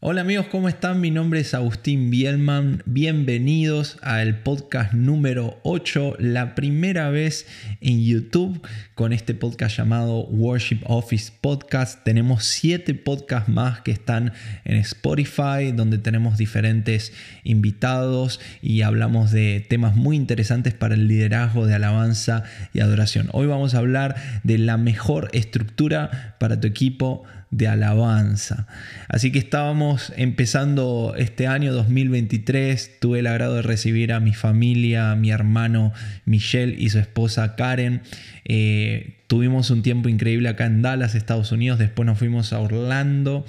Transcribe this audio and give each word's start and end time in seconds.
Hola 0.00 0.20
amigos, 0.20 0.46
¿cómo 0.46 0.68
están? 0.68 1.00
Mi 1.00 1.10
nombre 1.10 1.40
es 1.40 1.54
Agustín 1.54 2.08
Bielman. 2.08 2.84
Bienvenidos 2.86 3.98
al 4.00 4.44
podcast 4.44 4.92
número 4.92 5.58
8, 5.64 6.18
la 6.20 6.54
primera 6.54 7.10
vez 7.10 7.48
en 7.80 8.04
YouTube 8.04 8.64
con 8.94 9.12
este 9.12 9.34
podcast 9.34 9.76
llamado 9.76 10.24
Worship 10.26 10.78
Office 10.84 11.32
Podcast. 11.40 12.04
Tenemos 12.04 12.44
7 12.44 12.94
podcasts 12.94 13.48
más 13.48 13.80
que 13.80 13.90
están 13.90 14.34
en 14.64 14.76
Spotify, 14.76 15.72
donde 15.74 15.98
tenemos 15.98 16.38
diferentes 16.38 17.12
invitados 17.42 18.38
y 18.62 18.82
hablamos 18.82 19.32
de 19.32 19.66
temas 19.68 19.96
muy 19.96 20.14
interesantes 20.14 20.74
para 20.74 20.94
el 20.94 21.08
liderazgo 21.08 21.66
de 21.66 21.74
alabanza 21.74 22.44
y 22.72 22.78
adoración. 22.78 23.30
Hoy 23.32 23.48
vamos 23.48 23.74
a 23.74 23.78
hablar 23.78 24.14
de 24.44 24.58
la 24.58 24.76
mejor 24.76 25.28
estructura 25.32 26.36
para 26.38 26.60
tu 26.60 26.68
equipo 26.68 27.24
de 27.50 27.68
alabanza. 27.68 28.66
Así 29.08 29.32
que 29.32 29.38
estábamos 29.38 30.12
empezando 30.16 31.14
este 31.16 31.46
año 31.46 31.72
2023, 31.72 33.00
tuve 33.00 33.20
el 33.20 33.26
agrado 33.26 33.56
de 33.56 33.62
recibir 33.62 34.12
a 34.12 34.20
mi 34.20 34.34
familia, 34.34 35.12
a 35.12 35.16
mi 35.16 35.30
hermano 35.30 35.92
Michelle 36.24 36.74
y 36.78 36.90
su 36.90 36.98
esposa 36.98 37.56
Karen. 37.56 38.02
Eh, 38.44 39.14
tuvimos 39.28 39.70
un 39.70 39.82
tiempo 39.82 40.08
increíble 40.08 40.48
acá 40.48 40.66
en 40.66 40.82
Dallas, 40.82 41.14
Estados 41.14 41.52
Unidos, 41.52 41.78
después 41.78 42.06
nos 42.06 42.18
fuimos 42.18 42.52
a 42.52 42.60
Orlando. 42.60 43.46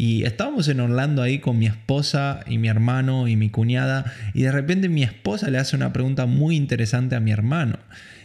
Y 0.00 0.22
estábamos 0.22 0.68
en 0.68 0.78
Orlando 0.78 1.22
ahí 1.22 1.40
con 1.40 1.58
mi 1.58 1.66
esposa 1.66 2.40
y 2.46 2.58
mi 2.58 2.68
hermano 2.68 3.26
y 3.26 3.34
mi 3.34 3.50
cuñada. 3.50 4.12
Y 4.32 4.42
de 4.42 4.52
repente 4.52 4.88
mi 4.88 5.02
esposa 5.02 5.50
le 5.50 5.58
hace 5.58 5.74
una 5.74 5.92
pregunta 5.92 6.26
muy 6.26 6.54
interesante 6.54 7.16
a 7.16 7.20
mi 7.20 7.32
hermano. 7.32 7.80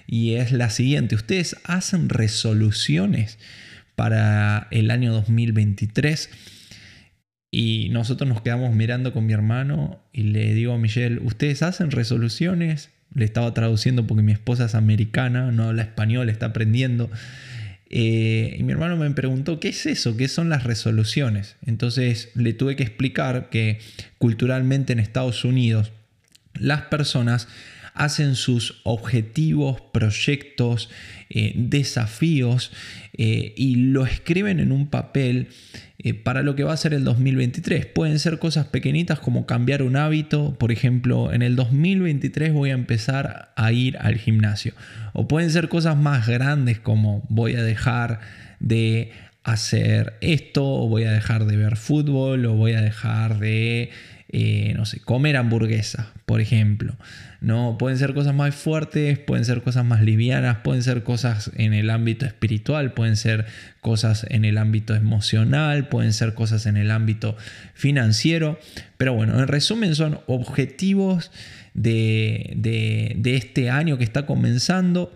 Y 0.05 0.35
es 0.35 0.51
la 0.51 0.69
siguiente. 0.69 1.15
¿Ustedes 1.15 1.55
hacen 1.63 2.09
resoluciones? 2.09 3.39
Para 3.95 4.67
el 4.71 4.91
año 4.91 5.13
2023. 5.13 6.29
Y 7.51 7.89
nosotros 7.91 8.27
nos 8.27 8.41
quedamos 8.41 8.73
mirando 8.73 9.13
con 9.13 9.25
mi 9.25 9.33
hermano 9.33 10.01
y 10.11 10.23
le 10.23 10.53
digo 10.53 10.73
a 10.73 10.77
Michelle, 10.77 11.19
¿ustedes 11.23 11.61
hacen 11.61 11.91
resoluciones? 11.91 12.89
Le 13.13 13.25
estaba 13.25 13.53
traduciendo 13.53 14.07
porque 14.07 14.23
mi 14.23 14.31
esposa 14.31 14.65
es 14.65 14.75
americana, 14.75 15.51
no 15.51 15.65
habla 15.65 15.83
español, 15.83 16.29
está 16.29 16.47
aprendiendo. 16.47 17.11
Eh, 17.95 18.55
y 18.57 18.63
mi 18.63 18.71
hermano 18.71 18.97
me 18.97 19.11
preguntó, 19.11 19.59
¿qué 19.59 19.69
es 19.69 19.85
eso? 19.85 20.17
¿Qué 20.17 20.27
son 20.27 20.49
las 20.49 20.63
resoluciones? 20.63 21.57
Entonces 21.63 22.31
le 22.33 22.53
tuve 22.53 22.75
que 22.75 22.81
explicar 22.81 23.49
que 23.51 23.77
culturalmente 24.17 24.93
en 24.93 24.99
Estados 24.99 25.45
Unidos 25.45 25.91
las 26.55 26.81
personas 26.83 27.47
hacen 27.93 28.35
sus 28.35 28.81
objetivos, 28.83 29.81
proyectos, 29.81 30.89
eh, 31.29 31.53
desafíos 31.55 32.71
eh, 33.13 33.53
y 33.57 33.75
lo 33.75 34.05
escriben 34.05 34.59
en 34.59 34.71
un 34.71 34.87
papel 34.87 35.47
eh, 35.99 36.13
para 36.13 36.41
lo 36.41 36.55
que 36.55 36.63
va 36.63 36.73
a 36.73 36.77
ser 36.77 36.93
el 36.93 37.03
2023. 37.03 37.85
Pueden 37.85 38.19
ser 38.19 38.39
cosas 38.39 38.67
pequeñitas 38.67 39.19
como 39.19 39.45
cambiar 39.45 39.83
un 39.83 39.95
hábito, 39.95 40.55
por 40.59 40.71
ejemplo, 40.71 41.31
en 41.33 41.41
el 41.41 41.55
2023 41.55 42.53
voy 42.53 42.71
a 42.71 42.73
empezar 42.73 43.53
a 43.55 43.71
ir 43.71 43.97
al 43.97 44.15
gimnasio. 44.15 44.73
O 45.13 45.27
pueden 45.27 45.49
ser 45.49 45.69
cosas 45.69 45.97
más 45.97 46.27
grandes 46.27 46.79
como 46.79 47.25
voy 47.29 47.55
a 47.55 47.63
dejar 47.63 48.19
de 48.59 49.11
hacer 49.43 50.13
esto, 50.21 50.65
o 50.65 50.87
voy 50.87 51.03
a 51.03 51.11
dejar 51.11 51.45
de 51.45 51.57
ver 51.57 51.75
fútbol, 51.77 52.45
o 52.45 52.53
voy 52.53 52.73
a 52.73 52.81
dejar 52.81 53.39
de 53.39 53.89
eh, 54.35 54.73
no 54.75 54.87
sé, 54.87 54.99
comer 54.99 55.37
hamburguesa, 55.37 56.11
por 56.25 56.41
ejemplo. 56.41 56.95
¿no? 57.39 57.77
Pueden 57.77 57.99
ser 57.99 58.15
cosas 58.15 58.33
más 58.33 58.55
fuertes, 58.55 59.19
pueden 59.19 59.45
ser 59.45 59.61
cosas 59.61 59.85
más 59.85 60.01
livianas, 60.01 60.57
pueden 60.63 60.81
ser 60.81 61.03
cosas 61.03 61.51
en 61.55 61.75
el 61.75 61.91
ámbito 61.91 62.25
espiritual, 62.25 62.93
pueden 62.93 63.15
ser 63.15 63.45
cosas 63.79 64.25
en 64.27 64.43
el 64.43 64.57
ámbito 64.57 64.95
emocional, 64.95 65.87
pueden 65.87 66.13
ser 66.13 66.33
cosas 66.33 66.65
en 66.65 66.77
el 66.77 66.89
ámbito 66.89 67.37
financiero. 67.75 68.59
Pero 68.97 69.13
bueno, 69.13 69.39
en 69.39 69.47
resumen 69.47 69.93
son 69.93 70.19
objetivos 70.25 71.29
de, 71.75 72.53
de 72.55 73.35
este 73.35 73.69
año 73.69 73.99
que 73.99 74.03
está 74.03 74.25
comenzando. 74.25 75.13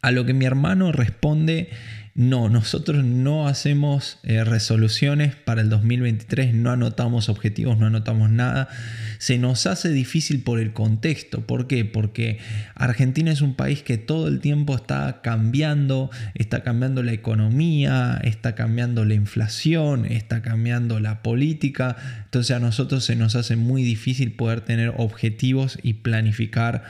A 0.00 0.12
lo 0.12 0.24
que 0.26 0.32
mi 0.32 0.44
hermano 0.44 0.92
responde 0.92 1.70
no, 2.14 2.50
nosotros 2.50 3.04
no 3.04 3.48
hacemos 3.48 4.18
eh, 4.22 4.44
resoluciones 4.44 5.34
para 5.34 5.62
el 5.62 5.70
2023, 5.70 6.52
no 6.52 6.70
anotamos 6.70 7.30
objetivos, 7.30 7.78
no 7.78 7.86
anotamos 7.86 8.28
nada. 8.28 8.68
Se 9.16 9.38
nos 9.38 9.66
hace 9.66 9.88
difícil 9.88 10.42
por 10.42 10.60
el 10.60 10.74
contexto. 10.74 11.46
¿Por 11.46 11.66
qué? 11.66 11.86
Porque 11.86 12.38
Argentina 12.74 13.32
es 13.32 13.40
un 13.40 13.54
país 13.54 13.82
que 13.82 13.96
todo 13.96 14.28
el 14.28 14.40
tiempo 14.40 14.76
está 14.76 15.22
cambiando, 15.22 16.10
está 16.34 16.62
cambiando 16.62 17.02
la 17.02 17.12
economía, 17.12 18.20
está 18.22 18.54
cambiando 18.54 19.06
la 19.06 19.14
inflación, 19.14 20.04
está 20.04 20.42
cambiando 20.42 21.00
la 21.00 21.22
política. 21.22 21.96
Entonces 22.24 22.54
a 22.54 22.60
nosotros 22.60 23.06
se 23.06 23.16
nos 23.16 23.36
hace 23.36 23.56
muy 23.56 23.82
difícil 23.82 24.32
poder 24.32 24.60
tener 24.60 24.92
objetivos 24.98 25.78
y 25.82 25.94
planificar 25.94 26.84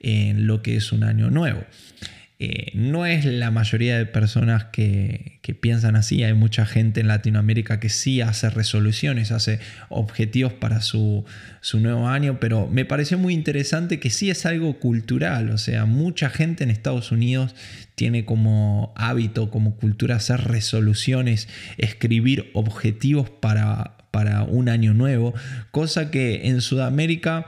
en 0.00 0.46
lo 0.46 0.60
que 0.60 0.76
es 0.76 0.92
un 0.92 1.02
año 1.02 1.30
nuevo. 1.30 1.64
Eh, 2.38 2.72
no 2.74 3.06
es 3.06 3.24
la 3.24 3.50
mayoría 3.50 3.96
de 3.96 4.04
personas 4.04 4.64
que, 4.64 5.34
piensan 5.60 5.96
así. 5.96 6.22
Hay 6.22 6.34
mucha 6.34 6.66
gente 6.66 7.00
en 7.00 7.08
Latinoamérica 7.08 7.80
que 7.80 7.88
sí 7.88 8.20
hace 8.20 8.50
resoluciones, 8.50 9.30
hace 9.30 9.60
objetivos 9.88 10.52
para 10.52 10.80
su, 10.82 11.24
nuevo 11.74 12.08
año, 12.08 12.38
pero 12.40 12.68
me 12.68 12.84
pareció 12.84 13.16
muy 13.16 13.32
interesante 13.32 14.00
que 14.00 14.10
sí 14.10 14.28
es 14.28 14.44
algo 14.44 14.78
cultural. 14.80 15.50
O 15.50 15.58
sea, 15.58 15.86
mucha 15.86 16.28
gente 16.30 16.64
en 16.64 16.70
Estados 16.70 17.10
Unidos 17.12 17.54
tiene 17.94 18.24
como 18.24 18.92
hábito, 18.96 19.50
como 19.50 19.76
cultura 19.76 20.16
hacer 20.16 20.42
resoluciones, 20.42 21.48
escribir 21.78 22.50
objetivos 22.52 23.30
para, 23.30 23.96
para 24.10 24.42
un 24.42 24.68
año 24.68 24.94
nuevo, 24.94 25.32
cosa 25.70 26.10
que 26.10 26.48
en 26.48 26.60
Sudamérica 26.60 27.46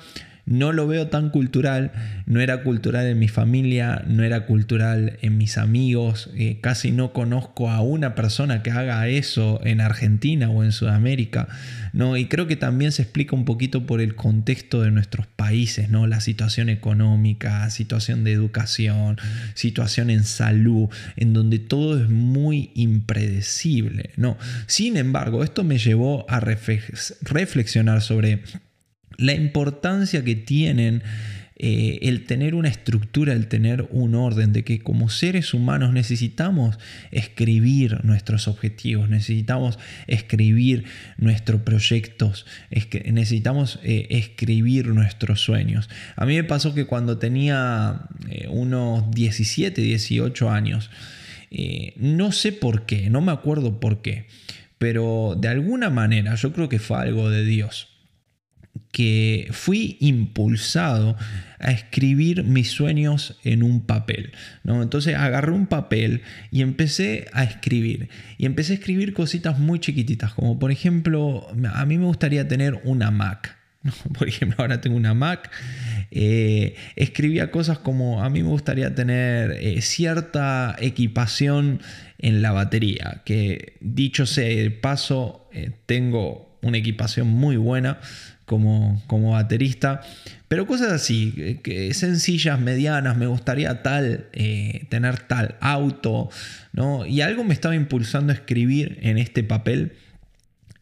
no 0.48 0.72
lo 0.72 0.86
veo 0.86 1.08
tan 1.08 1.28
cultural, 1.28 1.92
no 2.24 2.40
era 2.40 2.62
cultural 2.62 3.06
en 3.06 3.18
mi 3.18 3.28
familia, 3.28 4.02
no 4.06 4.22
era 4.22 4.46
cultural 4.46 5.18
en 5.20 5.36
mis 5.36 5.58
amigos, 5.58 6.30
eh, 6.36 6.58
casi 6.62 6.90
no 6.90 7.12
conozco 7.12 7.70
a 7.70 7.82
una 7.82 8.14
persona 8.14 8.62
que 8.62 8.70
haga 8.70 9.06
eso 9.08 9.60
en 9.64 9.82
Argentina 9.82 10.48
o 10.48 10.64
en 10.64 10.72
Sudamérica, 10.72 11.48
¿no? 11.92 12.16
Y 12.16 12.26
creo 12.26 12.46
que 12.46 12.56
también 12.56 12.92
se 12.92 13.02
explica 13.02 13.36
un 13.36 13.44
poquito 13.44 13.84
por 13.84 14.00
el 14.00 14.14
contexto 14.14 14.80
de 14.80 14.90
nuestros 14.90 15.26
países, 15.26 15.90
¿no? 15.90 16.06
La 16.06 16.20
situación 16.20 16.70
económica, 16.70 17.68
situación 17.68 18.24
de 18.24 18.32
educación, 18.32 19.18
situación 19.52 20.08
en 20.08 20.24
salud, 20.24 20.88
en 21.16 21.34
donde 21.34 21.58
todo 21.58 22.02
es 22.02 22.08
muy 22.08 22.70
impredecible, 22.74 24.10
¿no? 24.16 24.38
Sin 24.66 24.96
embargo, 24.96 25.44
esto 25.44 25.62
me 25.62 25.76
llevó 25.76 26.24
a 26.30 26.40
reflexionar 26.40 28.00
sobre 28.00 28.42
la 29.18 29.34
importancia 29.34 30.24
que 30.24 30.36
tienen 30.36 31.02
eh, 31.60 31.98
el 32.02 32.24
tener 32.24 32.54
una 32.54 32.68
estructura, 32.68 33.32
el 33.32 33.48
tener 33.48 33.88
un 33.90 34.14
orden, 34.14 34.52
de 34.52 34.62
que 34.62 34.78
como 34.78 35.08
seres 35.08 35.54
humanos 35.54 35.92
necesitamos 35.92 36.78
escribir 37.10 38.04
nuestros 38.04 38.46
objetivos, 38.46 39.10
necesitamos 39.10 39.76
escribir 40.06 40.84
nuestros 41.16 41.62
proyectos, 41.62 42.46
necesitamos 42.70 43.80
eh, 43.82 44.06
escribir 44.10 44.86
nuestros 44.86 45.40
sueños. 45.40 45.90
A 46.14 46.24
mí 46.24 46.36
me 46.36 46.44
pasó 46.44 46.74
que 46.74 46.86
cuando 46.86 47.18
tenía 47.18 48.02
eh, 48.30 48.46
unos 48.48 49.10
17, 49.10 49.82
18 49.82 50.50
años, 50.50 50.90
no 51.96 52.30
sé 52.30 52.52
por 52.52 52.84
qué, 52.84 53.08
no 53.08 53.22
me 53.22 53.32
acuerdo 53.32 53.80
por 53.80 54.02
qué, 54.02 54.26
pero 54.76 55.34
de 55.36 55.48
alguna 55.48 55.88
manera 55.88 56.34
yo 56.34 56.52
creo 56.52 56.68
que 56.68 56.78
fue 56.78 56.98
algo 56.98 57.30
de 57.30 57.42
Dios 57.44 57.97
que 58.92 59.48
fui 59.52 59.96
impulsado 60.00 61.16
a 61.58 61.72
escribir 61.72 62.44
mis 62.44 62.70
sueños 62.70 63.38
en 63.44 63.62
un 63.62 63.84
papel. 63.84 64.32
¿no? 64.64 64.82
Entonces 64.82 65.16
agarré 65.16 65.52
un 65.52 65.66
papel 65.66 66.22
y 66.50 66.62
empecé 66.62 67.26
a 67.32 67.44
escribir. 67.44 68.08
Y 68.38 68.46
empecé 68.46 68.72
a 68.72 68.76
escribir 68.76 69.12
cositas 69.12 69.58
muy 69.58 69.78
chiquititas, 69.80 70.32
como 70.32 70.58
por 70.58 70.72
ejemplo, 70.72 71.46
a 71.74 71.84
mí 71.84 71.98
me 71.98 72.06
gustaría 72.06 72.48
tener 72.48 72.80
una 72.84 73.10
Mac. 73.10 73.56
Por 74.18 74.28
ejemplo, 74.28 74.56
ahora 74.58 74.80
tengo 74.80 74.96
una 74.96 75.14
Mac. 75.14 75.50
Eh, 76.10 76.74
escribía 76.96 77.50
cosas 77.50 77.78
como 77.78 78.22
a 78.24 78.28
mí 78.30 78.42
me 78.42 78.48
gustaría 78.48 78.94
tener 78.94 79.52
eh, 79.52 79.80
cierta 79.82 80.74
equipación 80.80 81.80
en 82.18 82.42
la 82.42 82.52
batería. 82.52 83.22
Que 83.24 83.76
dicho 83.80 84.26
sea 84.26 84.48
de 84.48 84.70
paso, 84.70 85.48
eh, 85.52 85.70
tengo 85.86 86.58
una 86.60 86.78
equipación 86.78 87.28
muy 87.28 87.56
buena 87.56 88.00
como, 88.48 89.00
como 89.06 89.32
baterista. 89.32 90.00
Pero 90.48 90.66
cosas 90.66 90.90
así, 90.90 91.34
eh, 91.36 91.60
que 91.62 91.92
sencillas, 91.94 92.58
medianas, 92.58 93.16
me 93.16 93.26
gustaría 93.26 93.82
tal, 93.82 94.26
eh, 94.32 94.86
tener 94.88 95.20
tal 95.20 95.56
auto, 95.60 96.30
¿no? 96.72 97.06
Y 97.06 97.20
algo 97.20 97.44
me 97.44 97.52
estaba 97.54 97.76
impulsando 97.76 98.32
a 98.32 98.34
escribir 98.34 98.98
en 99.02 99.18
este 99.18 99.44
papel 99.44 99.92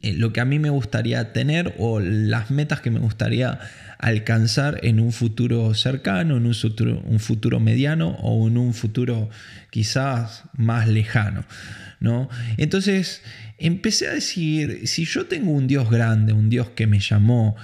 eh, 0.03 0.13
lo 0.13 0.33
que 0.33 0.41
a 0.41 0.45
mí 0.45 0.61
me 0.61 0.71
gustaría 0.71 1.33
tener 1.33 1.75
o 1.79 1.99
las 1.99 2.51
metas 2.53 2.81
que 2.81 2.91
me 2.91 3.01
gustaría 3.01 3.59
alcanzar 3.99 4.79
en 4.83 5.01
un 5.01 5.11
futuro 5.11 5.75
cercano, 5.75 6.37
en 6.37 6.47
un 6.47 6.55
futuro, 6.55 7.03
un 7.05 7.19
futuro 7.19 7.59
mediano 7.59 8.11
o 8.23 8.47
en 8.47 8.59
un 8.59 8.73
futuro 8.73 9.29
quizás 9.71 10.45
más 10.57 10.87
lejano. 10.87 11.45
¿no? 11.99 12.29
Entonces 12.57 13.23
empecé 13.58 14.08
a 14.08 14.12
decir, 14.12 14.87
si 14.87 15.05
yo 15.05 15.26
tengo 15.26 15.50
un 15.50 15.67
Dios 15.67 15.91
grande, 15.91 16.32
un 16.32 16.49
Dios 16.49 16.70
que 16.70 16.87
me 16.87 17.00
llamó, 17.00 17.56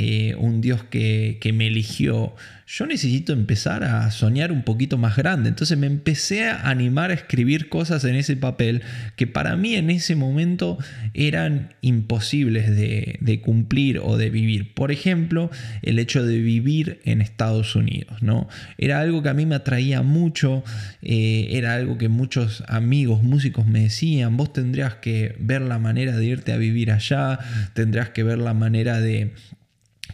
eh, 0.00 0.36
un 0.38 0.60
Dios 0.60 0.84
que, 0.84 1.38
que, 1.40 1.52
me 1.52 1.66
eligió, 1.66 2.36
yo 2.68 2.86
necesito 2.86 3.32
empezar 3.32 3.82
a 3.82 4.08
soñar 4.12 4.52
un 4.52 4.62
poquito 4.62 4.96
más 4.96 5.16
grande. 5.16 5.48
Entonces 5.48 5.76
me 5.76 5.88
empecé 5.88 6.48
a 6.48 6.68
animar 6.68 7.10
a 7.10 7.14
escribir 7.14 7.68
cosas 7.68 8.04
en 8.04 8.14
ese 8.14 8.36
papel 8.36 8.82
que 9.16 9.26
para 9.26 9.56
mí 9.56 9.74
en 9.74 9.90
ese 9.90 10.14
momento 10.14 10.78
eran 11.14 11.74
imposibles 11.80 12.70
de, 12.70 13.18
de 13.20 13.40
cumplir 13.40 13.98
o 13.98 14.16
de 14.16 14.30
vivir. 14.30 14.72
Por 14.72 14.92
ejemplo, 14.92 15.50
el 15.82 15.98
hecho 15.98 16.24
de 16.24 16.38
vivir 16.38 17.00
en 17.04 17.20
Estados 17.20 17.74
Unidos. 17.74 18.22
¿no? 18.22 18.48
Era 18.76 19.00
algo 19.00 19.20
que 19.20 19.30
a 19.30 19.34
mí 19.34 19.46
me 19.46 19.56
atraía 19.56 20.02
mucho, 20.02 20.62
eh, 21.02 21.48
era 21.50 21.74
algo 21.74 21.98
que 21.98 22.08
muchos 22.08 22.62
amigos 22.68 23.24
músicos 23.24 23.66
me 23.66 23.80
decían, 23.80 24.36
vos 24.36 24.52
tendrías 24.52 24.94
que 24.94 25.34
ver 25.40 25.62
la 25.62 25.80
manera 25.80 26.16
de 26.16 26.24
irte 26.24 26.52
a 26.52 26.56
vivir 26.56 26.92
allá, 26.92 27.40
tendrías 27.74 28.10
que 28.10 28.22
ver 28.22 28.38
la 28.38 28.54
manera 28.54 29.00
de 29.00 29.32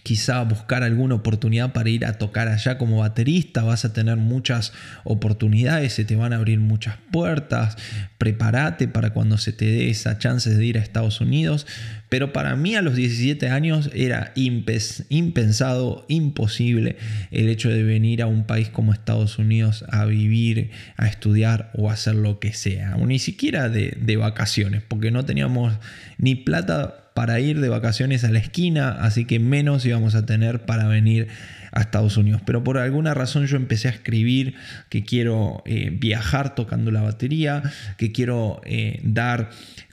quizá 0.04 0.42
buscar 0.42 0.82
alguna 0.82 1.14
oportunidad 1.14 1.72
para 1.72 1.88
ir 1.88 2.04
a 2.04 2.18
tocar 2.18 2.46
allá 2.48 2.76
como 2.76 2.98
baterista, 2.98 3.62
vas 3.64 3.86
a 3.86 3.94
tener 3.94 4.18
muchas 4.18 4.74
oportunidades, 5.02 5.94
se 5.94 6.04
te 6.04 6.14
van 6.14 6.34
a 6.34 6.36
abrir 6.36 6.60
muchas 6.60 6.98
puertas, 7.10 7.78
prepárate 8.18 8.86
para 8.86 9.14
cuando 9.14 9.38
se 9.38 9.54
te 9.54 9.64
dé 9.64 9.88
esa 9.88 10.18
chance 10.18 10.54
de 10.54 10.64
ir 10.64 10.76
a 10.76 10.82
Estados 10.82 11.22
Unidos, 11.22 11.66
pero 12.10 12.34
para 12.34 12.54
mí 12.54 12.76
a 12.76 12.82
los 12.82 12.96
17 12.96 13.48
años 13.48 13.88
era 13.94 14.34
impensado, 14.34 16.04
imposible 16.08 16.96
el 17.30 17.48
hecho 17.48 17.70
de 17.70 17.82
venir 17.82 18.20
a 18.20 18.26
un 18.26 18.44
país 18.44 18.68
como 18.68 18.92
Estados 18.92 19.38
Unidos 19.38 19.86
a 19.88 20.04
vivir, 20.04 20.70
a 20.98 21.06
estudiar 21.06 21.70
o 21.72 21.88
a 21.88 21.94
hacer 21.94 22.14
lo 22.14 22.40
que 22.40 22.52
sea, 22.52 22.94
o 22.96 23.06
ni 23.06 23.18
siquiera 23.18 23.70
de, 23.70 23.96
de 23.98 24.16
vacaciones, 24.18 24.82
porque 24.86 25.10
no 25.10 25.24
teníamos 25.24 25.72
ni 26.18 26.34
plata 26.34 27.03
para 27.14 27.38
ir 27.38 27.60
de 27.60 27.68
vacaciones 27.68 28.24
a 28.24 28.30
la 28.30 28.40
esquina, 28.40 28.90
así 28.90 29.24
que 29.24 29.38
menos 29.38 29.86
íbamos 29.86 30.16
a 30.16 30.26
tener 30.26 30.66
para 30.66 30.88
venir 30.88 31.28
a 31.70 31.80
Estados 31.80 32.16
Unidos. 32.16 32.42
Pero 32.44 32.64
por 32.64 32.76
alguna 32.76 33.14
razón 33.14 33.46
yo 33.46 33.56
empecé 33.56 33.86
a 33.86 33.92
escribir 33.92 34.54
que 34.88 35.04
quiero 35.04 35.62
eh, 35.64 35.90
viajar 35.92 36.56
tocando 36.56 36.90
la 36.90 37.02
batería, 37.02 37.62
que 37.98 38.10
quiero 38.10 38.60
eh, 38.64 39.00
dar 39.04 39.50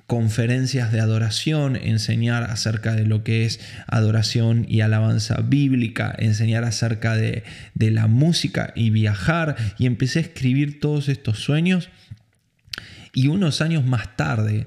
conferencias 0.07 0.91
de 0.91 0.99
adoración, 0.99 1.77
enseñar 1.77 2.43
acerca 2.43 2.95
de 2.95 3.05
lo 3.05 3.23
que 3.23 3.45
es 3.45 3.61
adoración 3.87 4.65
y 4.67 4.81
alabanza 4.81 5.39
bíblica, 5.41 6.13
enseñar 6.17 6.65
acerca 6.65 7.15
de, 7.15 7.43
la 7.75 8.07
música 8.07 8.73
y 8.75 8.89
viajar. 8.89 9.55
Y 9.77 9.85
empecé 9.85 10.19
a 10.19 10.23
escribir 10.23 10.81
todos 10.81 11.07
estos 11.07 11.39
sueños. 11.39 11.89
Y 13.13 13.27
unos 13.27 13.61
años 13.61 13.85
más 13.85 14.17
tarde, 14.17 14.65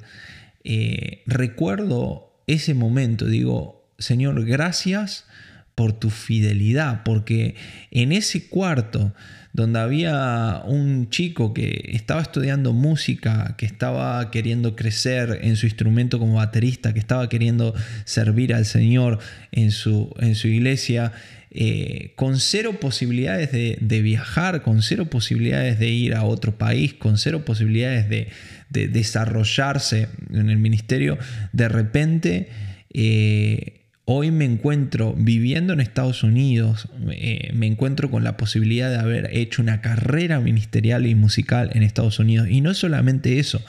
eh, 0.64 1.22
recuerdo 1.26 2.23
ese 2.46 2.74
momento 2.74 3.26
digo, 3.26 3.88
Señor, 3.98 4.44
gracias 4.44 5.26
por 5.74 5.92
tu 5.92 6.10
fidelidad, 6.10 7.02
porque 7.04 7.56
en 7.90 8.12
ese 8.12 8.48
cuarto 8.48 9.14
donde 9.54 9.78
había 9.78 10.62
un 10.66 11.08
chico 11.10 11.54
que 11.54 11.90
estaba 11.92 12.20
estudiando 12.20 12.72
música, 12.72 13.54
que 13.56 13.66
estaba 13.66 14.32
queriendo 14.32 14.74
crecer 14.74 15.38
en 15.42 15.54
su 15.54 15.66
instrumento 15.66 16.18
como 16.18 16.34
baterista, 16.34 16.92
que 16.92 16.98
estaba 16.98 17.28
queriendo 17.28 17.72
servir 18.04 18.52
al 18.52 18.66
Señor 18.66 19.20
en 19.52 19.70
su, 19.70 20.12
en 20.18 20.34
su 20.34 20.48
iglesia, 20.48 21.12
eh, 21.52 22.14
con 22.16 22.40
cero 22.40 22.80
posibilidades 22.80 23.52
de, 23.52 24.02
viajar, 24.02 24.62
con 24.62 24.82
cero 24.82 25.04
posibilidades 25.04 25.78
de 25.78 25.88
ir 25.88 26.16
a 26.16 26.24
otro 26.24 26.58
país, 26.58 26.92
con 26.92 27.16
cero 27.16 27.44
posibilidades 27.44 28.08
de, 28.08 28.28
desarrollarse 28.70 30.08
en 30.32 30.50
el 30.50 30.58
ministerio, 30.58 31.16
de 31.52 31.68
repente 31.68 32.48
eh, 32.92 33.83
hoy 34.06 34.30
me 34.30 34.44
encuentro 34.44 35.14
viviendo 35.16 35.72
en 35.72 35.80
Estados 35.80 36.22
Unidos, 36.22 36.88
eh, 37.10 37.50
me 37.54 37.66
encuentro 37.66 38.10
con 38.10 38.24
la 38.24 38.36
posibilidad 38.36 38.90
de 38.90 38.98
haber 38.98 39.30
hecho 39.32 39.62
una 39.62 39.80
carrera 39.80 40.40
ministerial 40.40 41.06
y 41.06 41.14
musical 41.14 41.70
en 41.74 41.82
Estados 41.82 42.18
Unidos. 42.18 42.48
Y 42.50 42.60
no 42.60 42.74
solamente 42.74 43.38
eso, 43.38 43.62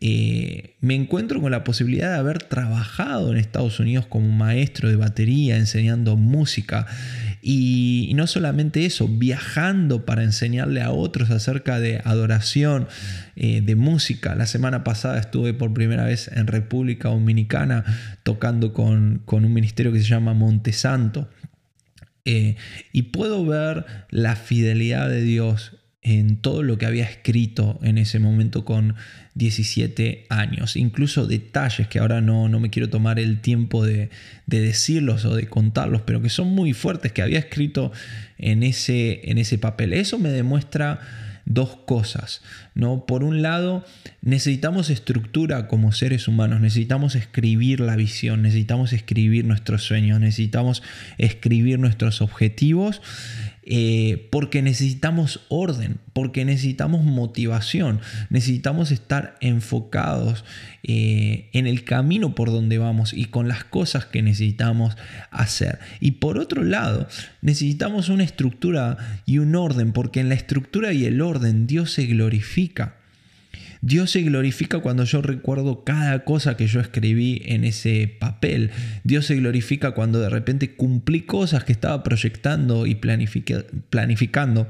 eh, 0.00 0.76
me 0.80 0.94
encuentro 0.94 1.40
con 1.40 1.50
la 1.50 1.62
posibilidad 1.62 2.12
de 2.12 2.18
haber 2.18 2.42
trabajado 2.42 3.30
en 3.30 3.38
Estados 3.38 3.78
Unidos 3.80 4.06
como 4.06 4.28
maestro 4.28 4.88
de 4.88 4.96
batería, 4.96 5.56
enseñando 5.56 6.16
música. 6.16 6.86
Y, 7.42 8.12
no 8.14 8.26
solamente 8.26 8.84
eso, 8.84 9.08
viajando 9.08 10.04
para 10.04 10.22
enseñarle 10.22 10.82
a 10.82 10.90
otros 10.90 11.30
acerca 11.30 11.80
de 11.80 12.00
adoración, 12.04 12.88
eh, 13.36 13.62
de 13.62 13.76
música. 13.76 14.34
La 14.34 14.46
semana 14.46 14.84
pasada 14.84 15.18
estuve 15.18 15.54
por 15.54 15.72
primera 15.72 16.04
vez 16.04 16.28
en 16.28 16.46
República 16.46 17.08
Dominicana 17.08 17.84
tocando 18.22 18.72
con, 18.72 19.22
un 19.26 19.52
ministerio 19.52 19.92
que 19.92 20.00
se 20.00 20.08
llama 20.08 20.34
Montesanto. 20.34 21.30
Eh, 22.26 22.56
y 22.92 23.02
puedo 23.02 23.46
ver 23.46 23.86
la 24.10 24.36
fidelidad 24.36 25.08
de 25.08 25.22
Dios 25.22 25.76
en 26.02 26.36
todo 26.36 26.62
lo 26.62 26.78
que 26.78 26.86
había 26.86 27.04
escrito 27.04 27.78
en 27.82 27.98
ese 27.98 28.18
momento 28.18 28.64
con 28.64 28.94
17 29.34 30.26
años. 30.28 30.76
Incluso 30.76 31.26
detalles 31.26 31.88
que 31.88 31.98
ahora 31.98 32.20
no, 32.20 32.48
no 32.48 32.60
me 32.60 32.70
quiero 32.70 32.88
tomar 32.90 33.18
el 33.18 33.40
tiempo 33.40 33.84
de, 33.84 34.10
decirlos 34.46 35.24
o 35.24 35.36
de 35.36 35.46
contarlos, 35.46 36.02
pero 36.02 36.20
que 36.20 36.28
son 36.28 36.48
muy 36.48 36.72
fuertes 36.72 37.12
que 37.12 37.22
había 37.22 37.38
escrito 37.38 37.92
en 38.38 38.62
ese, 38.62 39.30
en 39.30 39.38
ese 39.38 39.58
papel. 39.58 39.92
Eso 39.92 40.18
me 40.18 40.30
demuestra 40.30 41.00
dos 41.44 41.76
cosas. 41.86 42.42
¿No? 42.80 43.04
Por 43.04 43.22
un 43.22 43.42
lado, 43.42 43.84
necesitamos 44.22 44.88
estructura 44.88 45.68
como 45.68 45.92
seres 45.92 46.26
humanos, 46.26 46.60
necesitamos 46.60 47.14
escribir 47.14 47.78
la 47.80 47.94
visión, 47.94 48.40
necesitamos 48.40 48.92
escribir 48.94 49.44
nuestros 49.44 49.82
sueños, 49.82 50.18
necesitamos 50.18 50.82
escribir 51.18 51.78
nuestros 51.78 52.22
objetivos 52.22 53.02
eh, 53.72 54.26
porque 54.30 54.62
necesitamos 54.62 55.42
orden, 55.48 55.98
porque 56.14 56.46
necesitamos 56.46 57.04
motivación, 57.04 58.00
necesitamos 58.30 58.90
estar 58.90 59.36
enfocados 59.40 60.44
eh, 60.82 61.50
en 61.52 61.66
el 61.66 61.84
camino 61.84 62.34
por 62.34 62.50
donde 62.50 62.78
vamos 62.78 63.12
y 63.12 63.26
con 63.26 63.48
las 63.48 63.62
cosas 63.64 64.06
que 64.06 64.22
necesitamos 64.22 64.96
hacer. 65.30 65.78
Y 66.00 66.12
por 66.12 66.38
otro 66.38 66.64
lado, 66.64 67.06
necesitamos 67.42 68.08
una 68.08 68.24
estructura 68.24 69.20
y 69.26 69.38
un 69.38 69.54
orden, 69.54 69.92
porque 69.92 70.20
en 70.20 70.30
la 70.30 70.34
estructura 70.36 70.94
y 70.94 71.04
el 71.04 71.20
orden 71.20 71.66
Dios 71.66 71.92
se 71.92 72.06
glorifica. 72.06 72.69
Dios 73.82 74.10
se 74.10 74.22
glorifica 74.22 74.80
cuando 74.80 75.04
yo 75.04 75.22
recuerdo 75.22 75.84
cada 75.84 76.24
cosa 76.24 76.56
que 76.56 76.66
yo 76.66 76.80
escribí 76.80 77.42
en 77.46 77.64
ese 77.64 78.14
papel. 78.18 78.70
Dios 79.04 79.26
se 79.26 79.36
glorifica 79.36 79.92
cuando 79.92 80.20
de 80.20 80.28
repente 80.28 80.74
cumplí 80.74 81.22
cosas 81.22 81.64
que 81.64 81.72
estaba 81.72 82.02
proyectando 82.02 82.86
y 82.86 82.96
planificando 82.96 84.68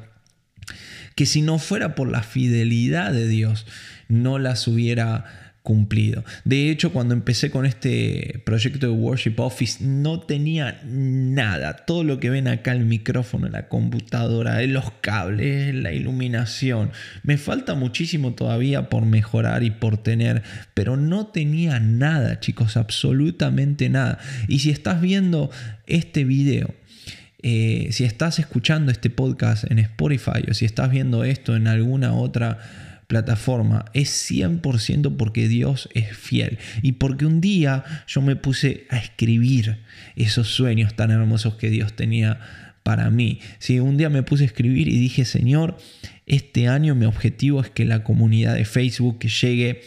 que 1.16 1.26
si 1.26 1.42
no 1.42 1.58
fuera 1.58 1.94
por 1.94 2.10
la 2.10 2.22
fidelidad 2.22 3.12
de 3.12 3.28
Dios, 3.28 3.66
no 4.08 4.38
las 4.38 4.66
hubiera 4.68 5.49
cumplido. 5.62 6.24
De 6.44 6.70
hecho, 6.70 6.92
cuando 6.92 7.14
empecé 7.14 7.50
con 7.50 7.66
este 7.66 8.42
proyecto 8.44 8.86
de 8.86 8.92
Worship 8.92 9.34
Office, 9.38 9.84
no 9.84 10.20
tenía 10.20 10.80
nada. 10.84 11.76
Todo 11.76 12.02
lo 12.02 12.18
que 12.18 12.30
ven 12.30 12.48
acá, 12.48 12.72
el 12.72 12.86
micrófono, 12.86 13.48
la 13.48 13.68
computadora, 13.68 14.62
los 14.62 14.90
cables, 15.00 15.74
la 15.74 15.92
iluminación. 15.92 16.92
Me 17.22 17.36
falta 17.36 17.74
muchísimo 17.74 18.32
todavía 18.34 18.88
por 18.88 19.04
mejorar 19.04 19.62
y 19.62 19.70
por 19.70 19.98
tener, 19.98 20.42
pero 20.74 20.96
no 20.96 21.26
tenía 21.26 21.78
nada, 21.78 22.40
chicos, 22.40 22.76
absolutamente 22.76 23.88
nada. 23.88 24.18
Y 24.48 24.60
si 24.60 24.70
estás 24.70 25.00
viendo 25.00 25.50
este 25.86 26.24
video, 26.24 26.74
eh, 27.42 27.88
si 27.92 28.04
estás 28.04 28.38
escuchando 28.38 28.92
este 28.92 29.08
podcast 29.08 29.70
en 29.70 29.78
Spotify 29.78 30.44
o 30.50 30.54
si 30.54 30.66
estás 30.66 30.90
viendo 30.90 31.24
esto 31.24 31.56
en 31.56 31.68
alguna 31.68 32.12
otra 32.14 32.58
plataforma 33.10 33.86
es 33.92 34.08
100% 34.30 35.16
porque 35.16 35.48
Dios 35.48 35.88
es 35.94 36.16
fiel 36.16 36.60
y 36.80 36.92
porque 36.92 37.26
un 37.26 37.40
día 37.40 37.82
yo 38.06 38.22
me 38.22 38.36
puse 38.36 38.86
a 38.88 38.98
escribir 38.98 39.78
esos 40.14 40.46
sueños 40.46 40.94
tan 40.94 41.10
hermosos 41.10 41.56
que 41.56 41.70
Dios 41.70 41.94
tenía 41.94 42.38
para 42.84 43.10
mí. 43.10 43.40
Si 43.58 43.80
un 43.80 43.96
día 43.96 44.10
me 44.10 44.22
puse 44.22 44.44
a 44.44 44.46
escribir 44.46 44.86
y 44.86 44.96
dije, 44.96 45.24
Señor, 45.24 45.76
este 46.26 46.68
año 46.68 46.94
mi 46.94 47.04
objetivo 47.04 47.60
es 47.60 47.68
que 47.68 47.84
la 47.84 48.04
comunidad 48.04 48.54
de 48.54 48.64
Facebook 48.64 49.18
llegue 49.18 49.82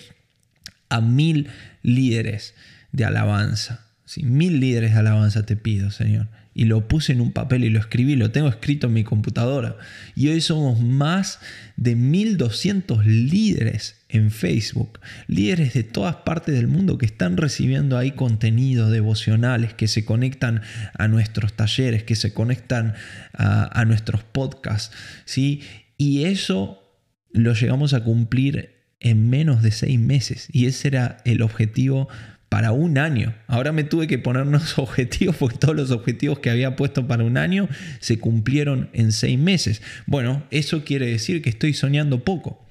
a 0.90 1.00
mil 1.00 1.48
líderes 1.82 2.56
de 2.92 3.06
alabanza. 3.06 3.86
Mil 4.18 4.60
líderes 4.60 4.92
de 4.92 5.00
alabanza 5.00 5.46
te 5.46 5.56
pido, 5.56 5.92
Señor. 5.92 6.28
Y 6.54 6.66
lo 6.66 6.88
puse 6.88 7.14
en 7.14 7.22
un 7.22 7.32
papel 7.32 7.64
y 7.64 7.70
lo 7.70 7.80
escribí, 7.80 8.16
lo 8.16 8.32
tengo 8.32 8.48
escrito 8.48 8.88
en 8.88 8.94
mi 8.94 9.04
computadora. 9.04 9.78
Y 10.16 10.30
hoy 10.30 10.42
somos 10.42 10.80
más 10.80 11.40
de 11.78 11.96
1200 11.96 13.06
líderes 13.06 14.04
en 14.10 14.30
Facebook, 14.30 15.00
líderes 15.28 15.74
de 15.74 15.84
todas 15.84 16.18
partes 16.18 16.54
del 16.54 16.68
mundo 16.68 17.00
que 17.00 17.08
están 17.08 17.38
recibiendo 17.38 17.98
ahí 17.98 18.12
contenidos 18.12 18.92
devocionales, 18.92 19.74
que 19.74 19.88
se 19.88 20.06
conectan 20.06 20.62
a 20.98 21.08
nuestros 21.08 21.54
talleres, 21.54 22.04
que 22.04 22.16
se 22.16 22.34
conectan 22.34 22.94
a, 23.34 23.84
nuestros 23.86 24.24
podcasts. 24.24 24.96
¿sí? 25.26 25.62
Y 25.98 26.26
eso 26.26 26.84
lo 27.32 27.54
llegamos 27.54 27.94
a 27.94 28.04
cumplir 28.04 28.74
en 29.00 29.30
menos 29.30 29.62
de 29.62 29.72
seis 29.72 30.00
meses. 30.00 30.48
Y 30.52 30.68
ese 30.68 30.88
era 30.88 31.18
el 31.26 31.42
objetivo 31.42 32.08
para 32.54 32.72
un 32.72 33.00
año. 33.00 33.34
Ahora 33.48 33.72
me 33.72 33.84
tuve 33.84 34.06
que 34.06 34.20
poner 34.20 34.44
unos 34.44 34.78
objetivos 34.78 35.36
porque 35.38 35.58
todos 35.58 35.76
los 35.76 35.90
objetivos 35.90 36.38
que 36.38 36.52
había 36.52 36.76
puesto 36.76 37.08
para 37.08 37.24
un 37.24 37.36
año 37.36 37.68
se 38.00 38.20
cumplieron 38.20 38.92
en 38.94 39.12
seis 39.12 39.40
meses. 39.40 39.82
Bueno, 40.06 40.44
eso 40.52 40.84
quiere 40.84 41.08
decir 41.08 41.42
que 41.42 41.50
estoy 41.50 41.74
soñando 41.74 42.24
poco. 42.24 42.63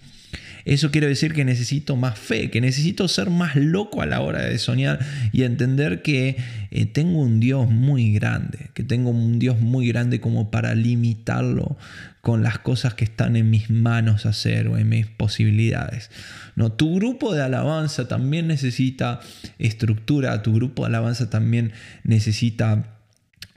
Eso 0.65 0.91
quiere 0.91 1.09
decir 1.09 1.33
que 1.33 1.45
necesito 1.45 1.97
más 1.97 2.19
fe, 2.19 2.51
que 2.51 2.61
necesito 2.61 3.09
ser 3.09 3.31
más 3.31 3.57
loco 3.57 4.03
a 4.03 4.07
la 4.07 4.21
hora 4.21 4.43
de 4.43 4.59
soñar 4.59 5.01
y 5.33 5.43
entender 5.43 6.03
que 6.03 6.37
eh, 6.71 6.87
tengo 6.87 7.21
un 7.21 7.41
Dios 7.41 7.69
muy 7.69 8.13
grande, 8.13 8.71
que 8.75 8.85
tengo 8.85 9.11
un 9.11 9.39
Dios 9.39 9.61
muy 9.61 9.89
grande 9.89 10.21
como 10.21 10.51
para 10.51 10.75
limitarlo 10.75 11.77
con 12.23 12.45
las 12.45 12.61
cosas 12.61 12.95
que 12.95 13.05
están 13.05 13.35
en 13.35 13.51
mis 13.51 13.69
manos 13.69 14.27
hacer 14.27 14.69
o 14.69 14.79
en 14.79 14.89
mis 14.89 15.07
posibilidades. 15.07 16.11
No, 16.55 16.71
tu 16.71 16.95
grupo 16.95 17.35
de 17.35 17.43
alabanza 17.43 18.07
también 18.07 18.47
necesita 18.47 19.21
estructura, 19.59 20.41
tu 20.43 20.55
grupo 20.55 20.83
de 20.83 20.89
alabanza 20.89 21.31
también 21.31 21.73
necesita 22.05 22.92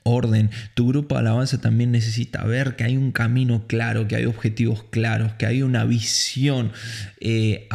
orden. 0.05 0.51
Tu 0.75 0.87
grupo 0.87 1.15
de 1.15 1.21
alabanza 1.21 1.59
también 1.59 1.91
necesita 1.91 2.43
ver 2.45 2.75
que 2.75 2.83
hay 2.83 2.95
un 2.95 3.11
camino 3.11 3.65
claro, 3.67 4.07
que 4.07 4.15
hay 4.15 4.25
objetivos 4.25 4.83
claros, 4.91 5.33
que 5.33 5.47
hay 5.47 5.63
una 5.63 5.83
visión. 5.83 6.71
Eh, 7.19 7.67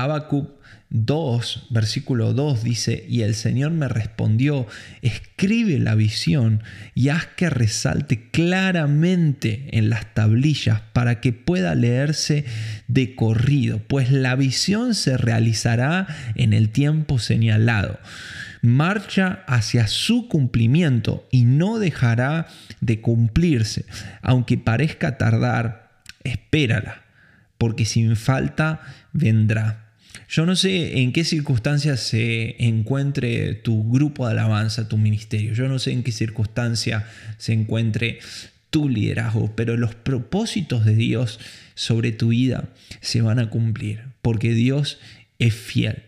2, 0.93 1.69
versículo 1.71 2.33
2 2.33 2.65
dice, 2.65 3.05
y 3.09 3.23
el 3.23 3.37
Señor 3.37 3.71
me 3.71 3.87
respondió, 3.87 4.67
escribe 5.03 5.79
la 5.79 5.95
visión 5.95 6.65
y 6.97 7.11
haz 7.11 7.27
que 7.27 7.49
resalte 7.49 8.29
claramente 8.31 9.69
en 9.71 9.89
las 9.89 10.13
tablillas 10.15 10.81
para 10.93 11.21
que 11.21 11.33
pueda 11.33 11.77
leerse 11.77 12.45
de 12.89 13.15
corrido, 13.15 13.81
pues 13.87 14.11
la 14.11 14.35
visión 14.35 14.97
se 14.97 15.17
realizará 15.17 16.09
en 16.35 16.53
el 16.53 16.71
tiempo 16.71 17.21
señalado. 17.21 18.01
Marcha 18.63 19.45
hacia 19.47 19.87
su 19.87 20.29
cumplimiento 20.29 21.27
y 21.31 21.45
no 21.45 21.79
dejará 21.79 22.47
de 22.81 23.01
cumplirse, 23.01 23.87
aunque 24.23 24.59
parezca 24.59 25.19
tardar, 25.19 26.03
espérala, 26.25 27.03
porque 27.59 27.85
sin 27.85 28.17
falta 28.17 28.81
vendrá. 29.13 29.91
Yo 30.29 30.47
no 30.47 30.57
sé 30.57 31.01
en 31.01 31.13
qué 31.13 31.25
circunstancias 31.25 32.01
se 32.01 32.57
encuentre 32.65 33.55
tu 33.55 33.91
grupo 33.91 34.27
de 34.27 34.33
alabanza, 34.33 34.89
tu 34.89 34.97
ministerio. 34.97 35.55
Yo 35.55 35.69
no 35.69 35.79
sé 35.79 35.93
en 35.93 36.03
qué 36.03 36.13
circunstancia 36.13 37.07
se 37.39 37.53
encuentre 37.53 38.21
tu 38.71 38.89
liderazgo, 38.89 39.55
pero 39.57 39.77
los 39.77 39.95
propósitos 39.95 40.85
de 40.85 40.95
Dios 40.95 41.41
sobre 41.75 42.13
tu 42.13 42.29
vida 42.29 42.69
se 43.01 43.23
van 43.23 43.39
a 43.39 43.51
cumplir, 43.51 44.05
porque 44.23 44.53
Dios 44.53 44.99
es 45.39 45.55
fiel. 45.55 46.05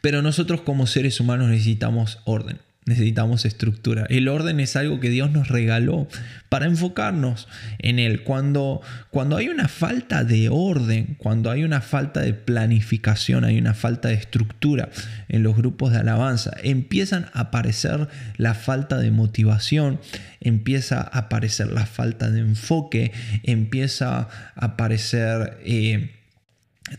Pero 0.00 0.22
nosotros 0.22 0.62
como 0.62 0.86
seres 0.86 1.20
humanos 1.20 1.48
necesitamos 1.48 2.18
orden 2.24 2.58
necesitamos 2.90 3.44
estructura. 3.44 4.06
El 4.08 4.28
orden 4.28 4.58
es 4.58 4.74
algo 4.74 5.00
que 5.00 5.10
Dios 5.10 5.30
nos 5.30 5.48
regaló 5.48 6.08
para 6.48 6.66
enfocarnos 6.66 7.46
en 7.78 7.98
él. 7.98 8.22
Cuando, 8.22 8.80
cuando 9.10 9.36
hay 9.36 9.48
una 9.48 9.68
falta 9.68 10.24
de 10.24 10.48
orden, 10.48 11.14
cuando 11.18 11.50
hay 11.50 11.62
una 11.62 11.80
falta 11.80 12.20
de 12.20 12.34
planificación, 12.34 13.44
hay 13.44 13.58
una 13.58 13.74
falta 13.74 14.08
de 14.08 14.14
estructura 14.14 14.88
en 15.28 15.42
los 15.42 15.56
grupos 15.56 15.92
de 15.92 15.98
alabanza, 15.98 16.52
empiezan 16.62 17.26
a 17.32 17.40
aparecer 17.40 18.08
la 18.36 18.54
falta 18.54 18.98
de 18.98 19.10
motivación, 19.10 20.00
empieza 20.40 21.00
a 21.00 21.18
aparecer 21.18 21.70
la 21.70 21.86
falta 21.86 22.30
de 22.30 22.40
enfoque, 22.40 23.12
empieza 23.44 24.18
a 24.18 24.28
aparecer... 24.56 25.58
Eh, 25.64 26.16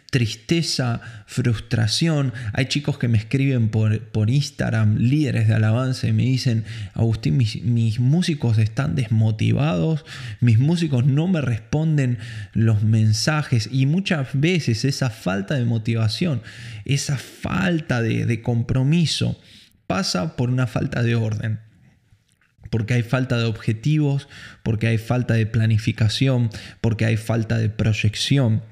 tristeza, 0.09 1.01
frustración. 1.25 2.33
Hay 2.53 2.65
chicos 2.65 2.97
que 2.97 3.07
me 3.07 3.17
escriben 3.17 3.69
por, 3.69 3.99
por 3.99 4.29
Instagram, 4.29 4.97
líderes 4.97 5.47
de 5.47 5.53
alabanza, 5.53 6.07
y 6.07 6.13
me 6.13 6.23
dicen, 6.23 6.65
Agustín, 6.93 7.37
mis, 7.37 7.61
mis, 7.63 7.99
músicos 7.99 8.57
están 8.57 8.95
desmotivados, 8.95 10.05
mis 10.39 10.59
músicos 10.59 11.05
no 11.05 11.27
me 11.27 11.41
responden 11.41 12.17
los 12.53 12.83
mensajes 12.83 13.69
y 13.71 13.85
muchas 13.85 14.29
veces 14.33 14.85
esa 14.85 15.09
falta 15.09 15.55
de 15.55 15.65
motivación, 15.65 16.41
esa 16.85 17.17
falta 17.17 18.01
de, 18.01 18.25
de 18.25 18.41
compromiso 18.41 19.39
pasa 19.87 20.35
por 20.35 20.49
una 20.49 20.67
falta 20.67 21.03
de 21.03 21.15
orden 21.15 21.59
porque 22.71 22.93
hay 22.93 23.03
falta 23.03 23.37
de 23.37 23.43
objetivos, 23.43 24.29
porque 24.63 24.87
hay 24.87 24.97
falta 24.97 25.33
de 25.35 25.45
planificación, 25.45 26.49
porque 26.79 27.05
hay 27.05 27.17
falta 27.17 27.57
de 27.57 27.69
proyección. 27.69 28.63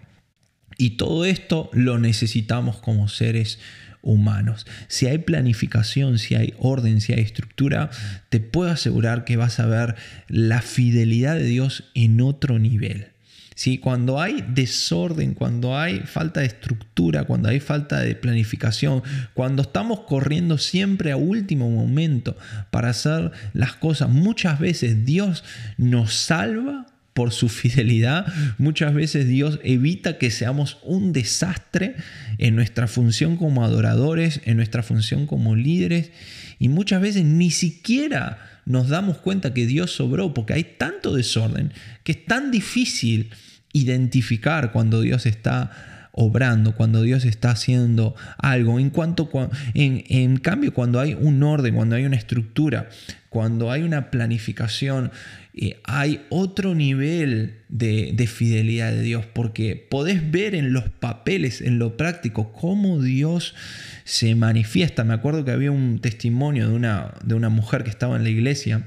Y 0.79 0.91
todo 0.91 1.25
esto 1.25 1.69
lo 1.74 2.00
necesitamos 2.00 2.77
como 2.77 3.09
seres 3.09 3.59
humanos. 4.01 4.65
Si 4.88 5.07
hay 5.07 5.17
planificación, 5.17 6.19
si 6.19 6.36
hay 6.36 6.53
orden, 6.57 7.01
si 7.01 7.12
hay 7.12 7.19
estructura, 7.19 7.89
te 8.29 8.39
puedo 8.39 8.71
asegurar 8.71 9.25
que 9.25 9.36
vas 9.36 9.59
a 9.59 9.65
ver 9.65 9.95
la 10.29 10.62
fidelidad 10.62 11.36
de 11.36 11.43
Dios 11.43 11.83
en 11.95 12.21
otro 12.21 12.59
nivel. 12.59 13.09
Si 13.55 13.77
Cuando 13.77 14.21
hay 14.21 14.41
desorden, 14.48 15.33
cuando 15.33 15.77
hay 15.77 16.00
falta 16.00 16.39
de 16.39 16.45
estructura, 16.45 17.25
cuando 17.25 17.50
hay 17.50 17.59
falta 17.59 18.00
de 18.00 18.15
planificación, 18.15 19.03
cuando 19.33 19.63
estamos 19.63 20.00
corriendo 20.07 20.57
siempre 20.57 21.12
a 21.12 21.17
último 21.17 21.69
momento 21.69 22.38
para 22.71 22.91
hacer 22.91 23.31
las 23.51 23.74
cosas, 23.74 24.07
muchas 24.07 24.59
veces 24.59 25.03
Dios 25.03 25.43
nos 25.75 26.13
salva 26.13 26.86
por 27.19 27.33
su 27.33 27.49
fidelidad, 27.49 28.27
muchas 28.57 28.93
veces 28.93 29.27
Dios 29.27 29.59
evita 29.61 30.17
que 30.17 30.31
seamos 30.31 30.77
un 30.83 31.11
desastre 31.11 31.95
en 32.38 32.55
nuestra 32.55 32.88
función 32.88 33.35
como 33.35 33.65
adoradores, 33.65 34.39
en 34.45 34.55
nuestra 34.55 34.83
función 34.83 35.27
como 35.27 35.57
líderes, 35.57 36.11
y 36.59 36.69
muchas 36.69 37.01
veces 37.01 37.25
ni 37.25 37.51
siquiera 37.51 38.61
nos 38.65 38.88
damos 38.88 39.17
cuenta 39.17 39.53
que 39.53 39.65
Dios 39.65 39.91
sobró, 39.91 40.33
porque 40.33 40.53
hay 40.53 40.63
tanto 40.63 41.13
desorden 41.13 41.73
que 42.05 42.13
es 42.13 42.25
tan 42.25 42.51
difícil 42.51 43.31
identificar 43.73 44.71
cuando 44.71 45.01
Dios 45.01 45.25
está 45.25 45.98
obrando, 46.21 46.75
cuando 46.75 47.01
Dios 47.01 47.23
está 47.23 47.51
haciendo 47.51 48.13
algo. 48.38 48.77
En, 48.77 48.89
cuanto, 48.89 49.29
en, 49.73 50.03
en 50.09 50.35
cambio, 50.35 50.73
cuando 50.73 50.99
hay 50.99 51.13
un 51.13 51.41
orden, 51.43 51.75
cuando 51.75 51.95
hay 51.95 52.03
una 52.03 52.17
estructura, 52.17 52.89
cuando 53.29 53.71
hay 53.71 53.83
una 53.83 54.11
planificación, 54.11 55.11
eh, 55.55 55.79
hay 55.85 56.25
otro 56.29 56.75
nivel 56.75 57.59
de, 57.69 58.11
de, 58.13 58.27
fidelidad 58.27 58.91
de 58.91 59.01
Dios, 59.01 59.25
porque 59.27 59.77
podés 59.89 60.29
ver 60.29 60.55
en 60.55 60.73
los 60.73 60.89
papeles, 60.89 61.61
en 61.61 61.79
lo 61.79 61.95
práctico, 61.95 62.51
cómo 62.51 63.01
Dios 63.01 63.55
se 64.03 64.35
manifiesta. 64.35 65.05
Me 65.05 65.13
acuerdo 65.13 65.45
que 65.45 65.51
había 65.51 65.71
un 65.71 65.99
testimonio 65.99 66.67
de 66.67 66.75
una, 66.75 67.13
de 67.23 67.33
una 67.33 67.47
mujer 67.47 67.85
que 67.85 67.91
estaba 67.91 68.17
en 68.17 68.23
la 68.23 68.29
iglesia 68.29 68.83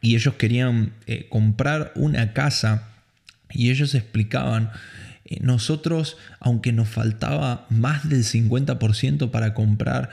y 0.00 0.14
ellos 0.14 0.34
querían 0.34 0.92
eh, 1.08 1.26
comprar 1.28 1.90
una 1.96 2.32
casa 2.32 2.91
y 3.52 3.70
ellos 3.70 3.94
explicaban, 3.94 4.70
eh, 5.24 5.38
nosotros, 5.40 6.16
aunque 6.40 6.72
nos 6.72 6.88
faltaba 6.88 7.66
más 7.70 8.08
del 8.08 8.24
50% 8.24 9.30
para 9.30 9.54
comprar 9.54 10.10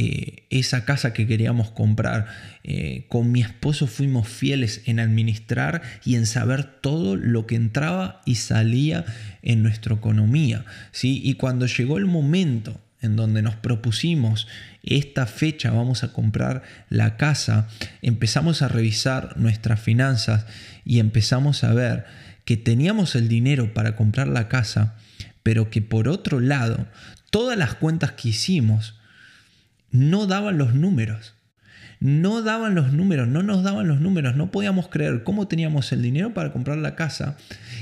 eh, 0.00 0.44
esa 0.50 0.84
casa 0.84 1.12
que 1.12 1.26
queríamos 1.26 1.72
comprar. 1.72 2.28
Eh, 2.62 3.06
con 3.08 3.32
mi 3.32 3.40
esposo 3.40 3.88
fuimos 3.88 4.28
fieles 4.28 4.82
en 4.86 5.00
administrar 5.00 5.82
y 6.04 6.14
en 6.14 6.26
saber 6.26 6.62
todo 6.64 7.16
lo 7.16 7.46
que 7.46 7.56
entraba 7.56 8.22
y 8.24 8.36
salía 8.36 9.04
en 9.42 9.64
nuestra 9.64 9.96
economía. 9.96 10.64
¿sí? 10.92 11.20
Y 11.24 11.34
cuando 11.34 11.66
llegó 11.66 11.98
el 11.98 12.06
momento 12.06 12.80
en 13.00 13.16
donde 13.16 13.42
nos 13.42 13.56
propusimos 13.56 14.46
esta 14.84 15.26
fecha 15.26 15.70
vamos 15.70 16.04
a 16.04 16.12
comprar 16.12 16.62
la 16.88 17.16
casa, 17.16 17.68
empezamos 18.00 18.62
a 18.62 18.68
revisar 18.68 19.36
nuestras 19.36 19.80
finanzas 19.80 20.46
y 20.84 21.00
empezamos 21.00 21.64
a 21.64 21.72
ver 21.74 22.06
que 22.48 22.56
teníamos 22.56 23.14
el 23.14 23.28
dinero 23.28 23.74
para 23.74 23.94
comprar 23.94 24.26
la 24.26 24.48
casa, 24.48 24.96
pero 25.42 25.68
que 25.68 25.82
por 25.82 26.08
otro 26.08 26.40
lado, 26.40 26.86
todas 27.28 27.58
las 27.58 27.74
cuentas 27.74 28.12
que 28.12 28.30
hicimos 28.30 28.98
no 29.90 30.26
daban 30.26 30.56
los 30.56 30.74
números. 30.74 31.34
No 32.00 32.42
daban 32.42 32.74
los 32.74 32.92
números, 32.92 33.26
no 33.26 33.42
nos 33.42 33.62
daban 33.62 33.88
los 33.88 34.00
números, 34.00 34.36
no 34.36 34.50
podíamos 34.50 34.88
creer 34.88 35.24
cómo 35.24 35.48
teníamos 35.48 35.90
el 35.92 36.02
dinero 36.02 36.32
para 36.32 36.52
comprar 36.52 36.78
la 36.78 36.94
casa 36.94 37.36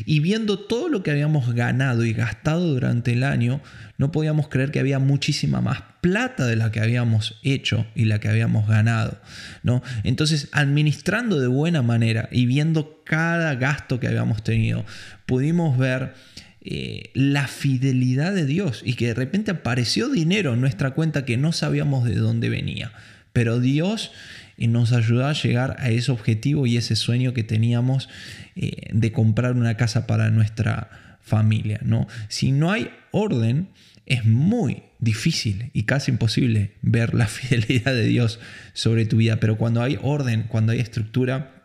y 0.04 0.20
viendo 0.20 0.58
todo 0.58 0.88
lo 0.88 1.02
que 1.02 1.11
habíamos 1.11 1.54
ganado 1.54 2.04
y 2.04 2.12
gastado 2.12 2.66
durante 2.66 3.12
el 3.12 3.25
año, 3.25 3.61
no 3.99 4.12
podíamos 4.12 4.49
creer 4.49 4.70
que 4.70 4.80
había 4.80 4.99
muchísima 4.99 5.61
más 5.61 5.82
plata 6.00 6.46
de 6.46 6.56
la 6.56 6.70
que 6.70 6.80
habíamos 6.80 7.38
hecho 7.42 7.87
y 7.94 8.04
la 8.04 8.18
que 8.18 8.28
habíamos 8.28 8.68
ganado, 8.68 9.18
¿no? 9.62 9.82
Entonces, 10.04 10.49
administrando 10.52 11.40
de 11.40 11.49
buena 11.49 11.82
manera 11.82 12.28
y 12.30 12.46
viendo 12.46 13.02
cada 13.04 13.54
gasto 13.54 14.00
que 14.00 14.06
habíamos 14.06 14.42
tenido, 14.42 14.85
pudimos 15.26 15.76
ver 15.76 16.14
eh, 16.62 17.11
la 17.14 17.49
fidelidad 17.49 18.35
de 18.35 18.46
Dios 18.46 18.82
y 18.85 18.94
que 18.94 19.08
de 19.08 19.14
repente 19.14 19.50
apareció 19.50 20.08
dinero 20.08 20.54
en 20.54 20.61
nuestra 20.61 20.92
cuenta 20.92 21.25
que 21.25 21.37
no 21.37 21.52
sabíamos 21.52 22.04
de 22.04 22.16
dónde 22.16 22.49
venía. 22.49 22.92
Pero 23.36 23.60
Dios 23.60 24.12
eh, 24.56 24.66
nos 24.66 24.94
ayudó 24.94 25.26
a 25.26 25.34
llegar 25.34 25.76
a 25.78 25.90
ese 25.90 26.10
objetivo 26.10 26.66
y 26.66 26.78
ese 26.78 26.96
sueño 26.96 27.34
que 27.34 27.44
teníamos 27.44 28.08
eh, 28.54 28.88
de 28.94 29.12
comprar 29.12 29.52
una 29.56 29.76
casa 29.76 30.06
para 30.06 30.30
nuestra 30.30 31.18
familia. 31.20 31.78
¿no? 31.82 32.06
Si 32.28 32.50
no 32.50 32.72
hay 32.72 32.88
orden, 33.10 33.68
es 34.06 34.24
muy 34.24 34.84
difícil 35.00 35.70
y 35.74 35.82
casi 35.82 36.12
imposible 36.12 36.72
ver 36.80 37.12
la 37.12 37.26
fidelidad 37.26 37.92
de 37.92 38.06
Dios 38.06 38.40
sobre 38.72 39.04
tu 39.04 39.18
vida. 39.18 39.38
Pero 39.38 39.58
cuando 39.58 39.82
hay 39.82 39.98
orden, 40.00 40.44
cuando 40.48 40.72
hay 40.72 40.80
estructura, 40.80 41.62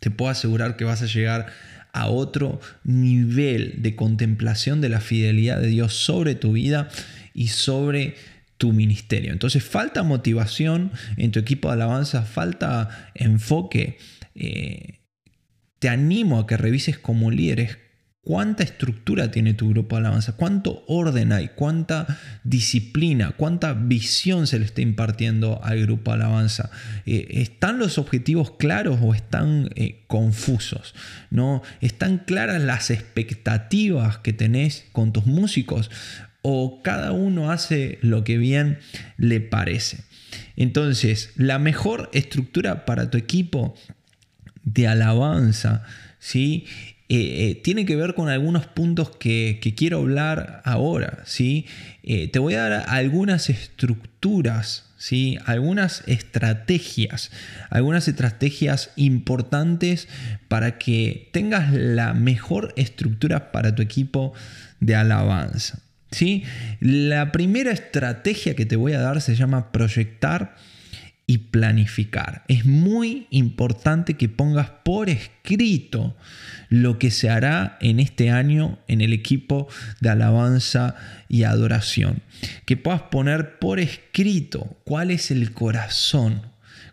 te 0.00 0.10
puedo 0.10 0.30
asegurar 0.30 0.78
que 0.78 0.84
vas 0.84 1.02
a 1.02 1.06
llegar 1.06 1.48
a 1.92 2.06
otro 2.08 2.60
nivel 2.82 3.82
de 3.82 3.94
contemplación 3.94 4.80
de 4.80 4.88
la 4.88 5.00
fidelidad 5.00 5.60
de 5.60 5.66
Dios 5.66 5.92
sobre 5.92 6.34
tu 6.34 6.52
vida 6.52 6.88
y 7.34 7.48
sobre 7.48 8.14
tu 8.60 8.74
ministerio. 8.74 9.32
Entonces 9.32 9.64
falta 9.64 10.02
motivación 10.02 10.92
en 11.16 11.32
tu 11.32 11.38
equipo 11.38 11.68
de 11.68 11.74
alabanza, 11.74 12.22
falta 12.24 13.10
enfoque. 13.14 13.96
Eh, 14.34 15.00
te 15.78 15.88
animo 15.88 16.38
a 16.38 16.46
que 16.46 16.58
revises 16.58 16.98
como 16.98 17.30
líderes 17.30 17.78
cuánta 18.20 18.62
estructura 18.62 19.30
tiene 19.30 19.54
tu 19.54 19.70
grupo 19.70 19.96
de 19.96 20.00
alabanza, 20.00 20.36
cuánto 20.36 20.84
orden 20.88 21.32
hay, 21.32 21.48
cuánta 21.54 22.18
disciplina, 22.44 23.32
cuánta 23.34 23.72
visión 23.72 24.46
se 24.46 24.58
le 24.58 24.66
está 24.66 24.82
impartiendo 24.82 25.64
al 25.64 25.80
grupo 25.80 26.10
de 26.10 26.16
alabanza. 26.16 26.70
Eh, 27.06 27.28
¿Están 27.30 27.78
los 27.78 27.96
objetivos 27.96 28.50
claros 28.50 28.98
o 29.00 29.14
están 29.14 29.70
eh, 29.74 30.04
confusos? 30.06 30.94
¿no? 31.30 31.62
¿Están 31.80 32.18
claras 32.18 32.60
las 32.60 32.90
expectativas 32.90 34.18
que 34.18 34.34
tenés 34.34 34.84
con 34.92 35.14
tus 35.14 35.24
músicos? 35.24 35.90
¿O 36.42 36.82
cada 36.82 37.12
uno 37.12 37.50
hace 37.50 37.98
lo 38.02 38.24
que 38.24 38.38
bien 38.38 38.78
le 39.16 39.40
parece? 39.40 40.04
Entonces, 40.56 41.32
la 41.36 41.58
mejor 41.58 42.10
estructura 42.12 42.84
para 42.84 43.10
tu 43.10 43.18
equipo 43.18 43.74
de 44.62 44.86
alabanza, 44.86 45.84
¿sí? 46.18 46.66
Eh, 47.12 47.50
eh, 47.50 47.54
tiene 47.56 47.86
que 47.86 47.96
ver 47.96 48.14
con 48.14 48.28
algunos 48.28 48.66
puntos 48.68 49.10
que, 49.10 49.58
quiero 49.76 49.98
hablar 49.98 50.62
ahora. 50.64 51.24
¿sí? 51.24 51.66
Eh, 52.04 52.28
te 52.28 52.38
voy 52.38 52.54
a 52.54 52.68
dar 52.68 52.84
algunas 52.86 53.50
estructuras, 53.50 54.92
¿sí? 54.96 55.36
algunas 55.44 56.04
estrategias, 56.06 57.32
algunas 57.68 58.06
estrategias 58.06 58.90
importantes 58.94 60.06
para 60.46 60.78
que 60.78 61.28
tengas 61.32 61.72
la 61.72 62.14
mejor 62.14 62.72
estructura 62.76 63.50
para 63.50 63.74
tu 63.74 63.82
equipo 63.82 64.32
de 64.78 64.94
alabanza. 64.94 65.80
¿Sí? 66.10 66.44
La 66.80 67.32
primera 67.32 67.72
estrategia 67.72 68.54
que 68.54 68.66
te 68.66 68.76
voy 68.76 68.92
a 68.92 69.00
dar 69.00 69.20
se 69.20 69.34
llama 69.34 69.72
proyectar 69.72 70.56
y 71.30 71.38
planificar. 71.38 72.42
Es 72.48 72.66
muy 72.66 73.28
importante 73.30 74.14
que 74.14 74.28
pongas 74.28 74.70
por 74.84 75.08
escrito 75.08 76.16
lo 76.68 76.98
que 76.98 77.12
se 77.12 77.30
hará 77.30 77.78
en 77.80 78.00
este 78.00 78.30
año 78.30 78.80
en 78.88 79.00
el 79.00 79.12
equipo 79.12 79.68
de 80.00 80.08
alabanza 80.08 80.96
y 81.28 81.44
adoración. 81.44 82.22
Que 82.64 82.76
puedas 82.76 83.02
poner 83.02 83.60
por 83.60 83.78
escrito 83.78 84.76
cuál 84.84 85.12
es 85.12 85.30
el 85.30 85.52
corazón 85.52 86.49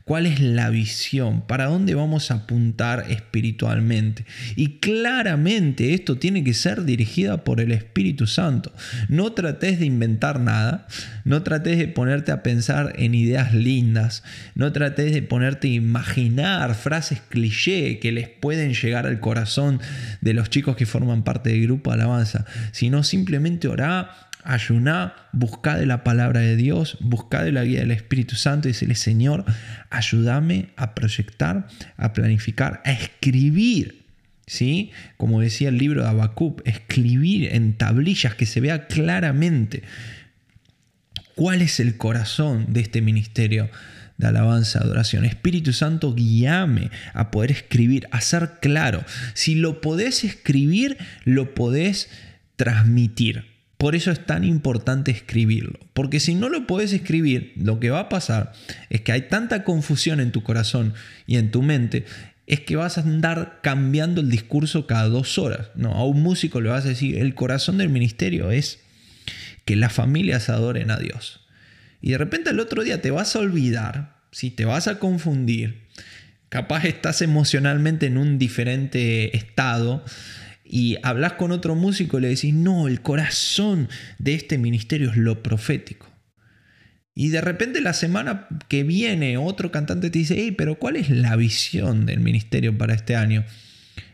cuál 0.08 0.26
es 0.26 0.40
la 0.40 0.70
visión, 0.70 1.42
para 1.42 1.66
dónde 1.66 1.94
vamos 1.94 2.32
a 2.32 2.36
apuntar 2.36 3.08
espiritualmente. 3.10 4.26
Y 4.56 4.80
claramente 4.80 5.94
esto 5.94 6.18
tiene 6.18 6.46
que 6.46 6.54
ser 6.54 6.86
dirigida 6.86 7.44
por 7.44 7.60
el 7.60 7.74
Espíritu 7.74 8.26
Santo. 8.26 8.72
No 9.10 9.34
trates 9.34 9.80
de 9.80 9.86
inventar 9.86 10.40
nada, 10.40 10.88
no 11.26 11.44
trates 11.44 11.78
de 11.78 11.90
ponerte 11.90 12.32
a 12.32 12.42
pensar 12.42 12.94
en 12.96 13.16
ideas 13.16 13.54
lindas, 13.54 14.24
no 14.56 14.72
trates 14.72 15.12
de 15.12 15.24
ponerte 15.24 15.68
a 15.68 15.72
imaginar 15.72 16.74
frases 16.76 17.20
cliché 17.28 18.00
que 18.00 18.14
les 18.14 18.30
pueden 18.30 18.74
llegar 18.76 19.08
al 19.08 19.20
corazón 19.20 19.82
de 20.22 20.34
los 20.34 20.50
chicos 20.50 20.78
que 20.78 20.86
forman 20.86 21.26
parte 21.26 21.50
del 21.50 21.64
grupo 21.64 21.90
de 21.90 21.96
alabanza, 21.96 22.46
sino 22.72 23.04
simplemente 23.04 23.68
orá 23.68 24.27
ayuná, 24.48 25.14
buscá 25.34 25.76
de 25.76 25.86
la 25.86 26.06
palabra 26.06 26.40
de 26.40 26.56
Dios, 26.56 26.98
buscá 27.02 27.44
de 27.44 27.52
la 27.52 27.66
guía 27.66 27.82
del 27.82 27.92
Espíritu 27.92 28.36
Santo 28.36 28.68
y 28.68 28.72
decirle, 28.72 28.96
Señor, 28.96 29.44
ayúdame 29.90 30.70
a 30.78 30.96
proyectar, 30.96 31.68
a 31.98 32.14
planificar, 32.14 32.82
a 32.86 32.92
escribir. 32.92 34.06
¿Sí? 34.50 34.92
Como 35.18 35.42
decía 35.42 35.68
el 35.68 35.78
libro 35.78 36.04
de 36.04 36.08
Habacuc, 36.08 36.62
escribir 36.66 37.54
en 37.54 37.74
tablillas 37.74 38.34
que 38.34 38.46
se 38.46 38.62
vea 38.62 38.88
claramente 38.88 39.84
cuál 41.36 41.62
es 41.62 41.82
el 41.82 41.98
corazón 41.98 42.68
de 42.70 42.80
este 42.80 43.02
ministerio 43.02 43.70
de 44.16 44.28
alabanza, 44.28 44.80
adoración. 44.80 45.26
Espíritu 45.26 45.74
Santo, 45.74 46.16
guíame 46.16 46.92
a 47.14 47.30
poder 47.30 47.52
escribir, 47.52 48.08
a 48.12 48.22
ser 48.22 48.60
claro. 48.62 49.04
Si 49.34 49.56
lo 49.56 49.82
podés 49.82 50.24
escribir, 50.24 50.98
lo 51.26 51.54
podés 51.54 52.10
transmitir. 52.56 53.57
Por 53.78 53.96
eso 53.96 54.12
es 54.12 54.26
tan 54.26 54.44
importante 54.44 55.12
escribirlo. 55.12 55.80
Porque 55.94 56.20
si 56.20 56.34
no 56.34 56.50
lo 56.50 56.66
puedes 56.66 56.94
escribir, 56.94 57.54
lo 57.58 57.80
que 57.80 57.92
va 57.92 58.02
a 58.02 58.10
pasar 58.10 58.54
es 58.90 59.02
que 59.02 59.12
hay 59.12 59.24
tanta 59.24 59.64
confusión 59.64 60.20
en 60.20 60.32
tu 60.32 60.44
corazón 60.44 60.94
y 61.28 61.38
en 61.38 61.52
tu 61.52 61.62
mente, 61.62 62.06
es 62.48 62.62
que 62.62 62.76
vas 62.76 62.98
a 62.98 63.02
andar 63.02 63.60
cambiando 63.62 64.22
el 64.22 64.30
discurso 64.30 64.88
cada 64.88 65.10
dos 65.10 65.38
horas. 65.38 65.68
No, 65.76 65.92
a 65.92 66.06
un 66.06 66.24
músico 66.24 66.62
le 66.62 66.70
vas 66.70 66.86
a 66.86 66.90
decir, 66.90 67.18
el 67.18 67.36
corazón 67.36 67.78
del 67.78 67.90
ministerio 67.90 68.50
es 68.52 68.80
que 69.66 69.76
las 69.76 69.94
familias 69.94 70.50
adoren 70.50 70.90
a 70.90 70.98
Dios. 70.98 71.42
Y 72.02 72.12
de 72.12 72.18
repente 72.18 72.52
el 72.52 72.60
otro 72.60 72.84
día 72.84 73.02
te 73.02 73.12
vas 73.12 73.36
a 73.36 73.40
olvidar, 73.40 74.22
si 74.32 74.50
te 74.50 74.66
vas 74.66 74.88
a 74.88 74.98
confundir, 74.98 75.82
capaz 76.50 76.86
estás 76.86 77.22
emocionalmente 77.22 78.06
en 78.06 78.18
un 78.18 78.40
diferente 78.40 79.36
estado 79.36 80.06
y 80.70 80.98
hablas 81.04 81.34
con 81.34 81.52
otro 81.52 81.76
músico 81.76 82.18
y 82.18 82.22
le 82.22 82.30
decís, 82.30 82.54
no, 82.54 82.88
el 82.88 83.02
corazón 83.02 83.90
de 84.20 84.34
este 84.34 84.58
ministerio 84.58 85.12
es 85.12 85.18
lo 85.18 85.42
profético. 85.44 86.08
Y 87.16 87.30
de 87.30 87.42
repente 87.42 87.82
la 87.82 87.94
semana 87.94 88.48
que 88.68 88.84
viene 88.84 89.38
otro 89.38 89.72
cantante 89.72 90.10
te 90.10 90.20
dice, 90.20 90.36
hey, 90.38 90.52
pero 90.52 90.78
¿cuál 90.78 90.98
es 90.98 91.10
la 91.10 91.36
visión 91.36 92.06
del 92.06 92.20
ministerio 92.20 92.78
para 92.78 92.94
este 92.94 93.16
año? 93.16 93.44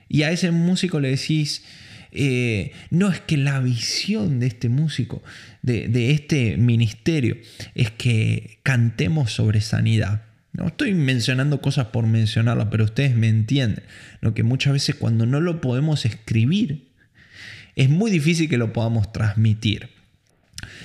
Y 0.08 0.24
a 0.24 0.32
ese 0.32 0.52
músico 0.52 1.00
le 1.02 1.10
decís, 1.10 1.63
eh, 2.12 2.72
no 2.92 3.12
es 3.12 3.20
que 3.20 3.36
la 3.36 3.60
visión 3.60 4.39
de 4.39 4.48
este 4.48 4.70
músico, 4.70 5.22
de, 5.63 5.88
de 5.88 6.12
este 6.12 6.56
ministerio, 6.58 7.38
es 7.76 7.92
que 7.92 8.60
cantemos 8.63 9.34
sobre 9.34 9.60
sanidad. 9.60 10.33
No 10.54 10.68
estoy 10.68 10.94
mencionando 10.94 11.62
cosas 11.62 11.88
por 11.88 12.06
mencionarlas, 12.06 12.68
pero 12.70 12.86
ustedes 12.86 13.16
me 13.16 13.28
entienden. 13.28 13.84
Lo 14.22 14.34
que 14.34 14.44
muchas 14.44 14.74
veces 14.74 14.96
cuando 14.96 15.26
no 15.26 15.42
lo 15.42 15.62
podemos 15.62 16.06
escribir, 16.06 16.89
es 17.76 17.89
muy 17.89 18.12
difícil 18.12 18.50
que 18.50 18.58
lo 18.58 18.72
podamos 18.72 19.12
transmitir. 19.12 19.89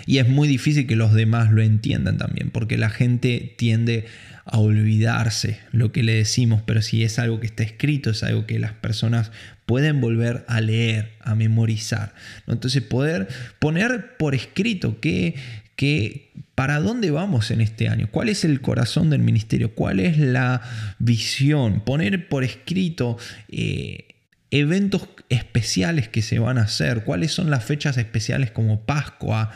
Y 0.06 0.18
es 0.18 0.28
muy 0.28 0.48
difícil 0.48 0.86
que 0.86 0.96
los 0.96 1.12
demás 1.12 1.52
lo 1.52 1.62
entiendan 1.62 2.16
también, 2.16 2.50
porque 2.50 2.78
la 2.78 2.88
gente 2.88 3.54
tiende 3.58 4.06
a 4.46 4.58
olvidarse 4.58 5.60
lo 5.72 5.92
que 5.92 6.02
le 6.02 6.14
decimos, 6.14 6.62
pero 6.64 6.80
si 6.80 7.04
es 7.04 7.18
algo 7.18 7.38
que 7.38 7.46
está 7.46 7.62
escrito, 7.62 8.10
es 8.10 8.22
algo 8.22 8.46
que 8.46 8.58
las 8.58 8.72
personas 8.72 9.30
pueden 9.66 10.00
volver 10.00 10.46
a 10.48 10.62
leer, 10.62 11.12
a 11.20 11.34
memorizar. 11.34 12.14
Entonces 12.46 12.82
poder 12.82 13.28
poner 13.58 14.16
por 14.16 14.34
escrito 14.34 15.00
qué, 15.00 15.34
que 15.76 16.32
para 16.58 16.80
dónde 16.80 17.12
vamos 17.12 17.52
en 17.52 17.60
este 17.60 17.88
año, 17.88 18.08
cuál 18.10 18.28
es 18.28 18.42
el 18.42 18.60
corazón 18.60 19.10
del 19.10 19.20
ministerio, 19.20 19.76
cuál 19.76 20.00
es 20.00 20.18
la 20.18 20.60
visión, 20.98 21.82
poner 21.84 22.28
por 22.28 22.42
escrito 22.42 23.16
eh, 23.48 24.16
eventos 24.50 25.08
especiales 25.28 26.08
que 26.08 26.20
se 26.20 26.40
van 26.40 26.58
a 26.58 26.62
hacer, 26.62 27.04
cuáles 27.04 27.30
son 27.30 27.48
las 27.48 27.62
fechas 27.62 27.96
especiales 27.96 28.50
como 28.50 28.80
Pascua, 28.80 29.52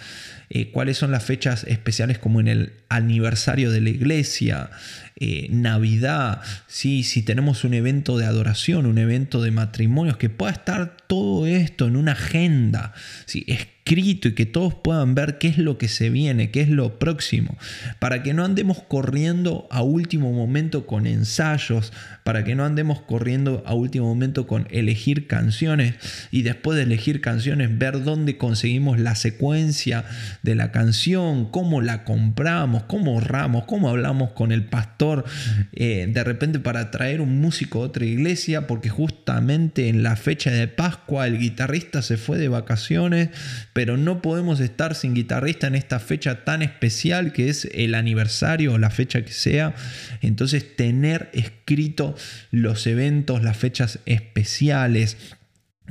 eh, 0.54 0.70
cuáles 0.70 0.98
son 0.98 1.10
las 1.10 1.24
fechas 1.24 1.64
especiales 1.64 2.18
como 2.18 2.38
en 2.38 2.46
el 2.46 2.72
aniversario 2.90 3.70
de 3.70 3.80
la 3.80 3.88
iglesia, 3.88 4.68
eh, 5.16 5.46
Navidad, 5.50 6.42
¿sí? 6.66 7.04
si 7.04 7.22
tenemos 7.22 7.64
un 7.64 7.72
evento 7.72 8.18
de 8.18 8.26
adoración, 8.26 8.84
un 8.84 8.98
evento 8.98 9.40
de 9.40 9.50
matrimonios, 9.50 10.18
que 10.18 10.28
pueda 10.28 10.52
estar 10.52 10.98
todo 11.06 11.46
esto 11.46 11.86
en 11.86 11.96
una 11.96 12.12
agenda, 12.12 12.92
¿sí? 13.24 13.46
escrito 13.48 14.28
y 14.28 14.34
que 14.34 14.46
todos 14.46 14.74
puedan 14.74 15.14
ver 15.14 15.38
qué 15.38 15.48
es 15.48 15.58
lo 15.58 15.76
que 15.76 15.88
se 15.88 16.08
viene, 16.08 16.50
qué 16.50 16.60
es 16.60 16.68
lo 16.68 16.98
próximo, 16.98 17.56
para 17.98 18.22
que 18.22 18.32
no 18.32 18.44
andemos 18.44 18.82
corriendo 18.82 19.66
a 19.70 19.82
último 19.82 20.32
momento 20.32 20.86
con 20.86 21.06
ensayos, 21.06 21.92
para 22.24 22.44
que 22.44 22.54
no 22.54 22.64
andemos 22.64 23.00
corriendo 23.00 23.62
a 23.66 23.74
último 23.74 24.06
momento 24.06 24.46
con 24.46 24.68
elegir 24.70 25.26
canciones 25.26 25.94
y 26.30 26.42
después 26.42 26.76
de 26.76 26.84
elegir 26.84 27.20
canciones 27.20 27.76
ver 27.76 28.04
dónde 28.04 28.36
conseguimos 28.36 29.00
la 29.00 29.14
secuencia 29.14 30.04
de 30.42 30.55
la 30.55 30.72
canción, 30.72 31.50
cómo 31.50 31.81
la 31.81 32.05
compramos, 32.05 32.85
cómo 32.85 33.12
ahorramos, 33.12 33.64
cómo 33.64 33.88
hablamos 33.88 34.33
con 34.33 34.52
el 34.52 34.64
pastor 34.64 35.24
eh, 35.72 36.07
de 36.09 36.24
repente 36.24 36.59
para 36.59 36.90
traer 36.90 37.20
un 37.20 37.40
músico 37.40 37.83
a 37.83 37.87
otra 37.87 38.05
iglesia, 38.05 38.66
porque 38.66 38.88
justamente 38.88 39.88
en 39.88 40.02
la 40.02 40.16
fecha 40.16 40.50
de 40.50 40.68
Pascua 40.68 41.26
el 41.26 41.38
guitarrista 41.38 42.02
se 42.02 42.16
fue 42.16 42.38
de 42.38 42.48
vacaciones 42.48 43.31
pero 43.72 43.96
no 43.96 44.22
podemos 44.22 44.61
estar 44.61 44.94
sin 44.94 45.14
guitarrista 45.14 45.66
en 45.66 45.74
esta 45.74 45.98
fecha 45.98 46.44
tan 46.44 46.62
especial 46.62 47.33
que 47.33 47.48
es 47.48 47.68
el 47.72 47.94
aniversario 47.94 48.74
o 48.74 48.78
la 48.78 48.90
fecha 48.90 49.24
que 49.24 49.33
sea. 49.33 49.74
Entonces 50.20 50.76
tener 50.76 51.31
escrito 51.33 52.14
los 52.50 52.87
eventos, 52.87 53.42
las 53.42 53.57
fechas 53.57 53.98
especiales, 54.07 55.16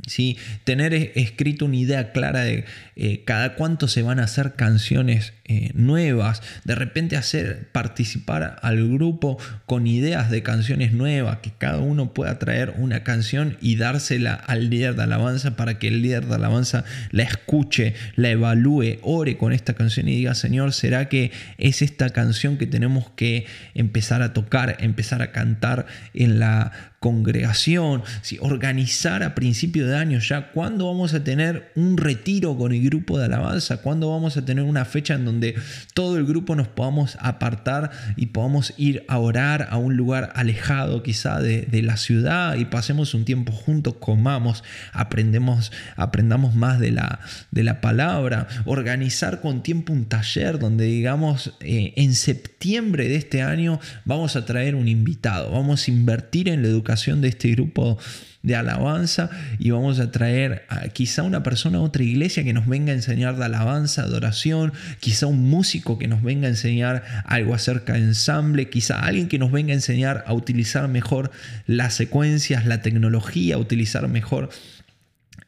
¿sí? 0.06 0.36
tener 0.64 0.94
escrito 0.94 1.64
una 1.64 1.76
idea 1.76 2.12
clara 2.12 2.40
de 2.40 2.64
eh, 2.96 3.22
cada 3.24 3.54
cuánto 3.54 3.88
se 3.88 4.02
van 4.02 4.20
a 4.20 4.24
hacer 4.24 4.54
canciones 4.54 5.32
eh, 5.44 5.70
nuevas, 5.74 6.42
de 6.64 6.74
repente 6.74 7.16
hacer 7.16 7.68
participar 7.72 8.56
al 8.62 8.88
grupo 8.88 9.38
con 9.66 9.86
ideas 9.86 10.30
de 10.30 10.42
canciones 10.42 10.92
nuevas, 10.92 11.38
que 11.38 11.52
cada 11.56 11.78
uno 11.78 12.14
pueda 12.14 12.38
traer 12.38 12.74
una 12.78 13.02
canción 13.02 13.56
y 13.60 13.76
dársela 13.76 14.34
al 14.34 14.70
líder 14.70 14.94
de 14.94 15.02
alabanza 15.02 15.56
para 15.56 15.78
que 15.78 15.88
el 15.88 16.02
líder 16.02 16.26
de 16.26 16.34
alabanza 16.34 16.84
la 17.10 17.24
escuche, 17.24 17.94
la 18.16 18.30
evalúe, 18.30 18.98
ore 19.02 19.36
con 19.36 19.52
esta 19.52 19.74
canción 19.74 20.08
y 20.08 20.16
diga, 20.16 20.34
Señor, 20.34 20.72
¿será 20.72 21.08
que 21.08 21.32
es 21.58 21.82
esta 21.82 22.10
canción 22.10 22.56
que 22.56 22.66
tenemos 22.66 23.10
que 23.10 23.46
empezar 23.74 24.22
a 24.22 24.32
tocar, 24.32 24.76
empezar 24.80 25.22
a 25.22 25.32
cantar 25.32 25.86
en 26.14 26.38
la 26.38 26.72
congregación, 27.02 28.04
si 28.22 28.38
organizar 28.40 29.24
a 29.24 29.34
principio 29.34 29.88
de 29.88 29.96
año 29.96 30.20
ya 30.20 30.52
cuándo 30.52 30.86
vamos 30.86 31.12
a 31.14 31.24
tener 31.24 31.72
un 31.74 31.96
retiro 31.96 32.56
con 32.56 32.72
grupo 32.82 33.18
de 33.18 33.26
alabanza, 33.26 33.78
cuándo 33.78 34.10
vamos 34.10 34.36
a 34.36 34.44
tener 34.44 34.64
una 34.64 34.84
fecha 34.84 35.14
en 35.14 35.24
donde 35.24 35.54
todo 35.94 36.16
el 36.16 36.24
grupo 36.24 36.54
nos 36.56 36.68
podamos 36.68 37.16
apartar 37.20 37.90
y 38.16 38.26
podamos 38.26 38.74
ir 38.76 39.04
a 39.08 39.18
orar 39.18 39.68
a 39.70 39.76
un 39.76 39.96
lugar 39.96 40.32
alejado 40.34 41.02
quizá 41.02 41.40
de, 41.40 41.82
la 41.82 41.96
ciudad 41.96 42.56
y 42.56 42.64
pasemos 42.64 43.14
un 43.14 43.24
tiempo 43.24 43.52
juntos, 43.52 43.94
comamos, 43.98 44.62
aprendemos, 44.92 45.72
aprendamos 45.96 46.54
más 46.54 46.78
de 46.78 46.92
la, 46.92 47.20
de 47.50 47.64
la 47.64 47.80
palabra, 47.80 48.46
organizar 48.64 49.40
con 49.40 49.62
tiempo 49.62 49.92
un 49.92 50.04
taller 50.04 50.58
donde 50.58 50.84
digamos 50.84 51.54
eh, 51.60 51.92
en 51.96 52.14
septiembre 52.14 53.08
de 53.08 53.16
este 53.16 53.42
año 53.42 53.80
vamos 54.04 54.36
a 54.36 54.44
traer 54.44 54.74
un 54.74 54.88
invitado, 54.88 55.50
vamos 55.50 55.86
a 55.86 55.90
invertir 55.90 56.48
en 56.48 56.62
la 56.62 56.68
educación 56.68 57.20
de 57.20 57.28
este 57.28 57.50
grupo 57.50 57.98
de 58.42 58.56
alabanza 58.56 59.30
y 59.58 59.70
vamos 59.70 60.00
a 60.00 60.10
traer 60.10 60.64
a 60.68 60.88
quizá 60.88 61.22
una 61.22 61.42
persona 61.42 61.78
a 61.78 61.82
otra 61.82 62.02
iglesia 62.02 62.42
que 62.44 62.52
nos 62.52 62.66
venga 62.66 62.92
a 62.92 62.96
enseñar 62.96 63.36
de 63.36 63.44
alabanza, 63.44 64.02
adoración, 64.02 64.72
quizá 65.00 65.26
un 65.26 65.48
músico 65.48 65.98
que 65.98 66.08
nos 66.08 66.22
venga 66.22 66.46
a 66.46 66.50
enseñar 66.50 67.04
algo 67.24 67.54
acerca 67.54 67.94
de 67.94 68.00
ensamble, 68.00 68.68
quizá 68.68 69.00
alguien 69.00 69.28
que 69.28 69.38
nos 69.38 69.52
venga 69.52 69.72
a 69.72 69.76
enseñar 69.76 70.24
a 70.26 70.34
utilizar 70.34 70.88
mejor 70.88 71.30
las 71.66 71.94
secuencias, 71.94 72.66
la 72.66 72.82
tecnología, 72.82 73.54
a 73.54 73.58
utilizar 73.58 74.08
mejor 74.08 74.50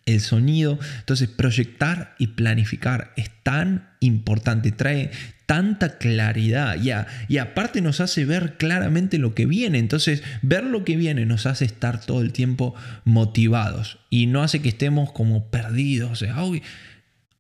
el 0.07 0.21
sonido. 0.21 0.79
Entonces, 0.99 1.29
proyectar 1.29 2.15
y 2.19 2.29
planificar 2.29 3.13
es 3.17 3.31
tan 3.43 3.89
importante, 4.01 4.71
trae 4.71 5.11
tanta 5.47 5.99
claridad 5.99 6.77
y, 6.77 6.91
y, 7.33 7.39
aparte 7.39 7.81
nos 7.81 8.01
hace 8.01 8.25
ver 8.25 8.57
claramente 8.57 9.19
lo 9.19 9.35
que 9.35 9.47
viene. 9.47 9.79
Entonces, 9.79 10.23
ver 10.43 10.65
lo 10.65 10.85
que 10.85 10.97
viene 10.97 11.27
nos 11.27 11.47
hace 11.47 11.65
estar 11.65 12.01
todo 12.01 12.23
el 12.23 12.33
tiempo 12.33 12.75
motivados 13.05 13.99
y 14.11 14.27
no 14.27 14.43
hace 14.43 14.63
que 14.63 14.71
estemos 14.71 15.13
como 15.13 15.51
perdidos. 15.51 16.23
O 16.23 16.55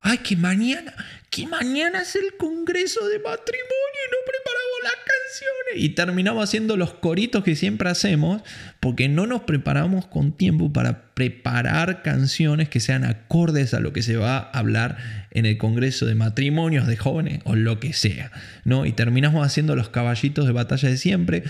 ay, 0.01 0.19
que 0.19 0.37
mañana, 0.37 0.95
que 1.31 1.47
mañana 1.47 2.03
es 2.03 2.14
el 2.14 2.37
congreso 2.37 3.07
de 3.09 3.19
matrimonio 3.19 4.01
y 4.07 4.11
no 4.11 4.19
preparamos 4.27 4.83
las 4.83 4.93
canciones. 4.93 5.85
Y 5.85 5.88
terminamos 5.90 6.45
haciendo 6.45 6.77
los 6.77 6.95
coritos 6.95 7.43
que 7.43 7.57
siempre 7.57 7.88
hacemos 7.88 8.43
porque 8.81 9.09
no 9.09 9.27
nos 9.27 9.43
preparamos 9.43 10.07
con 10.07 10.37
tiempo 10.37 10.73
para 10.73 11.04
preparar 11.14 12.03
canciones 12.03 12.68
que 12.68 12.81
sean 12.81 13.05
acordes 13.05 13.72
a 13.72 13.81
lo 13.81 13.92
que 13.92 14.03
se 14.03 14.16
va 14.16 14.37
a 14.38 14.59
hablar 14.59 14.98
en 15.31 15.46
el 15.46 15.59
congreso 15.59 16.07
de 16.07 16.14
matrimonios 16.14 16.87
de 16.87 16.96
jóvenes 16.96 17.40
o 17.44 17.55
lo 17.55 17.81
que 17.81 17.92
sea, 17.92 18.33
¿no? 18.64 18.85
Y 18.85 18.92
terminamos 18.92 19.46
haciendo 19.46 19.77
los 19.77 19.88
caballitos 19.88 20.46
de 20.46 20.53
batalla 20.53 20.88
de 20.88 20.96
siempre 20.96 21.44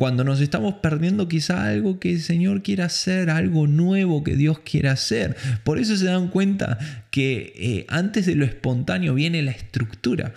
cuando 0.00 0.24
nos 0.24 0.40
estamos 0.40 0.76
perdiendo 0.76 1.28
quizá 1.28 1.66
algo 1.66 2.00
que 2.00 2.12
el 2.12 2.22
Señor 2.22 2.62
quiere 2.62 2.84
hacer, 2.84 3.28
algo 3.28 3.66
nuevo 3.66 4.24
que 4.24 4.34
Dios 4.34 4.60
quiere 4.60 4.88
hacer. 4.88 5.36
Por 5.62 5.78
eso 5.78 5.94
se 5.94 6.06
dan 6.06 6.28
cuenta 6.28 6.78
que 7.10 7.52
eh, 7.56 7.84
antes 7.88 8.24
de 8.24 8.34
lo 8.34 8.46
espontáneo 8.46 9.12
viene 9.12 9.42
la 9.42 9.50
estructura. 9.50 10.32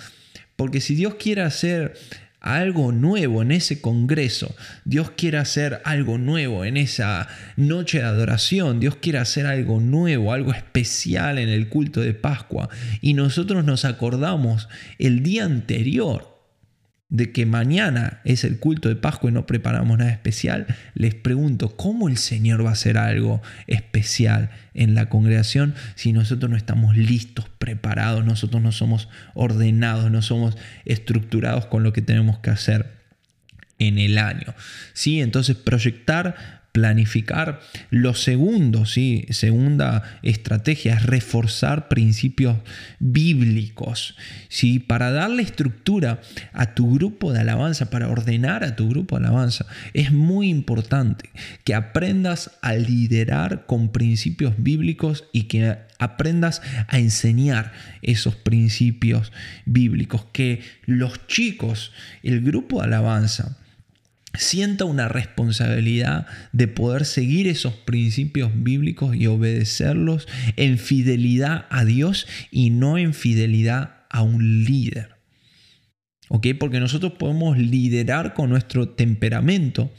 Porque 0.57 0.81
si 0.81 0.95
Dios 0.95 1.15
quiere 1.15 1.43
hacer 1.43 1.93
algo 2.43 2.91
nuevo 2.91 3.41
en 3.41 3.51
ese 3.51 3.82
congreso, 3.82 4.53
Dios 4.86 5.12
quiere 5.12 5.38
hacer 5.39 5.82
algo 5.86 6.17
nuevo 6.17 6.65
en 6.65 6.77
esa 6.77 7.27
noche 7.56 7.99
de 7.99 8.03
adoración, 8.03 8.79
Dios 8.79 8.97
quiere 8.97 9.17
hacer 9.17 9.47
algo 9.47 9.79
nuevo, 9.79 10.34
algo 10.34 10.51
especial 10.51 11.39
en 11.39 11.49
el 11.49 11.69
culto 11.69 12.01
de 12.01 12.13
Pascua, 12.13 12.69
y 13.01 13.13
nosotros 13.13 13.63
nos 13.63 13.86
acordamos 13.86 14.67
el 14.99 15.23
día 15.23 15.45
anterior 15.45 16.32
de 17.13 17.32
que 17.32 17.45
mañana 17.45 18.21
es 18.26 18.43
el 18.43 18.58
culto 18.58 18.89
de 18.89 18.95
Pascua 18.95 19.30
y 19.30 19.34
no 19.34 19.45
preparamos 19.45 19.99
nada 19.99 20.10
especial, 20.10 20.65
les 20.95 21.13
pregunto, 21.13 21.78
¿cómo 21.78 22.10
el 22.10 22.17
Señor 22.17 22.65
va 22.65 22.69
a 22.69 22.73
hacer 22.73 22.97
algo 22.97 23.43
especial 23.67 24.49
en 24.73 24.95
la 24.95 25.10
congregación 25.10 25.76
si 25.93 26.12
nosotros 26.12 26.49
no 26.49 26.58
estamos 26.58 26.97
listos, 26.97 27.45
preparados, 27.60 28.26
nosotros 28.26 28.63
no 28.63 28.71
somos 28.71 29.10
ordenados, 29.36 30.10
no 30.10 30.23
somos 30.23 30.58
estructurados 30.86 31.67
con 31.67 31.84
lo 31.84 31.93
que 31.93 32.02
tenemos 32.02 32.39
que 32.39 32.49
hacer 32.49 32.93
en 33.78 33.99
el 33.99 34.17
año? 34.17 34.56
¿Sí? 34.93 35.21
Entonces 35.21 35.56
proyectar 35.56 36.62
planificar. 36.73 37.62
Lo 37.91 38.15
segundo, 38.15 38.86
¿sí? 38.86 39.25
segunda 39.29 40.03
estrategia 40.23 40.95
es 40.95 41.05
reforzar 41.05 41.88
principios 41.88 42.57
bíblicos. 42.99 44.17
¿sí? 44.49 44.79
Para 44.79 45.12
darle 45.12 45.43
estructura 45.43 46.19
a 46.51 46.73
tu 46.73 46.95
grupo 46.95 47.31
de 47.31 47.39
alabanza, 47.39 47.89
para 47.91 48.09
ordenar 48.09 48.63
a 48.63 48.75
tu 48.75 48.89
grupo 48.89 49.17
de 49.17 49.27
alabanza, 49.27 49.67
es 49.93 50.12
muy 50.12 50.49
importante 50.49 51.29
que 51.63 51.75
aprendas 51.75 52.51
a 52.62 52.73
liderar 52.73 53.65
con 53.67 53.89
principios 53.89 54.55
bíblicos 54.57 55.25
y 55.31 55.43
que 55.43 55.77
aprendas 55.99 56.63
a 56.88 56.97
enseñar 56.97 57.71
esos 58.01 58.36
principios 58.36 59.31
bíblicos, 59.65 60.25
que 60.33 60.63
los 60.88 61.27
chicos, 61.27 61.91
el 62.23 62.41
grupo 62.41 62.79
de 62.79 62.88
alabanza, 62.88 63.57
sienta 64.35 64.85
una 64.85 65.07
responsabilidad 65.07 66.27
de 66.51 66.67
poder 66.67 67.05
seguir 67.05 67.47
esos 67.47 67.73
principios 67.73 68.51
bíblicos 68.55 69.15
y 69.15 69.27
obedecerlos 69.27 70.27
en 70.55 70.77
fidelidad 70.77 71.65
a 71.69 71.85
Dios 71.85 72.27
y 72.51 72.69
no 72.69 72.97
en 72.97 73.13
fidelidad 73.13 74.05
a 74.09 74.21
un 74.21 74.63
líder. 74.63 75.13
¿Ok? 76.29 76.47
Porque 76.59 76.79
nosotros 76.79 77.13
podemos 77.13 77.57
liderar 77.57 78.33
con 78.33 78.49
nuestro 78.49 78.89
temperamento 78.89 79.91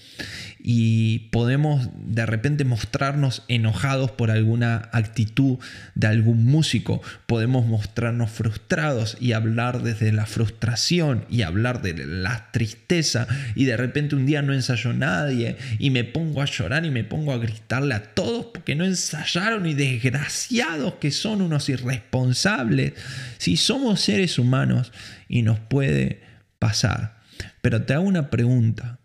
y 0.66 1.28
podemos 1.30 1.90
de 1.94 2.24
repente 2.24 2.64
mostrarnos 2.64 3.42
enojados 3.48 4.10
por 4.10 4.30
alguna 4.30 4.88
actitud 4.92 5.58
de 5.94 6.06
algún 6.06 6.46
músico, 6.46 7.02
podemos 7.26 7.66
mostrarnos 7.66 8.30
frustrados 8.30 9.18
y 9.20 9.32
hablar 9.32 9.82
desde 9.82 10.10
la 10.10 10.24
frustración 10.24 11.26
y 11.28 11.42
hablar 11.42 11.82
de 11.82 12.06
la 12.06 12.50
tristeza 12.50 13.28
y 13.54 13.66
de 13.66 13.76
repente 13.76 14.16
un 14.16 14.24
día 14.24 14.40
no 14.40 14.54
ensayó 14.54 14.94
nadie 14.94 15.58
y 15.78 15.90
me 15.90 16.02
pongo 16.02 16.40
a 16.40 16.46
llorar 16.46 16.86
y 16.86 16.90
me 16.90 17.04
pongo 17.04 17.34
a 17.34 17.38
gritarle 17.38 17.94
a 17.94 18.14
todos 18.14 18.46
porque 18.46 18.74
no 18.74 18.86
ensayaron 18.86 19.66
y 19.66 19.74
desgraciados 19.74 20.94
que 20.94 21.10
son 21.10 21.42
unos 21.42 21.68
irresponsables. 21.68 22.94
Si 23.36 23.58
somos 23.58 24.00
seres 24.00 24.38
humanos 24.38 24.92
y 25.28 25.42
nos 25.42 25.60
puede 25.60 26.22
pasar. 26.58 27.18
Pero 27.60 27.82
te 27.82 27.92
hago 27.92 28.04
una 28.04 28.30
pregunta. 28.30 28.98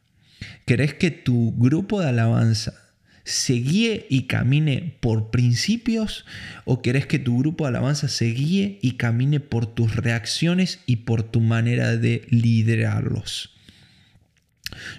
¿Querés 0.70 0.94
que 0.94 1.10
tu 1.10 1.56
grupo 1.58 2.00
de 2.00 2.10
alabanza 2.10 2.76
se 3.24 3.54
guíe 3.54 4.06
y 4.08 4.28
camine 4.28 4.96
por 5.00 5.32
principios 5.32 6.26
o 6.64 6.84
querés 6.84 7.08
que 7.08 7.18
tu 7.18 7.40
grupo 7.40 7.64
de 7.64 7.70
alabanza 7.70 8.08
se 8.08 8.26
guíe 8.26 8.78
y 8.80 8.92
camine 8.92 9.40
por 9.40 9.66
tus 9.66 9.96
reacciones 9.96 10.82
y 10.86 10.98
por 10.98 11.24
tu 11.24 11.42
manera 11.42 11.98
de 11.98 12.28
liderarlos? 12.30 13.56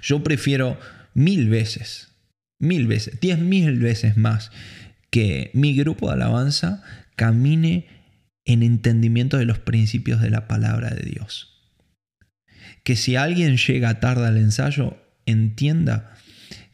Yo 0.02 0.24
prefiero 0.24 0.76
mil 1.14 1.48
veces, 1.48 2.16
mil 2.58 2.88
veces, 2.88 3.20
diez 3.20 3.38
mil 3.38 3.78
veces 3.78 4.16
más 4.16 4.50
que 5.10 5.52
mi 5.54 5.76
grupo 5.76 6.08
de 6.08 6.14
alabanza 6.14 6.82
camine 7.14 7.86
en 8.44 8.64
entendimiento 8.64 9.36
de 9.36 9.44
los 9.44 9.60
principios 9.60 10.20
de 10.20 10.30
la 10.30 10.48
palabra 10.48 10.90
de 10.90 11.08
Dios. 11.08 11.62
Que 12.82 12.96
si 12.96 13.14
alguien 13.14 13.56
llega 13.56 14.00
tarde 14.00 14.26
al 14.26 14.36
ensayo, 14.36 14.96
entienda 15.26 16.14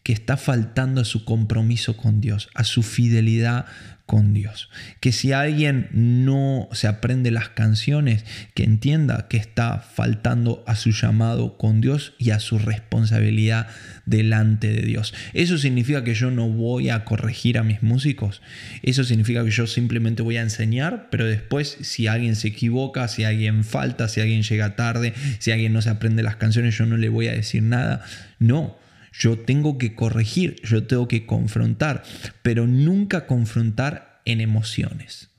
que 0.02 0.12
está 0.12 0.36
faltando 0.36 1.00
a 1.00 1.04
su 1.04 1.24
compromiso 1.24 1.96
con 1.96 2.20
Dios, 2.20 2.48
a 2.54 2.64
su 2.64 2.82
fidelidad 2.82 3.66
con 4.06 4.32
Dios. 4.32 4.70
Que 5.00 5.10
si 5.10 5.32
alguien 5.32 5.88
no 5.92 6.68
se 6.72 6.86
aprende 6.86 7.32
las 7.32 7.48
canciones, 7.48 8.24
que 8.54 8.62
entienda 8.62 9.26
que 9.28 9.36
está 9.36 9.78
faltando 9.78 10.62
a 10.66 10.76
su 10.76 10.92
llamado 10.92 11.58
con 11.58 11.80
Dios 11.80 12.14
y 12.18 12.30
a 12.30 12.38
su 12.38 12.58
responsabilidad 12.58 13.66
delante 14.06 14.72
de 14.72 14.82
Dios. 14.82 15.12
Eso 15.34 15.58
significa 15.58 16.04
que 16.04 16.14
yo 16.14 16.30
no 16.30 16.48
voy 16.48 16.88
a 16.88 17.04
corregir 17.04 17.58
a 17.58 17.64
mis 17.64 17.82
músicos. 17.82 18.42
Eso 18.82 19.02
significa 19.02 19.44
que 19.44 19.50
yo 19.50 19.66
simplemente 19.66 20.22
voy 20.22 20.36
a 20.36 20.42
enseñar, 20.42 21.08
pero 21.10 21.26
después 21.26 21.76
si 21.80 22.06
alguien 22.06 22.36
se 22.36 22.48
equivoca, 22.48 23.08
si 23.08 23.24
alguien 23.24 23.64
falta, 23.64 24.08
si 24.08 24.20
alguien 24.20 24.42
llega 24.42 24.76
tarde, 24.76 25.14
si 25.40 25.50
alguien 25.50 25.72
no 25.72 25.82
se 25.82 25.90
aprende 25.90 26.22
las 26.22 26.36
canciones, 26.36 26.78
yo 26.78 26.86
no 26.86 26.96
le 26.96 27.08
voy 27.08 27.26
a 27.26 27.32
decir 27.32 27.64
nada. 27.64 28.04
No 28.38 28.85
yo 29.18 29.38
tengo 29.38 29.78
que 29.78 29.94
corregir, 29.94 30.60
yo 30.62 30.86
tengo 30.86 31.08
que 31.08 31.26
confrontar, 31.26 32.02
pero 32.42 32.66
nunca 32.66 33.26
confrontar 33.26 34.20
en 34.24 34.40
emociones. 34.40 35.30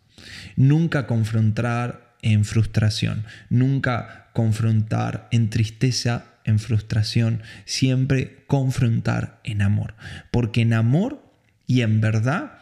Nunca 0.56 1.06
confrontar 1.06 2.16
en 2.22 2.46
frustración. 2.46 3.26
Nunca 3.50 4.30
confrontar 4.34 5.28
en 5.32 5.50
tristeza, 5.50 6.26
en 6.44 6.60
frustración. 6.60 7.44
Siempre 7.66 8.44
confrontar 8.48 9.40
en 9.44 9.62
amor. 9.62 9.96
Porque 10.32 10.62
en 10.62 10.74
amor 10.74 11.24
y 11.68 11.82
en 11.82 12.02
verdad 12.02 12.54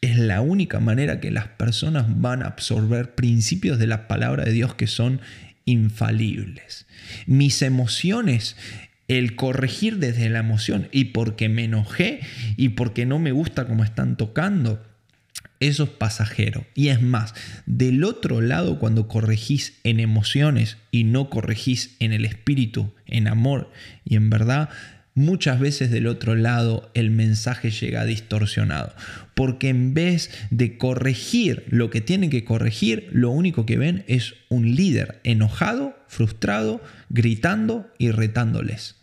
es 0.00 0.18
la 0.18 0.40
única 0.40 0.80
manera 0.80 1.20
que 1.20 1.30
las 1.30 1.48
personas 1.48 2.06
van 2.08 2.42
a 2.42 2.46
absorber 2.46 3.14
principios 3.14 3.78
de 3.78 3.86
la 3.86 4.06
palabra 4.06 4.44
de 4.44 4.52
Dios 4.52 4.74
que 4.74 4.86
son 4.86 5.20
infalibles. 5.64 6.86
Mis 7.26 7.62
emociones 7.62 8.56
el 9.08 9.36
corregir 9.36 9.98
desde 9.98 10.28
la 10.30 10.38
emoción 10.38 10.88
y 10.92 11.06
porque 11.06 11.48
me 11.48 11.64
enojé 11.64 12.20
y 12.56 12.70
porque 12.70 13.06
no 13.06 13.18
me 13.18 13.32
gusta 13.32 13.66
cómo 13.66 13.84
están 13.84 14.16
tocando, 14.16 14.82
eso 15.60 15.84
es 15.84 15.90
pasajero. 15.90 16.66
Y 16.74 16.88
es 16.88 17.00
más, 17.00 17.34
del 17.66 18.04
otro 18.04 18.40
lado, 18.40 18.78
cuando 18.78 19.08
corregís 19.08 19.74
en 19.84 20.00
emociones 20.00 20.78
y 20.90 21.04
no 21.04 21.30
corregís 21.30 21.96
en 22.00 22.12
el 22.12 22.24
espíritu, 22.24 22.92
en 23.06 23.28
amor 23.28 23.70
y 24.04 24.16
en 24.16 24.30
verdad, 24.30 24.68
muchas 25.14 25.60
veces 25.60 25.90
del 25.90 26.06
otro 26.06 26.34
lado 26.34 26.90
el 26.94 27.10
mensaje 27.10 27.70
llega 27.70 28.04
distorsionado. 28.04 28.94
Porque 29.34 29.68
en 29.68 29.94
vez 29.94 30.30
de 30.50 30.76
corregir 30.76 31.64
lo 31.68 31.90
que 31.90 32.00
tienen 32.00 32.30
que 32.30 32.44
corregir, 32.44 33.08
lo 33.12 33.30
único 33.30 33.64
que 33.64 33.78
ven 33.78 34.04
es 34.06 34.34
un 34.48 34.74
líder 34.74 35.20
enojado, 35.24 35.96
frustrado, 36.14 36.80
gritando 37.10 37.92
y 37.98 38.10
retándoles. 38.12 38.96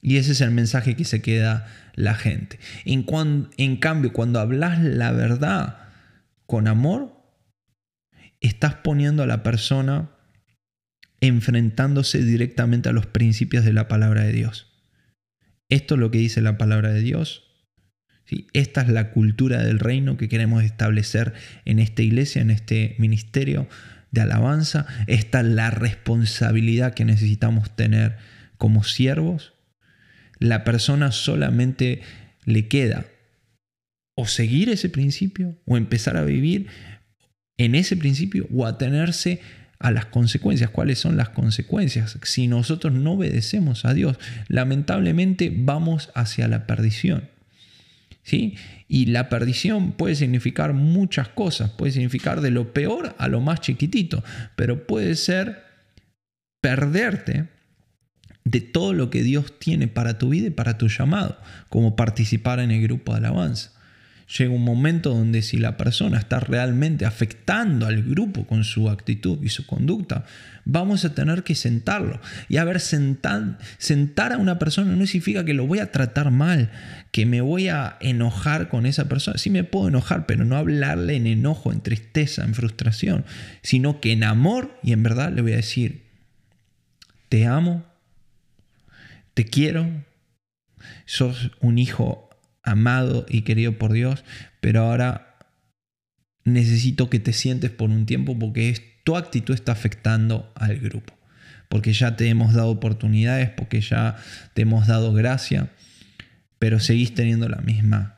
Y 0.00 0.16
ese 0.16 0.32
es 0.32 0.40
el 0.40 0.50
mensaje 0.50 0.96
que 0.96 1.04
se 1.04 1.20
queda 1.20 1.66
la 1.94 2.14
gente. 2.14 2.58
En, 2.84 3.06
en 3.56 3.76
cambio, 3.76 4.12
cuando 4.12 4.40
hablas 4.40 4.82
la 4.82 5.12
verdad 5.12 5.78
con 6.46 6.66
amor, 6.66 7.12
estás 8.40 8.74
poniendo 8.76 9.22
a 9.22 9.26
la 9.26 9.42
persona 9.42 10.10
enfrentándose 11.20 12.22
directamente 12.22 12.88
a 12.88 12.92
los 12.92 13.06
principios 13.06 13.64
de 13.64 13.72
la 13.72 13.88
palabra 13.88 14.22
de 14.22 14.32
Dios. 14.32 14.72
Esto 15.68 15.94
es 15.94 16.00
lo 16.00 16.10
que 16.10 16.18
dice 16.18 16.40
la 16.40 16.56
palabra 16.56 16.92
de 16.92 17.00
Dios. 17.00 17.44
¿sí? 18.24 18.46
Esta 18.52 18.82
es 18.82 18.88
la 18.88 19.10
cultura 19.10 19.62
del 19.62 19.78
reino 19.78 20.16
que 20.16 20.28
queremos 20.28 20.62
establecer 20.62 21.34
en 21.64 21.80
esta 21.80 22.02
iglesia, 22.02 22.42
en 22.42 22.50
este 22.50 22.94
ministerio 22.98 23.68
de 24.10 24.22
alabanza. 24.22 24.86
Esta 25.06 25.40
es 25.40 25.46
la 25.46 25.70
responsabilidad 25.70 26.94
que 26.94 27.04
necesitamos 27.04 27.74
tener 27.74 28.16
como 28.58 28.84
siervos. 28.84 29.54
La 30.38 30.64
persona 30.64 31.12
solamente 31.12 32.02
le 32.44 32.68
queda 32.68 33.06
o 34.14 34.26
seguir 34.26 34.70
ese 34.70 34.88
principio 34.88 35.56
o 35.66 35.76
empezar 35.76 36.16
a 36.16 36.24
vivir 36.24 36.66
en 37.58 37.74
ese 37.74 37.96
principio 37.96 38.46
o 38.52 38.66
atenerse 38.66 39.40
a 39.78 39.90
las 39.90 40.06
consecuencias. 40.06 40.70
¿Cuáles 40.70 40.98
son 40.98 41.16
las 41.16 41.30
consecuencias? 41.30 42.18
Si 42.22 42.48
nosotros 42.48 42.92
no 42.92 43.12
obedecemos 43.12 43.84
a 43.84 43.94
Dios, 43.94 44.18
lamentablemente 44.48 45.52
vamos 45.54 46.10
hacia 46.14 46.48
la 46.48 46.66
perdición. 46.66 47.28
¿Sí? 48.26 48.56
Y 48.88 49.06
la 49.06 49.28
perdición 49.28 49.92
puede 49.92 50.16
significar 50.16 50.72
muchas 50.72 51.28
cosas, 51.28 51.70
puede 51.70 51.92
significar 51.92 52.40
de 52.40 52.50
lo 52.50 52.72
peor 52.72 53.14
a 53.18 53.28
lo 53.28 53.40
más 53.40 53.60
chiquitito, 53.60 54.24
pero 54.56 54.84
puede 54.84 55.14
ser 55.14 55.62
perderte 56.60 57.48
de 58.42 58.60
todo 58.60 58.94
lo 58.94 59.10
que 59.10 59.22
Dios 59.22 59.60
tiene 59.60 59.86
para 59.86 60.18
tu 60.18 60.30
vida 60.30 60.48
y 60.48 60.50
para 60.50 60.76
tu 60.76 60.88
llamado, 60.88 61.38
como 61.68 61.94
participar 61.94 62.58
en 62.58 62.72
el 62.72 62.82
grupo 62.82 63.12
de 63.12 63.18
alabanza 63.18 63.75
llega 64.26 64.52
un 64.52 64.64
momento 64.64 65.14
donde 65.14 65.42
si 65.42 65.56
la 65.56 65.76
persona 65.76 66.18
está 66.18 66.40
realmente 66.40 67.04
afectando 67.04 67.86
al 67.86 68.02
grupo 68.02 68.46
con 68.46 68.64
su 68.64 68.90
actitud 68.90 69.38
y 69.42 69.48
su 69.50 69.66
conducta, 69.66 70.24
vamos 70.64 71.04
a 71.04 71.14
tener 71.14 71.44
que 71.44 71.54
sentarlo. 71.54 72.20
Y 72.48 72.56
a 72.56 72.64
ver, 72.64 72.80
sentar, 72.80 73.58
sentar 73.78 74.32
a 74.32 74.38
una 74.38 74.58
persona 74.58 74.94
no 74.96 75.06
significa 75.06 75.44
que 75.44 75.54
lo 75.54 75.66
voy 75.66 75.78
a 75.78 75.92
tratar 75.92 76.30
mal, 76.30 76.70
que 77.12 77.24
me 77.24 77.40
voy 77.40 77.68
a 77.68 77.96
enojar 78.00 78.68
con 78.68 78.84
esa 78.84 79.08
persona. 79.08 79.38
Sí 79.38 79.50
me 79.50 79.64
puedo 79.64 79.88
enojar, 79.88 80.26
pero 80.26 80.44
no 80.44 80.56
hablarle 80.56 81.14
en 81.16 81.26
enojo, 81.26 81.72
en 81.72 81.80
tristeza, 81.80 82.44
en 82.44 82.54
frustración, 82.54 83.24
sino 83.62 84.00
que 84.00 84.12
en 84.12 84.24
amor 84.24 84.78
y 84.82 84.92
en 84.92 85.02
verdad 85.02 85.32
le 85.32 85.42
voy 85.42 85.52
a 85.52 85.56
decir, 85.56 86.02
te 87.28 87.46
amo, 87.46 87.84
te 89.34 89.44
quiero, 89.44 89.88
sos 91.04 91.52
un 91.60 91.78
hijo 91.78 92.25
amado 92.66 93.24
y 93.28 93.42
querido 93.42 93.78
por 93.78 93.92
Dios, 93.92 94.24
pero 94.60 94.82
ahora 94.82 95.38
necesito 96.44 97.08
que 97.08 97.18
te 97.18 97.32
sientes 97.32 97.70
por 97.70 97.90
un 97.90 98.04
tiempo 98.04 98.38
porque 98.38 99.00
tu 99.04 99.16
actitud 99.16 99.54
está 99.54 99.72
afectando 99.72 100.52
al 100.54 100.78
grupo. 100.78 101.14
Porque 101.68 101.92
ya 101.92 102.16
te 102.16 102.28
hemos 102.28 102.54
dado 102.54 102.70
oportunidades, 102.70 103.50
porque 103.50 103.80
ya 103.80 104.16
te 104.54 104.62
hemos 104.62 104.86
dado 104.86 105.12
gracia, 105.12 105.70
pero 106.58 106.78
seguís 106.78 107.14
teniendo 107.14 107.48
la 107.48 107.58
misma 107.58 108.16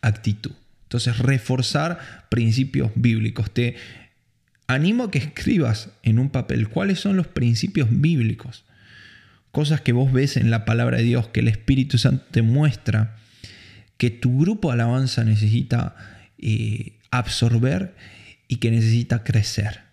actitud. 0.00 0.52
Entonces, 0.84 1.18
reforzar 1.18 2.26
principios 2.30 2.90
bíblicos. 2.94 3.52
Te 3.52 3.76
animo 4.66 5.04
a 5.04 5.10
que 5.10 5.18
escribas 5.18 5.90
en 6.02 6.18
un 6.18 6.30
papel 6.30 6.68
cuáles 6.68 6.98
son 6.98 7.16
los 7.16 7.26
principios 7.26 7.88
bíblicos. 7.90 8.64
Cosas 9.50 9.80
que 9.80 9.92
vos 9.92 10.12
ves 10.12 10.36
en 10.36 10.50
la 10.50 10.64
palabra 10.64 10.98
de 10.98 11.04
Dios, 11.04 11.28
que 11.28 11.40
el 11.40 11.48
Espíritu 11.48 11.98
Santo 11.98 12.24
te 12.30 12.42
muestra 12.42 13.16
que 13.98 14.10
tu 14.10 14.38
grupo 14.38 14.68
de 14.68 14.74
alabanza 14.74 15.24
necesita 15.24 15.96
eh, 16.38 16.98
absorber 17.10 17.94
y 18.46 18.56
que 18.56 18.70
necesita 18.70 19.24
crecer. 19.24 19.88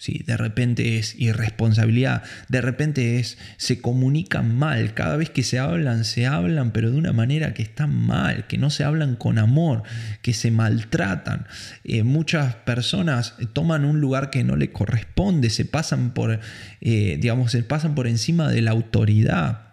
Sí, 0.00 0.22
de 0.24 0.36
repente 0.36 0.98
es 0.98 1.16
irresponsabilidad, 1.18 2.22
de 2.48 2.60
repente 2.60 3.18
es 3.18 3.36
se 3.56 3.80
comunican 3.80 4.56
mal, 4.56 4.94
cada 4.94 5.16
vez 5.16 5.28
que 5.28 5.42
se 5.42 5.58
hablan, 5.58 6.04
se 6.04 6.24
hablan, 6.24 6.70
pero 6.70 6.92
de 6.92 6.98
una 6.98 7.12
manera 7.12 7.52
que 7.52 7.62
está 7.62 7.88
mal, 7.88 8.46
que 8.46 8.58
no 8.58 8.70
se 8.70 8.84
hablan 8.84 9.16
con 9.16 9.38
amor, 9.38 9.82
que 10.22 10.34
se 10.34 10.52
maltratan. 10.52 11.48
Eh, 11.82 12.04
muchas 12.04 12.54
personas 12.54 13.34
toman 13.54 13.84
un 13.84 14.00
lugar 14.00 14.30
que 14.30 14.44
no 14.44 14.54
le 14.54 14.70
corresponde, 14.70 15.50
se 15.50 15.64
pasan 15.64 16.14
por, 16.14 16.38
eh, 16.80 17.18
digamos, 17.20 17.50
se 17.50 17.64
pasan 17.64 17.96
por 17.96 18.06
encima 18.06 18.48
de 18.52 18.62
la 18.62 18.70
autoridad. 18.70 19.72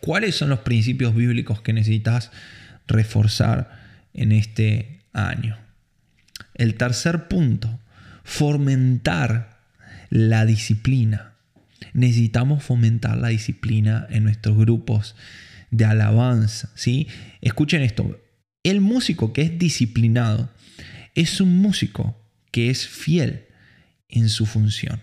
¿Cuáles 0.00 0.34
son 0.34 0.50
los 0.50 0.58
principios 0.58 1.14
bíblicos 1.14 1.62
que 1.62 1.72
necesitas 1.72 2.32
reforzar 2.88 3.70
en 4.14 4.32
este 4.32 5.00
año. 5.12 5.56
El 6.54 6.74
tercer 6.74 7.28
punto, 7.28 7.78
fomentar 8.24 9.60
la 10.10 10.44
disciplina. 10.44 11.34
Necesitamos 11.92 12.64
fomentar 12.64 13.16
la 13.16 13.28
disciplina 13.28 14.06
en 14.10 14.24
nuestros 14.24 14.56
grupos 14.56 15.14
de 15.70 15.84
alabanza. 15.84 16.70
¿sí? 16.74 17.08
Escuchen 17.40 17.82
esto, 17.82 18.20
el 18.62 18.80
músico 18.80 19.32
que 19.32 19.42
es 19.42 19.58
disciplinado 19.58 20.50
es 21.14 21.40
un 21.40 21.56
músico 21.58 22.16
que 22.50 22.70
es 22.70 22.86
fiel 22.86 23.46
en 24.08 24.28
su 24.28 24.46
función. 24.46 25.00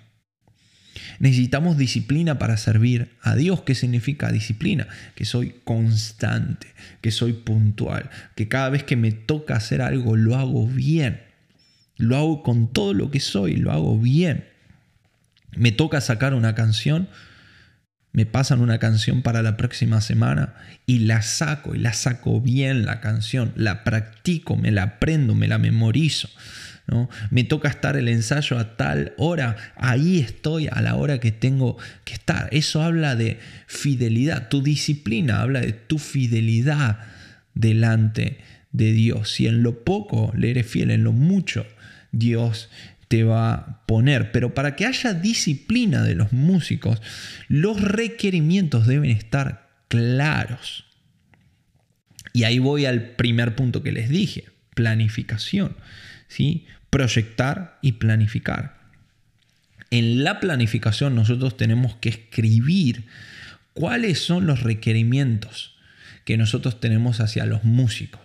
Necesitamos 1.20 1.78
disciplina 1.78 2.40
para 2.40 2.58
servir 2.58 3.10
a 3.22 3.36
Dios. 3.36 3.62
¿Qué 3.62 3.76
significa 3.76 4.32
disciplina? 4.32 4.88
Que 5.16 5.26
soy 5.26 5.56
constante, 5.64 6.68
que 7.02 7.12
soy 7.12 7.34
puntual, 7.34 8.10
que 8.36 8.48
cada 8.48 8.70
vez 8.70 8.84
que 8.84 8.96
me 8.96 9.12
toca 9.12 9.56
hacer 9.56 9.82
algo 9.82 10.16
lo 10.16 10.36
hago 10.36 10.68
bien. 10.68 11.22
Lo 11.98 12.18
hago 12.18 12.44
con 12.44 12.72
todo 12.72 12.94
lo 12.94 13.12
que 13.12 13.20
soy, 13.20 13.56
lo 13.56 13.72
hago 13.72 14.00
bien. 14.00 14.46
Me 15.56 15.72
toca 15.72 16.02
sacar 16.02 16.34
una 16.34 16.54
canción, 16.54 17.08
me 18.12 18.26
pasan 18.26 18.62
una 18.62 18.80
canción 18.80 19.22
para 19.22 19.42
la 19.42 19.56
próxima 19.56 20.02
semana 20.02 20.56
y 20.86 21.00
la 21.00 21.22
saco 21.22 21.76
y 21.76 21.80
la 21.80 21.94
saco 21.94 22.42
bien 22.42 22.86
la 22.86 23.00
canción, 23.00 23.54
la 23.56 23.84
practico, 23.84 24.58
me 24.58 24.72
la 24.72 24.84
aprendo, 24.84 25.36
me 25.36 25.48
la 25.48 25.58
memorizo. 25.58 26.30
Me 27.32 27.44
toca 27.44 27.68
estar 27.68 27.98
el 27.98 28.08
ensayo 28.08 28.60
a 28.60 28.78
tal 28.78 29.14
hora, 29.18 29.56
ahí 29.76 30.20
estoy 30.20 30.68
a 30.72 30.82
la 30.82 30.96
hora 30.96 31.20
que 31.20 31.32
tengo 31.32 31.78
que 32.04 32.14
estar. 32.14 32.48
Eso 32.52 32.84
habla 32.84 33.16
de 33.16 33.40
fidelidad, 33.68 34.50
tu 34.50 34.62
disciplina 34.62 35.42
habla 35.42 35.62
de 35.62 35.74
tu 35.74 35.98
fidelidad 35.98 37.00
delante 37.56 38.38
de 38.72 38.92
Dios. 38.92 39.32
Si 39.32 39.48
en 39.48 39.64
lo 39.64 39.84
poco 39.84 40.32
le 40.36 40.52
eres 40.52 40.68
fiel, 40.68 40.92
en 40.92 41.04
lo 41.04 41.12
mucho 41.12 41.66
Dios 42.12 42.70
te 43.08 43.24
va 43.24 43.54
a 43.54 43.86
poner. 43.86 44.32
Pero 44.32 44.54
para 44.54 44.76
que 44.76 44.86
haya 44.86 45.14
disciplina 45.14 46.04
de 46.04 46.16
los 46.16 46.34
músicos, 46.34 47.02
los 47.48 47.82
requerimientos 47.82 48.88
deben 48.88 49.12
estar 49.12 49.70
claros. 49.88 50.86
Y 52.34 52.44
ahí 52.44 52.60
voy 52.60 52.86
al 52.86 53.16
primer 53.16 53.56
punto 53.56 53.82
que 53.82 53.92
les 53.92 54.10
dije, 54.10 54.46
planificación. 54.76 55.76
¿Sí? 56.28 56.66
Proyectar 56.90 57.78
y 57.82 57.94
planificar. 57.94 58.76
En 59.92 60.24
la 60.24 60.40
planificación 60.40 61.16
nosotros 61.16 61.58
tenemos 61.58 61.96
que 61.96 62.10
escribir 62.10 63.06
cuáles 63.74 64.20
son 64.20 64.48
los 64.48 64.64
requerimientos 64.64 65.76
que 66.26 66.38
nosotros 66.38 66.80
tenemos 66.80 67.22
hacia 67.22 67.46
los 67.46 67.64
músicos. 67.64 68.22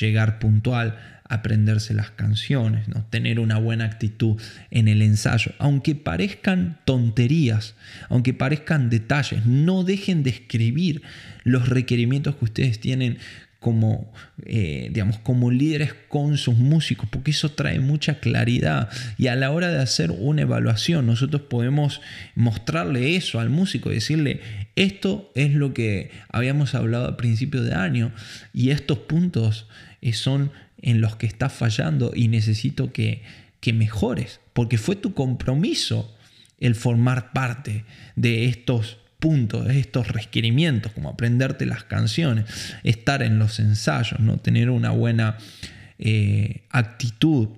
Llegar 0.00 0.38
puntual, 0.38 0.98
aprenderse 1.28 1.94
las 1.94 2.10
canciones, 2.10 2.88
¿no? 2.88 3.04
tener 3.06 3.40
una 3.40 3.58
buena 3.58 3.84
actitud 3.84 4.40
en 4.70 4.88
el 4.88 5.02
ensayo. 5.02 5.52
Aunque 5.58 5.94
parezcan 5.94 6.78
tonterías, 6.84 7.74
aunque 8.08 8.32
parezcan 8.34 8.88
detalles, 8.88 9.44
no 9.46 9.82
dejen 9.84 10.22
de 10.22 10.30
escribir 10.30 11.02
los 11.42 11.68
requerimientos 11.68 12.36
que 12.36 12.44
ustedes 12.44 12.80
tienen 12.80 13.18
como, 13.64 14.12
eh, 14.44 14.90
digamos, 14.92 15.16
como 15.20 15.50
líderes 15.50 15.94
con 16.10 16.36
sus 16.36 16.58
músicos, 16.58 17.08
porque 17.08 17.30
eso 17.30 17.52
trae 17.52 17.80
mucha 17.80 18.20
claridad. 18.20 18.90
Y 19.16 19.28
a 19.28 19.36
la 19.36 19.50
hora 19.52 19.68
de 19.68 19.80
hacer 19.80 20.10
una 20.10 20.42
evaluación, 20.42 21.06
nosotros 21.06 21.40
podemos 21.48 22.02
mostrarle 22.34 23.16
eso 23.16 23.40
al 23.40 23.48
músico, 23.48 23.88
decirle, 23.88 24.42
esto 24.76 25.32
es 25.34 25.54
lo 25.54 25.72
que 25.72 26.10
habíamos 26.28 26.74
hablado 26.74 27.06
al 27.06 27.16
principio 27.16 27.62
de 27.62 27.72
año 27.72 28.12
y 28.52 28.68
estos 28.68 28.98
puntos 28.98 29.66
eh, 30.02 30.12
son 30.12 30.52
en 30.82 31.00
los 31.00 31.16
que 31.16 31.24
estás 31.24 31.54
fallando 31.54 32.12
y 32.14 32.28
necesito 32.28 32.92
que, 32.92 33.22
que 33.60 33.72
mejores, 33.72 34.40
porque 34.52 34.76
fue 34.76 34.94
tu 34.94 35.14
compromiso 35.14 36.14
el 36.60 36.74
formar 36.74 37.32
parte 37.32 37.86
de 38.14 38.44
estos 38.44 38.98
puntos, 39.24 39.70
estos 39.70 40.08
requerimientos, 40.08 40.92
como 40.92 41.08
aprenderte 41.08 41.64
las 41.64 41.82
canciones, 41.82 42.44
estar 42.82 43.22
en 43.22 43.38
los 43.38 43.58
ensayos, 43.58 44.20
¿no? 44.20 44.36
tener 44.36 44.68
una 44.68 44.90
buena 44.90 45.38
eh, 45.98 46.64
actitud 46.68 47.48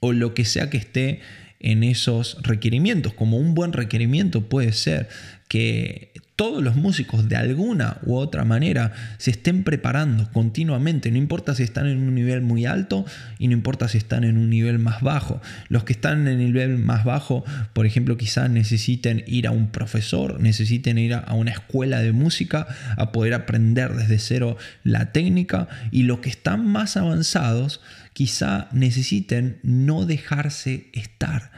o 0.00 0.12
lo 0.12 0.34
que 0.34 0.44
sea 0.44 0.70
que 0.70 0.78
esté 0.78 1.20
en 1.60 1.84
esos 1.84 2.36
requerimientos. 2.42 3.14
Como 3.14 3.36
un 3.36 3.54
buen 3.54 3.72
requerimiento 3.72 4.48
puede 4.48 4.72
ser 4.72 5.08
que 5.52 6.12
todos 6.34 6.62
los 6.62 6.76
músicos 6.76 7.28
de 7.28 7.36
alguna 7.36 7.98
u 8.06 8.16
otra 8.16 8.42
manera 8.42 8.94
se 9.18 9.30
estén 9.30 9.64
preparando 9.64 10.30
continuamente, 10.32 11.10
no 11.10 11.18
importa 11.18 11.54
si 11.54 11.62
están 11.62 11.86
en 11.88 11.98
un 11.98 12.14
nivel 12.14 12.40
muy 12.40 12.64
alto 12.64 13.04
y 13.38 13.48
no 13.48 13.52
importa 13.52 13.86
si 13.86 13.98
están 13.98 14.24
en 14.24 14.38
un 14.38 14.48
nivel 14.48 14.78
más 14.78 15.02
bajo. 15.02 15.42
Los 15.68 15.84
que 15.84 15.92
están 15.92 16.26
en 16.26 16.28
el 16.28 16.38
nivel 16.38 16.78
más 16.78 17.04
bajo, 17.04 17.44
por 17.74 17.84
ejemplo, 17.84 18.16
quizás 18.16 18.48
necesiten 18.48 19.24
ir 19.26 19.46
a 19.46 19.50
un 19.50 19.68
profesor, 19.68 20.40
necesiten 20.40 20.96
ir 20.96 21.12
a 21.12 21.34
una 21.34 21.50
escuela 21.50 22.00
de 22.00 22.12
música 22.12 22.66
a 22.96 23.12
poder 23.12 23.34
aprender 23.34 23.92
desde 23.92 24.18
cero 24.18 24.56
la 24.84 25.12
técnica. 25.12 25.68
Y 25.90 26.04
los 26.04 26.20
que 26.20 26.30
están 26.30 26.66
más 26.66 26.96
avanzados 26.96 27.82
quizá 28.14 28.68
necesiten 28.72 29.58
no 29.62 30.06
dejarse 30.06 30.88
estar 30.94 31.50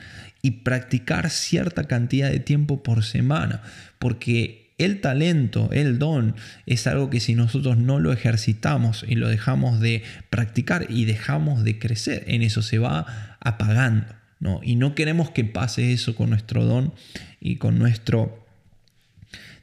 y 0.44 0.50
practicar 0.50 1.30
cierta 1.30 1.84
cantidad 1.84 2.30
de 2.30 2.38
tiempo 2.38 2.82
por 2.82 3.02
semana, 3.02 3.62
porque 3.98 4.74
el 4.76 5.00
talento, 5.00 5.70
el 5.72 5.98
don, 5.98 6.36
es 6.66 6.86
algo 6.86 7.08
que 7.08 7.18
si 7.18 7.34
nosotros 7.34 7.78
no 7.78 7.98
lo 7.98 8.12
ejercitamos 8.12 9.06
y 9.08 9.14
lo 9.14 9.30
dejamos 9.30 9.80
de 9.80 10.02
practicar 10.28 10.86
y 10.90 11.06
dejamos 11.06 11.64
de 11.64 11.78
crecer, 11.78 12.24
en 12.26 12.42
eso 12.42 12.60
se 12.60 12.78
va 12.78 13.38
apagando. 13.40 14.04
¿no? 14.38 14.60
Y 14.62 14.76
no 14.76 14.94
queremos 14.94 15.30
que 15.30 15.46
pase 15.46 15.94
eso 15.94 16.14
con 16.14 16.28
nuestro 16.28 16.66
don 16.66 16.92
y 17.40 17.56
con 17.56 17.78
nuestro 17.78 18.46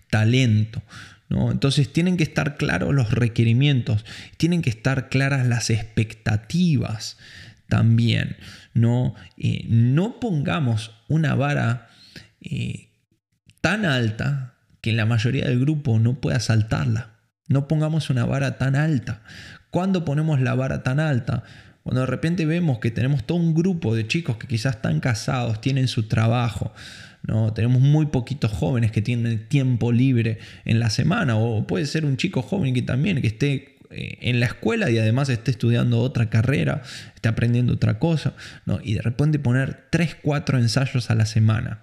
talento. 0.09 0.81
¿no? 1.29 1.51
Entonces 1.51 1.93
tienen 1.93 2.17
que 2.17 2.23
estar 2.23 2.57
claros 2.57 2.91
los 2.91 3.11
requerimientos, 3.11 4.03
tienen 4.37 4.63
que 4.63 4.71
estar 4.71 5.09
claras 5.09 5.45
las 5.45 5.69
expectativas 5.69 7.17
también. 7.67 8.35
No, 8.73 9.15
eh, 9.37 9.65
no 9.67 10.19
pongamos 10.19 10.91
una 11.07 11.35
vara 11.35 11.89
eh, 12.41 12.89
tan 13.61 13.85
alta 13.85 14.55
que 14.81 14.93
la 14.93 15.05
mayoría 15.05 15.45
del 15.45 15.59
grupo 15.59 15.99
no 15.99 16.19
pueda 16.19 16.39
saltarla. 16.39 17.19
No 17.47 17.67
pongamos 17.67 18.09
una 18.09 18.25
vara 18.25 18.57
tan 18.57 18.75
alta. 18.75 19.21
¿Cuándo 19.69 20.05
ponemos 20.05 20.41
la 20.41 20.55
vara 20.55 20.83
tan 20.83 20.99
alta? 20.99 21.43
Cuando 21.83 22.01
de 22.01 22.07
repente 22.07 22.45
vemos 22.45 22.79
que 22.79 22.91
tenemos 22.91 23.23
todo 23.25 23.37
un 23.37 23.53
grupo 23.53 23.95
de 23.95 24.07
chicos 24.07 24.37
que 24.37 24.47
quizás 24.47 24.75
están 24.75 24.99
casados, 24.99 25.61
tienen 25.61 25.87
su 25.87 26.07
trabajo, 26.07 26.73
¿no? 27.23 27.53
tenemos 27.53 27.81
muy 27.81 28.07
poquitos 28.07 28.51
jóvenes 28.51 28.91
que 28.91 29.01
tienen 29.01 29.47
tiempo 29.47 29.91
libre 29.91 30.39
en 30.65 30.79
la 30.79 30.89
semana, 30.89 31.37
o 31.37 31.65
puede 31.65 31.85
ser 31.85 32.05
un 32.05 32.17
chico 32.17 32.41
joven 32.41 32.73
que 32.73 32.83
también 32.83 33.21
que 33.21 33.27
esté 33.27 33.79
en 33.91 34.39
la 34.39 34.47
escuela 34.47 34.89
y 34.89 34.97
además 34.97 35.29
esté 35.29 35.51
estudiando 35.51 35.99
otra 35.99 36.29
carrera, 36.29 36.81
esté 37.15 37.29
aprendiendo 37.29 37.73
otra 37.73 37.99
cosa, 37.99 38.33
¿no? 38.65 38.79
y 38.83 38.93
de 38.93 39.01
repente 39.01 39.39
poner 39.39 39.87
3, 39.89 40.17
4 40.21 40.59
ensayos 40.59 41.09
a 41.09 41.15
la 41.15 41.25
semana 41.25 41.81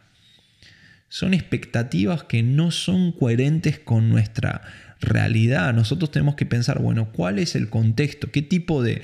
son 1.09 1.35
expectativas 1.35 2.25
que 2.25 2.43
no 2.43 2.71
son 2.71 3.13
coherentes 3.13 3.79
con 3.79 4.11
nuestra 4.11 4.63
realidad. 5.01 5.73
Nosotros 5.73 6.11
tenemos 6.11 6.35
que 6.35 6.47
pensar, 6.47 6.81
bueno, 6.81 7.13
¿cuál 7.13 7.39
es 7.39 7.55
el 7.55 7.71
contexto? 7.71 8.31
¿Qué 8.31 8.43
tipo 8.43 8.83
de, 8.83 9.03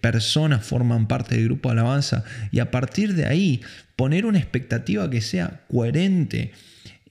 personas 0.00 0.64
forman 0.64 1.08
parte 1.08 1.36
del 1.36 1.46
grupo 1.46 1.68
de 1.68 1.72
alabanza? 1.74 2.24
Y 2.50 2.58
a 2.58 2.70
partir 2.70 3.14
de 3.14 3.26
ahí, 3.26 3.62
poner 3.96 4.26
una 4.26 4.38
expectativa 4.38 5.08
que 5.08 5.20
sea 5.20 5.62
coherente. 5.70 6.52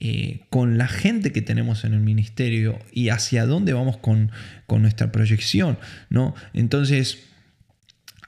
Eh, 0.02 0.40
con 0.48 0.78
la 0.78 0.88
gente 0.88 1.30
que 1.30 1.42
tenemos 1.42 1.84
en 1.84 1.92
el 1.92 2.00
ministerio 2.00 2.78
y 2.90 3.10
hacia 3.10 3.44
dónde 3.44 3.74
vamos 3.74 3.98
con, 3.98 4.30
con 4.66 4.80
nuestra 4.80 5.12
proyección, 5.12 5.78
¿no? 6.08 6.34
Entonces, 6.54 7.29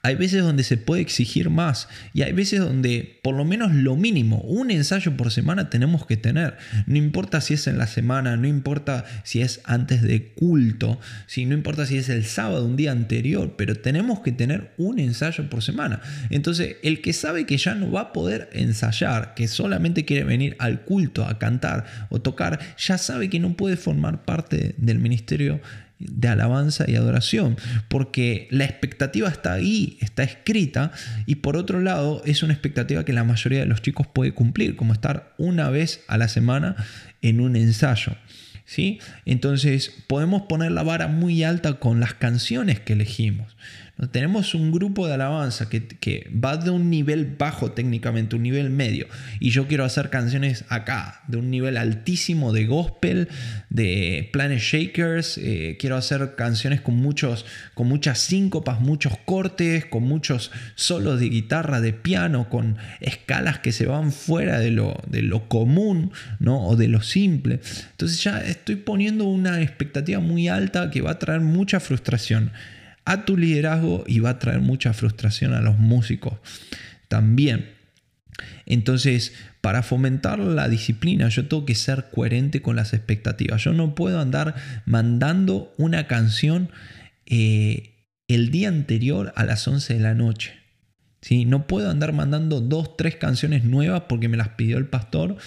hay 0.05 0.15
veces 0.15 0.43
donde 0.43 0.63
se 0.63 0.75
puede 0.75 1.01
exigir 1.01 1.49
más 1.49 1.87
y 2.13 2.23
hay 2.23 2.33
veces 2.33 2.59
donde 2.59 3.19
por 3.23 3.35
lo 3.35 3.45
menos 3.45 3.73
lo 3.73 3.95
mínimo, 3.95 4.41
un 4.41 4.69
ensayo 4.69 5.15
por 5.15 5.31
semana 5.31 5.69
tenemos 5.69 6.05
que 6.05 6.17
tener. 6.17 6.57
No 6.87 6.97
importa 6.97 7.39
si 7.39 7.53
es 7.53 7.67
en 7.67 7.77
la 7.77 7.87
semana, 7.87 8.35
no 8.35 8.45
importa 8.45 9.05
si 9.23 9.41
es 9.41 9.61
antes 9.63 10.01
de 10.01 10.33
culto, 10.33 10.99
si 11.25 11.45
no 11.45 11.53
importa 11.53 11.85
si 11.85 11.97
es 11.97 12.09
el 12.09 12.25
sábado, 12.25 12.65
un 12.65 12.75
día 12.75 12.91
anterior, 12.91 13.55
pero 13.57 13.75
tenemos 13.75 14.19
que 14.19 14.33
tener 14.33 14.73
un 14.77 14.99
ensayo 14.99 15.49
por 15.49 15.63
semana. 15.63 16.01
Entonces, 16.29 16.75
el 16.83 16.99
que 16.99 17.13
sabe 17.13 17.45
que 17.45 17.57
ya 17.57 17.73
no 17.73 17.89
va 17.89 18.01
a 18.01 18.13
poder 18.13 18.49
ensayar, 18.51 19.33
que 19.35 19.47
solamente 19.47 20.03
quiere 20.03 20.25
venir 20.25 20.57
al 20.59 20.81
culto 20.81 21.25
a 21.25 21.39
cantar 21.39 21.85
o 22.09 22.19
tocar, 22.19 22.59
ya 22.77 22.97
sabe 22.97 23.29
que 23.29 23.39
no 23.39 23.55
puede 23.55 23.77
formar 23.77 24.25
parte 24.25 24.75
del 24.77 24.99
ministerio 24.99 25.61
de 26.09 26.27
alabanza 26.27 26.85
y 26.87 26.95
adoración, 26.95 27.57
porque 27.87 28.47
la 28.51 28.65
expectativa 28.65 29.29
está 29.29 29.53
ahí, 29.53 29.97
está 30.01 30.23
escrita, 30.23 30.91
y 31.25 31.35
por 31.35 31.57
otro 31.57 31.81
lado 31.81 32.21
es 32.25 32.43
una 32.43 32.53
expectativa 32.53 33.05
que 33.05 33.13
la 33.13 33.23
mayoría 33.23 33.59
de 33.59 33.65
los 33.65 33.81
chicos 33.81 34.07
puede 34.07 34.33
cumplir, 34.33 34.75
como 34.75 34.93
estar 34.93 35.33
una 35.37 35.69
vez 35.69 36.01
a 36.07 36.17
la 36.17 36.27
semana 36.27 36.75
en 37.21 37.41
un 37.41 37.55
ensayo. 37.55 38.15
¿Sí? 38.65 38.99
Entonces 39.25 39.93
podemos 40.07 40.43
poner 40.43 40.71
la 40.71 40.83
vara 40.83 41.07
muy 41.07 41.43
alta 41.43 41.73
con 41.73 41.99
las 41.99 42.13
canciones 42.13 42.79
que 42.79 42.93
elegimos. 42.93 43.57
Tenemos 44.11 44.55
un 44.55 44.71
grupo 44.71 45.07
de 45.07 45.13
alabanza 45.13 45.69
que, 45.69 45.85
que, 45.87 46.27
va 46.33 46.57
de 46.57 46.71
un 46.71 46.89
nivel 46.89 47.35
bajo 47.37 47.73
técnicamente, 47.73 48.35
un 48.35 48.41
nivel 48.41 48.71
medio. 48.71 49.07
Y 49.39 49.51
yo 49.51 49.67
quiero 49.67 49.85
hacer 49.85 50.09
canciones 50.09 50.65
acá, 50.69 51.21
de 51.27 51.37
un 51.37 51.51
nivel 51.51 51.77
altísimo 51.77 52.53
de 52.53 52.65
gospel, 52.65 53.29
de 53.69 54.29
Planet 54.33 54.59
Shakers. 54.59 55.37
Eh, 55.37 55.77
quiero 55.79 55.95
hacer 55.95 56.33
canciones 56.35 56.81
con, 56.81 56.95
muchos, 56.95 57.45
con 57.75 57.87
muchas 57.87 58.17
síncopas, 58.17 58.81
muchos 58.81 59.13
cortes, 59.25 59.85
con 59.85 60.01
muchos 60.03 60.51
solos 60.73 61.19
de 61.19 61.29
guitarra, 61.29 61.79
de 61.79 61.93
piano, 61.93 62.49
con 62.49 62.77
escalas 62.99 63.59
que 63.59 63.71
se 63.71 63.85
van 63.85 64.11
fuera 64.11 64.59
de 64.59 64.71
lo, 64.71 64.99
de 65.07 65.21
lo 65.21 65.47
común 65.47 66.11
¿no? 66.39 66.65
o 66.65 66.75
de 66.75 66.87
lo 66.87 67.03
simple. 67.03 67.59
Entonces 67.91 68.23
ya 68.23 68.39
estoy 68.39 68.77
poniendo 68.77 69.25
una 69.25 69.61
expectativa 69.61 70.19
muy 70.19 70.47
alta 70.47 70.89
que 70.89 71.01
va 71.01 71.11
a 71.11 71.19
traer 71.19 71.41
mucha 71.41 71.79
frustración 71.79 72.51
a 73.05 73.25
tu 73.25 73.37
liderazgo 73.37 74.03
y 74.07 74.19
va 74.19 74.31
a 74.31 74.39
traer 74.39 74.61
mucha 74.61 74.93
frustración 74.93 75.53
a 75.53 75.61
los 75.61 75.77
músicos 75.77 76.35
también. 77.07 77.69
Entonces, 78.65 79.33
para 79.61 79.83
fomentar 79.83 80.39
la 80.39 80.67
disciplina, 80.67 81.29
yo 81.29 81.47
tengo 81.47 81.65
que 81.65 81.75
ser 81.75 82.09
coherente 82.11 82.61
con 82.61 82.75
las 82.75 82.93
expectativas. 82.93 83.63
Yo 83.63 83.73
no 83.73 83.95
puedo 83.95 84.19
andar 84.19 84.55
mandando 84.85 85.73
una 85.77 86.07
canción 86.07 86.69
eh, 87.25 87.93
el 88.27 88.49
día 88.51 88.69
anterior 88.69 89.31
a 89.35 89.45
las 89.45 89.67
11 89.67 89.93
de 89.93 89.99
la 89.99 90.13
noche. 90.13 90.53
¿sí? 91.21 91.45
No 91.45 91.67
puedo 91.67 91.89
andar 91.89 92.13
mandando 92.13 92.61
dos, 92.61 92.97
tres 92.97 93.15
canciones 93.15 93.63
nuevas 93.63 94.03
porque 94.09 94.27
me 94.27 94.37
las 94.37 94.49
pidió 94.49 94.77
el 94.77 94.87
pastor 94.87 95.37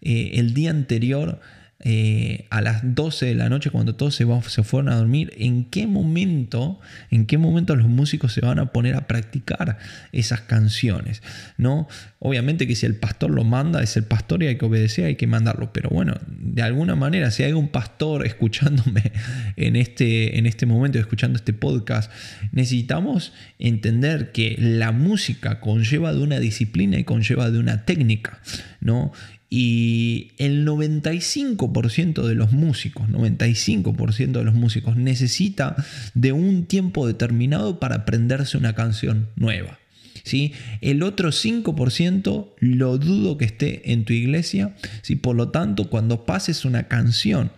eh, 0.00 0.32
el 0.34 0.52
día 0.52 0.70
anterior 0.70 1.40
eh, 1.84 2.46
a 2.50 2.62
las 2.62 2.94
12 2.94 3.26
de 3.26 3.34
la 3.34 3.48
noche 3.48 3.70
cuando 3.70 3.94
todos 3.94 4.14
se, 4.14 4.26
se 4.48 4.62
fueron 4.62 4.92
a 4.92 4.96
dormir, 4.96 5.32
¿en 5.36 5.66
qué 5.66 5.86
momento, 5.86 6.80
en 7.10 7.26
qué 7.26 7.36
momento 7.36 7.76
los 7.76 7.88
músicos 7.88 8.32
se 8.32 8.40
van 8.40 8.58
a 8.58 8.72
poner 8.72 8.94
a 8.94 9.06
practicar 9.06 9.78
esas 10.12 10.40
canciones? 10.40 11.22
¿no? 11.58 11.88
Obviamente 12.18 12.66
que 12.66 12.74
si 12.74 12.86
el 12.86 12.96
pastor 12.96 13.30
lo 13.30 13.44
manda, 13.44 13.82
es 13.82 13.96
el 13.96 14.04
pastor 14.04 14.42
y 14.42 14.46
hay 14.46 14.56
que 14.56 14.64
obedecer, 14.64 15.04
hay 15.04 15.16
que 15.16 15.26
mandarlo, 15.26 15.72
pero 15.72 15.90
bueno, 15.90 16.14
de 16.26 16.62
alguna 16.62 16.96
manera, 16.96 17.30
si 17.30 17.42
hay 17.42 17.52
un 17.52 17.68
pastor 17.68 18.24
escuchándome 18.24 19.12
en 19.56 19.76
este, 19.76 20.38
en 20.38 20.46
este 20.46 20.66
momento, 20.66 20.98
escuchando 20.98 21.36
este 21.36 21.52
podcast, 21.52 22.10
necesitamos 22.52 23.32
entender 23.58 24.32
que 24.32 24.56
la 24.58 24.92
música 24.92 25.60
conlleva 25.60 26.12
de 26.12 26.20
una 26.20 26.38
disciplina 26.38 26.98
y 26.98 27.04
conlleva 27.04 27.50
de 27.50 27.58
una 27.58 27.84
técnica, 27.84 28.40
¿no? 28.80 29.12
Y 29.56 30.32
el 30.38 30.66
95% 30.66 32.26
de 32.26 32.34
los 32.34 32.50
músicos, 32.50 33.08
95% 33.08 34.32
de 34.32 34.42
los 34.42 34.54
músicos 34.54 34.96
necesita 34.96 35.76
de 36.12 36.32
un 36.32 36.66
tiempo 36.66 37.06
determinado 37.06 37.78
para 37.78 37.98
aprenderse 37.98 38.56
una 38.56 38.74
canción 38.74 39.28
nueva. 39.36 39.78
¿Sí? 40.24 40.54
El 40.80 41.04
otro 41.04 41.28
5% 41.28 42.48
lo 42.58 42.98
dudo 42.98 43.38
que 43.38 43.44
esté 43.44 43.92
en 43.92 44.04
tu 44.04 44.12
iglesia. 44.12 44.74
¿sí? 45.02 45.14
Por 45.14 45.36
lo 45.36 45.50
tanto, 45.50 45.88
cuando 45.88 46.26
pases 46.26 46.64
una 46.64 46.88
canción 46.88 47.52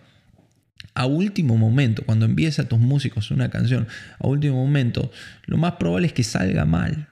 a 0.93 1.07
último 1.07 1.57
momento, 1.57 2.03
cuando 2.05 2.25
envíes 2.25 2.59
a 2.59 2.67
tus 2.67 2.77
músicos 2.77 3.31
una 3.31 3.49
canción 3.49 3.87
a 4.19 4.27
último 4.27 4.57
momento, 4.57 5.11
lo 5.47 5.57
más 5.57 5.73
probable 5.73 6.05
es 6.05 6.13
que 6.13 6.23
salga 6.23 6.63
mal 6.63 7.07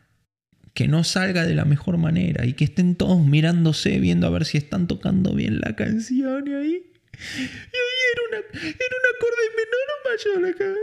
que 0.75 0.87
no 0.89 1.03
salga 1.03 1.45
de 1.45 1.55
la 1.55 1.65
mejor 1.65 1.97
manera 1.97 2.45
y 2.45 2.53
que 2.53 2.65
estén 2.65 2.95
todos 2.95 3.25
mirándose, 3.25 3.97
viendo 3.99 4.27
a 4.27 4.29
ver 4.29 4.45
si 4.45 4.57
están 4.57 4.87
tocando 4.87 5.33
bien 5.33 5.61
la 5.61 5.75
canción 5.75 6.47
y 6.47 6.53
ahí. 6.53 6.91
Y 7.15 7.77
ahí 7.81 8.01
era, 8.11 8.21
una, 8.29 8.37
era 8.61 8.95
un 8.99 9.05
acorde 9.15 9.45
menor 9.55 9.87
o 9.95 10.43
mayor 10.43 10.53
acá. 10.53 10.79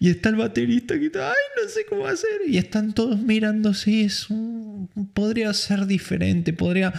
Y 0.00 0.10
está 0.10 0.28
el 0.30 0.36
baterista 0.36 0.98
que 0.98 1.06
está, 1.06 1.30
ay, 1.30 1.36
no 1.62 1.68
sé 1.68 1.86
cómo 1.86 2.06
hacer. 2.06 2.42
Y 2.46 2.58
están 2.58 2.92
todos 2.94 3.20
mirándose. 3.20 4.04
Es 4.04 4.26
podría 5.14 5.52
ser 5.54 5.86
diferente. 5.86 6.52
Podría, 6.52 6.92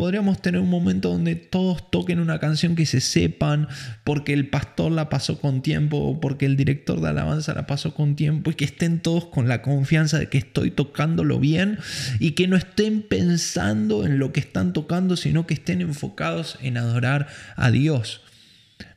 podríamos 0.00 0.40
tener 0.40 0.62
un 0.62 0.70
momento 0.70 1.10
donde 1.10 1.34
todos 1.34 1.90
toquen 1.90 2.20
una 2.20 2.38
canción 2.38 2.74
que 2.74 2.86
se 2.86 3.02
sepan, 3.02 3.68
porque 4.02 4.32
el 4.32 4.48
pastor 4.48 4.90
la 4.92 5.10
pasó 5.10 5.38
con 5.38 5.60
tiempo, 5.60 5.98
o 5.98 6.20
porque 6.20 6.46
el 6.46 6.56
director 6.56 7.02
de 7.02 7.10
alabanza 7.10 7.52
la 7.52 7.66
pasó 7.66 7.92
con 7.92 8.16
tiempo, 8.16 8.50
y 8.50 8.54
que 8.54 8.64
estén 8.64 9.00
todos 9.00 9.26
con 9.26 9.46
la 9.46 9.60
confianza 9.60 10.18
de 10.18 10.30
que 10.30 10.38
estoy 10.38 10.70
tocándolo 10.70 11.38
bien, 11.38 11.78
y 12.18 12.30
que 12.30 12.48
no 12.48 12.56
estén 12.56 13.02
pensando 13.02 14.06
en 14.06 14.18
lo 14.18 14.32
que 14.32 14.40
están 14.40 14.72
tocando, 14.72 15.18
sino 15.18 15.46
que 15.46 15.52
estén 15.52 15.82
enfocados 15.82 16.56
en 16.62 16.78
adorar 16.78 17.26
a 17.56 17.70
Dios. 17.70 18.22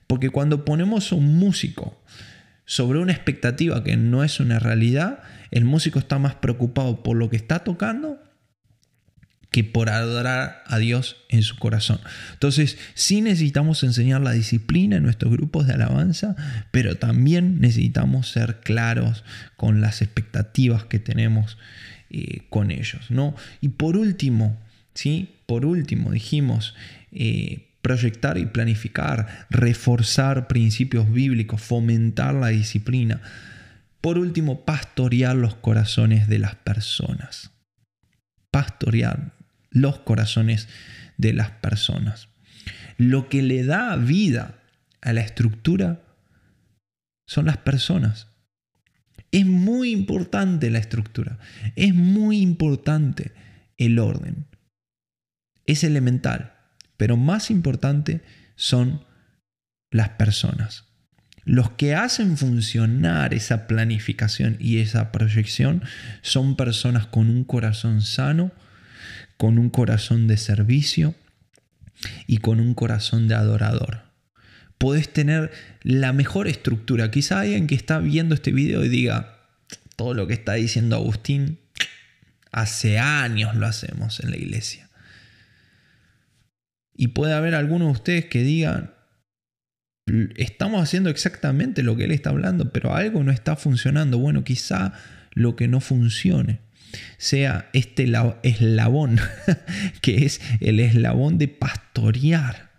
Porque 0.08 0.30
cuando 0.30 0.64
ponemos 0.64 1.12
un 1.12 1.36
músico, 1.36 2.02
sobre 2.64 3.00
una 3.00 3.12
expectativa 3.12 3.84
que 3.84 3.98
no 3.98 4.24
es 4.24 4.40
una 4.40 4.58
realidad, 4.58 5.20
el 5.52 5.66
músico 5.66 6.00
está 6.00 6.18
más 6.18 6.36
preocupado 6.36 7.04
por 7.04 7.18
lo 7.18 7.30
que 7.30 7.36
está 7.36 7.66
tocando 7.66 8.23
que 9.54 9.64
por 9.64 9.92
adorar 9.92 10.64
a 10.66 10.80
Dios 10.80 11.16
en 11.30 11.44
su 11.44 11.58
corazón. 11.58 12.00
Entonces, 12.34 12.80
sí 12.96 13.22
necesitamos 13.22 13.84
enseñar 13.84 14.20
la 14.20 14.32
disciplina 14.32 14.98
en 14.98 15.04
nuestros 15.04 15.32
grupos 15.32 15.68
de 15.68 15.74
alabanza, 15.74 16.36
pero 16.72 16.96
también 16.96 17.62
necesitamos 17.62 18.30
ser 18.30 18.62
claros 18.62 19.24
con 19.56 19.80
las 19.80 20.02
expectativas 20.02 20.86
que 20.86 20.98
tenemos 20.98 21.60
eh, 22.10 22.42
con 22.50 22.72
ellos. 22.72 23.12
¿no? 23.12 23.36
Y 23.62 23.70
por 23.70 23.96
último, 23.96 24.60
¿sí? 24.96 25.36
por 25.46 25.68
último, 25.68 26.12
dijimos, 26.12 26.74
eh, 27.12 27.70
proyectar 27.84 28.40
y 28.40 28.48
planificar, 28.48 29.46
reforzar 29.52 30.48
principios 30.48 31.12
bíblicos, 31.12 31.62
fomentar 31.62 32.34
la 32.34 32.48
disciplina. 32.48 33.22
Por 34.02 34.18
último, 34.18 34.66
pastorear 34.66 35.36
los 35.36 35.54
corazones 35.54 36.28
de 36.28 36.40
las 36.40 36.56
personas. 36.56 37.52
Pastorear 38.50 39.43
los 39.74 40.00
corazones 40.00 40.70
de 41.18 41.34
las 41.34 41.52
personas. 41.52 42.30
Lo 42.98 43.28
que 43.28 43.42
le 43.42 43.66
da 43.66 43.98
vida 43.98 44.62
a 45.02 45.12
la 45.12 45.22
estructura 45.22 46.02
son 47.28 47.48
las 47.48 47.58
personas. 47.58 48.30
Es 49.32 49.46
muy 49.46 49.92
importante 49.92 50.70
la 50.70 50.80
estructura, 50.80 51.40
es 51.76 51.94
muy 51.94 52.40
importante 52.40 53.34
el 53.78 54.00
orden. 54.00 54.46
Es 55.66 55.84
elemental 55.84 56.54
pero 56.98 57.18
más 57.18 57.52
importante 57.52 58.22
son 58.56 59.04
las 59.92 60.10
personas. 60.10 60.86
Los 61.44 61.72
que 61.72 61.96
hacen 61.96 62.38
funcionar 62.38 63.34
esa 63.34 63.68
planificación 63.68 64.56
y 64.60 64.78
esa 64.78 65.12
proyección 65.12 65.84
son 66.22 66.56
personas 66.56 67.06
con 67.06 67.30
un 67.30 67.44
corazón 67.44 68.02
sano, 68.02 68.54
con 69.44 69.60
un 69.60 69.70
corazón 69.70 70.26
de 70.28 70.38
servicio 70.38 71.16
y 72.28 72.38
con 72.38 72.62
un 72.62 72.74
corazón 72.74 73.28
de 73.28 73.36
adorador. 73.36 74.04
Puedes 74.78 75.12
tener 75.12 75.52
la 75.82 76.14
mejor 76.14 76.48
estructura. 76.48 77.12
Quizá 77.12 77.42
alguien 77.42 77.68
que 77.68 77.76
está 77.76 78.00
viendo 78.00 78.36
este 78.36 78.54
video 78.54 78.86
y 78.86 78.88
diga, 78.88 79.40
todo 79.98 80.14
lo 80.14 80.28
que 80.28 80.34
está 80.34 80.54
diciendo 80.54 80.96
Agustín, 80.96 81.60
hace 82.54 83.00
años 83.00 83.54
lo 83.58 83.68
hacemos 83.68 84.22
en 84.22 84.32
la 84.32 84.38
iglesia. 84.38 84.90
Y 86.96 87.08
puede 87.08 87.34
haber 87.34 87.54
algunos 87.54 87.90
de 87.90 87.92
ustedes 87.92 88.26
que 88.28 88.44
digan, 88.44 88.94
estamos 90.38 90.82
haciendo 90.82 91.10
exactamente 91.10 91.84
lo 91.84 91.98
que 91.98 92.06
él 92.06 92.12
está 92.12 92.30
hablando, 92.30 92.72
pero 92.72 92.96
algo 92.96 93.26
no 93.26 93.34
está 93.34 93.58
funcionando. 93.58 94.18
Bueno, 94.20 94.46
quizá 94.46 94.94
lo 95.34 95.58
que 95.58 95.68
no 95.68 95.82
funcione 95.82 96.62
sea 97.18 97.70
este 97.74 98.12
eslabón, 98.44 99.20
que 100.02 100.26
es 100.26 100.42
el 100.60 100.80
eslabón 100.80 101.38
de 101.38 101.48
pastorear 101.48 102.72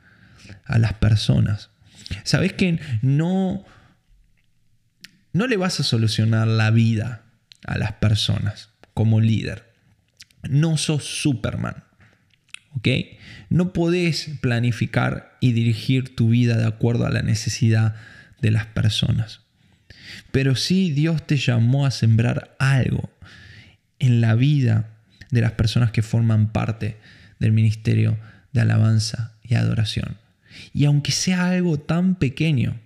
a 0.65 0.79
las 0.79 0.95
personas. 0.95 1.71
Sabes 2.23 2.53
que 2.53 2.81
no, 3.03 3.65
no 5.33 5.47
le 5.47 5.57
vas 5.57 5.81
a 5.81 5.85
solucionar 5.85 6.47
la 6.47 6.71
vida 6.71 7.23
a 7.67 7.79
las 7.79 7.93
personas 7.93 8.71
como 8.93 9.21
líder. 9.21 9.73
No 10.43 10.77
sos 10.77 11.05
Superman. 11.05 11.85
¿Ok? 12.77 12.89
No 13.51 13.73
podés 13.73 14.31
planificar 14.41 15.37
y 15.41 15.53
dirigir 15.53 16.17
tu 16.17 16.31
vida 16.31 16.57
de 16.57 16.67
acuerdo 16.67 17.07
a 17.07 17.11
la 17.11 17.23
necesidad 17.23 17.95
de 18.41 18.51
las 18.51 18.67
personas. 18.67 19.41
Pero 20.33 20.57
sí 20.57 20.91
Dios 20.91 21.27
te 21.27 21.37
llamó 21.37 21.87
a 21.87 21.91
sembrar 21.91 22.57
algo 22.59 23.11
en 23.99 24.21
la 24.21 24.35
vida 24.35 24.91
de 25.31 25.41
las 25.41 25.53
personas 25.53 25.91
que 25.91 26.03
forman 26.03 26.53
parte 26.53 26.97
del 27.39 27.53
ministerio 27.53 28.19
de 28.53 28.61
alabanza 28.61 29.37
y 29.43 29.55
adoración. 29.55 30.17
Y 30.73 30.85
aunque 30.85 31.13
sea 31.13 31.49
algo 31.49 31.79
tan 31.79 32.15
pequeño, 32.15 32.81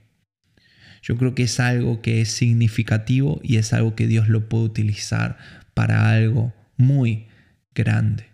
yo 1.02 1.16
creo 1.16 1.34
que 1.34 1.44
es 1.44 1.60
algo 1.60 2.00
que 2.02 2.20
es 2.20 2.30
significativo 2.30 3.40
y 3.42 3.56
es 3.56 3.72
algo 3.72 3.94
que 3.94 4.06
Dios 4.06 4.28
lo 4.28 4.48
puede 4.48 4.64
utilizar 4.64 5.38
para 5.74 6.10
algo 6.10 6.54
muy 6.76 7.26
grande 7.74 8.28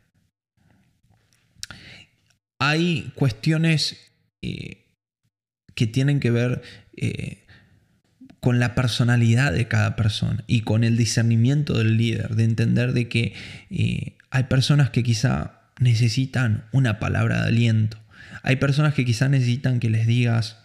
hay 2.58 3.12
cuestiones 3.14 3.96
eh, 4.42 4.84
que 5.74 5.86
tienen 5.86 6.20
que 6.20 6.30
ver 6.30 6.62
eh, 6.96 7.43
con 8.44 8.60
la 8.60 8.74
personalidad 8.74 9.54
de 9.54 9.68
cada 9.68 9.96
persona 9.96 10.44
y 10.46 10.60
con 10.60 10.84
el 10.84 10.98
discernimiento 10.98 11.78
del 11.78 11.96
líder, 11.96 12.36
de 12.36 12.44
entender 12.44 12.92
de 12.92 13.08
que 13.08 13.32
eh, 13.70 14.18
hay 14.28 14.42
personas 14.42 14.90
que 14.90 15.02
quizá 15.02 15.62
necesitan 15.80 16.66
una 16.70 16.98
palabra 16.98 17.40
de 17.40 17.48
aliento, 17.48 17.96
hay 18.42 18.56
personas 18.56 18.92
que 18.92 19.06
quizá 19.06 19.30
necesitan 19.30 19.80
que 19.80 19.88
les 19.88 20.06
digas, 20.06 20.58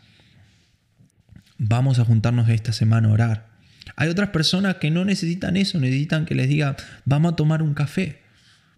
vamos 1.58 2.00
a 2.00 2.04
juntarnos 2.04 2.50
esta 2.50 2.74
semana 2.74 3.08
a 3.08 3.12
orar. 3.14 3.48
Hay 3.96 4.10
otras 4.10 4.32
personas 4.32 4.76
que 4.76 4.92
no 4.92 5.06
necesitan 5.06 5.56
eso, 5.56 5.80
necesitan 5.80 6.26
que 6.26 6.36
les 6.36 6.50
diga, 6.50 6.76
vamos 7.06 7.32
a 7.32 7.36
tomar 7.38 7.62
un 7.62 7.74
café, 7.74 8.20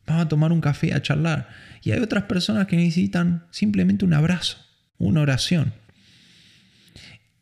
vamos 0.06 0.26
a 0.26 0.30
tomar 0.30 0.52
un 0.52 0.62
café 0.62 0.94
a 0.94 1.02
charlar. 1.02 1.50
Y 1.82 1.90
hay 1.90 2.02
otras 2.02 2.26
personas 2.26 2.68
que 2.68 2.78
necesitan 2.78 3.46
simplemente 3.50 4.06
un 4.06 4.14
abrazo, 4.14 4.58
una 5.00 5.22
oración. 5.22 5.74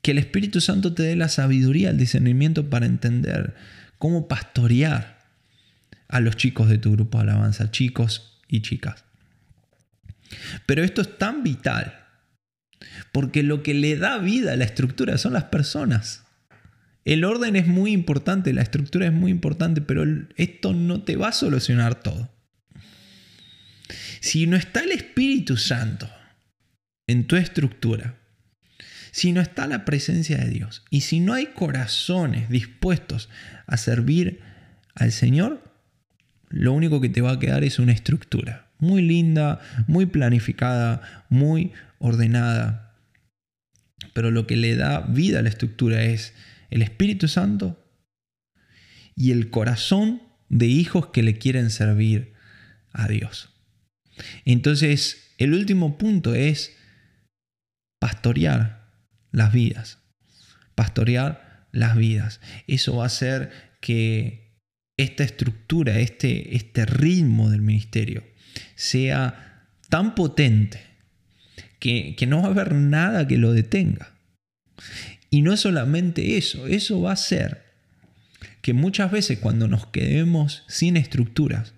Que 0.01 0.11
el 0.11 0.17
Espíritu 0.17 0.61
Santo 0.61 0.93
te 0.93 1.03
dé 1.03 1.15
la 1.15 1.29
sabiduría, 1.29 1.89
el 1.89 1.97
discernimiento 1.97 2.69
para 2.69 2.85
entender 2.85 3.55
cómo 3.97 4.27
pastorear 4.27 5.19
a 6.07 6.19
los 6.19 6.35
chicos 6.35 6.69
de 6.69 6.77
tu 6.77 6.91
grupo 6.91 7.17
de 7.17 7.23
alabanza, 7.23 7.71
chicos 7.71 8.39
y 8.47 8.61
chicas. 8.61 9.03
Pero 10.65 10.83
esto 10.83 11.01
es 11.01 11.17
tan 11.17 11.43
vital, 11.43 12.05
porque 13.11 13.43
lo 13.43 13.63
que 13.63 13.73
le 13.73 13.97
da 13.97 14.17
vida 14.17 14.53
a 14.53 14.55
la 14.55 14.65
estructura 14.65 15.17
son 15.17 15.33
las 15.33 15.45
personas. 15.45 16.23
El 17.05 17.23
orden 17.23 17.55
es 17.55 17.67
muy 17.67 17.91
importante, 17.91 18.53
la 18.53 18.61
estructura 18.61 19.07
es 19.07 19.13
muy 19.13 19.31
importante, 19.31 19.81
pero 19.81 20.03
esto 20.35 20.73
no 20.73 21.03
te 21.03 21.15
va 21.15 21.29
a 21.29 21.33
solucionar 21.33 22.01
todo. 22.01 22.29
Si 24.19 24.47
no 24.47 24.55
está 24.57 24.81
el 24.81 24.91
Espíritu 24.91 25.57
Santo 25.57 26.09
en 27.07 27.25
tu 27.25 27.35
estructura, 27.35 28.18
si 29.11 29.31
no 29.31 29.41
está 29.41 29.67
la 29.67 29.85
presencia 29.85 30.37
de 30.37 30.49
Dios 30.49 30.83
y 30.89 31.01
si 31.01 31.19
no 31.19 31.33
hay 31.33 31.47
corazones 31.47 32.49
dispuestos 32.49 33.29
a 33.67 33.77
servir 33.77 34.41
al 34.95 35.11
Señor, 35.11 35.63
lo 36.49 36.73
único 36.73 37.01
que 37.01 37.09
te 37.09 37.21
va 37.21 37.31
a 37.31 37.39
quedar 37.39 37.63
es 37.63 37.79
una 37.79 37.91
estructura 37.91 38.69
muy 38.79 39.01
linda, 39.01 39.59
muy 39.87 40.05
planificada, 40.05 41.25
muy 41.29 41.73
ordenada. 41.99 42.95
Pero 44.13 44.31
lo 44.31 44.47
que 44.47 44.55
le 44.55 44.75
da 44.75 45.01
vida 45.01 45.39
a 45.39 45.41
la 45.41 45.49
estructura 45.49 46.03
es 46.03 46.33
el 46.69 46.81
Espíritu 46.81 47.27
Santo 47.27 47.85
y 49.15 49.31
el 49.31 49.49
corazón 49.49 50.23
de 50.47 50.67
hijos 50.67 51.07
que 51.07 51.23
le 51.23 51.37
quieren 51.37 51.69
servir 51.69 52.33
a 52.91 53.07
Dios. 53.07 53.49
Entonces, 54.45 55.33
el 55.37 55.53
último 55.53 55.97
punto 55.97 56.33
es 56.33 56.75
pastorear 57.99 58.78
las 59.31 59.53
vidas. 59.53 59.99
Pastorear 60.75 61.67
las 61.71 61.95
vidas. 61.95 62.39
Eso 62.67 62.97
va 62.97 63.03
a 63.03 63.07
hacer 63.07 63.51
que 63.81 64.57
esta 64.97 65.23
estructura, 65.23 65.99
este, 65.99 66.55
este 66.55 66.85
ritmo 66.85 67.49
del 67.49 67.61
ministerio 67.61 68.23
sea 68.75 69.67
tan 69.89 70.15
potente 70.15 70.81
que, 71.79 72.15
que 72.17 72.27
no 72.27 72.41
va 72.41 72.47
a 72.47 72.51
haber 72.51 72.75
nada 72.75 73.27
que 73.27 73.37
lo 73.37 73.53
detenga. 73.53 74.13
Y 75.29 75.41
no 75.41 75.55
solamente 75.57 76.37
eso, 76.37 76.67
eso 76.67 77.01
va 77.01 77.11
a 77.11 77.13
hacer 77.13 77.63
que 78.61 78.73
muchas 78.73 79.11
veces 79.11 79.39
cuando 79.39 79.67
nos 79.67 79.87
quedemos 79.87 80.63
sin 80.67 80.97
estructuras, 80.97 81.73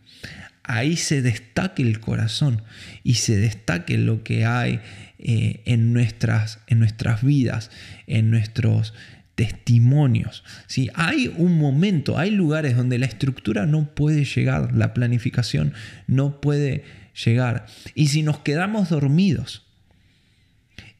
ahí 0.63 0.97
se 0.97 1.21
destaque 1.21 1.81
el 1.81 1.99
corazón 1.99 2.61
y 3.03 3.15
se 3.15 3.37
destaque 3.37 3.97
lo 3.97 4.23
que 4.23 4.45
hay 4.45 4.79
eh, 5.19 5.61
en, 5.65 5.93
nuestras, 5.93 6.59
en 6.67 6.79
nuestras 6.79 7.23
vidas, 7.23 7.71
en 8.07 8.31
nuestros 8.31 8.93
testimonios. 9.35 10.43
Si 10.67 10.89
Hay 10.93 11.33
un 11.37 11.57
momento, 11.57 12.17
hay 12.17 12.31
lugares 12.31 12.75
donde 12.75 12.99
la 12.99 13.05
estructura 13.05 13.65
no 13.65 13.93
puede 13.93 14.25
llegar, 14.25 14.75
la 14.75 14.93
planificación 14.93 15.73
no 16.07 16.41
puede 16.41 16.83
llegar. 17.25 17.65
Y 17.95 18.07
si 18.07 18.23
nos 18.23 18.39
quedamos 18.39 18.89
dormidos, 18.89 19.67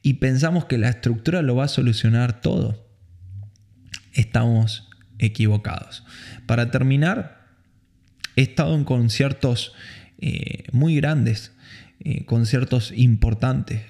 y 0.03 0.16
pensamos 0.16 0.66
que 0.66 0.78
la 0.78 0.89
estructura 0.89 1.41
lo 1.41 1.55
va 1.55 1.66
a 1.66 1.70
solucionar 1.70 2.41
todo, 2.41 2.88
estamos 4.14 4.89
equivocados. 5.20 6.03
Para 6.47 6.72
terminar, 6.72 7.41
he 8.36 8.42
estado 8.42 8.76
en 8.76 8.84
conciertos 8.84 9.74
eh, 10.20 10.66
muy 10.72 10.96
grandes, 10.96 11.52
eh, 12.00 12.26
conciertos 12.26 12.94
importantes, 12.96 13.82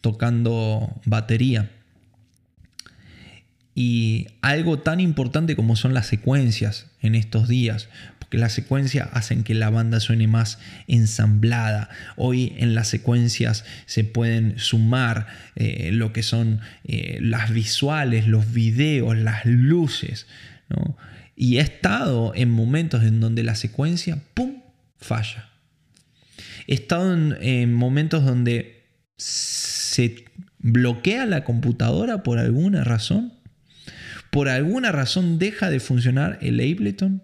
tocando 0.00 1.00
batería. 1.04 1.70
Y 3.74 4.28
algo 4.40 4.78
tan 4.78 5.00
importante 5.00 5.56
como 5.56 5.76
son 5.76 5.94
las 5.94 6.06
secuencias 6.06 6.86
en 7.02 7.14
estos 7.14 7.48
días, 7.48 7.88
que 8.28 8.38
la 8.38 8.48
secuencia 8.48 9.10
hacen 9.12 9.42
que 9.42 9.54
la 9.54 9.70
banda 9.70 9.98
suene 9.98 10.28
más 10.28 10.60
ensamblada. 10.86 11.88
Hoy 12.16 12.52
en 12.58 12.76
las 12.76 12.86
secuencias 12.86 13.64
se 13.86 14.04
pueden 14.04 14.56
sumar 14.60 15.26
eh, 15.56 15.90
lo 15.92 16.12
que 16.12 16.22
son 16.22 16.60
las 16.84 17.52
visuales, 17.52 18.28
los 18.28 18.52
videos, 18.52 19.16
las 19.16 19.44
luces. 19.46 20.28
Y 21.42 21.56
he 21.56 21.62
estado 21.62 22.34
en 22.34 22.50
momentos 22.50 23.02
en 23.02 23.18
donde 23.18 23.42
la 23.42 23.54
secuencia, 23.54 24.22
¡pum!, 24.34 24.60
falla. 24.98 25.48
He 26.66 26.74
estado 26.74 27.14
en 27.40 27.72
momentos 27.72 28.26
donde 28.26 28.84
se 29.16 30.26
bloquea 30.58 31.24
la 31.24 31.42
computadora 31.42 32.22
por 32.22 32.38
alguna 32.38 32.84
razón. 32.84 33.32
Por 34.30 34.50
alguna 34.50 34.92
razón 34.92 35.38
deja 35.38 35.70
de 35.70 35.80
funcionar 35.80 36.38
el 36.42 36.60
Ableton 36.60 37.22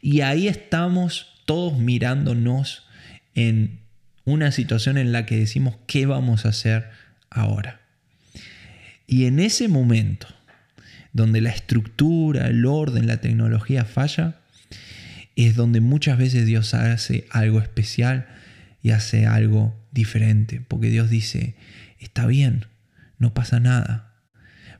y 0.00 0.20
ahí 0.20 0.46
estamos 0.46 1.42
todos 1.44 1.76
mirándonos 1.76 2.86
en 3.34 3.80
una 4.26 4.52
situación 4.52 4.96
en 4.96 5.10
la 5.10 5.26
que 5.26 5.38
decimos, 5.38 5.76
¿qué 5.88 6.06
vamos 6.06 6.46
a 6.46 6.50
hacer 6.50 6.88
ahora? 7.30 7.80
Y 9.08 9.24
en 9.24 9.40
ese 9.40 9.66
momento, 9.66 10.28
donde 11.12 11.40
la 11.40 11.50
estructura, 11.50 12.48
el 12.48 12.64
orden, 12.66 13.06
la 13.06 13.20
tecnología 13.20 13.84
falla, 13.84 14.40
es 15.36 15.54
donde 15.54 15.80
muchas 15.80 16.18
veces 16.18 16.46
Dios 16.46 16.74
hace 16.74 17.26
algo 17.30 17.60
especial 17.60 18.26
y 18.82 18.90
hace 18.90 19.26
algo 19.26 19.74
diferente. 19.92 20.60
Porque 20.66 20.90
Dios 20.90 21.10
dice, 21.10 21.54
está 21.98 22.26
bien, 22.26 22.66
no 23.18 23.34
pasa 23.34 23.60
nada. 23.60 24.14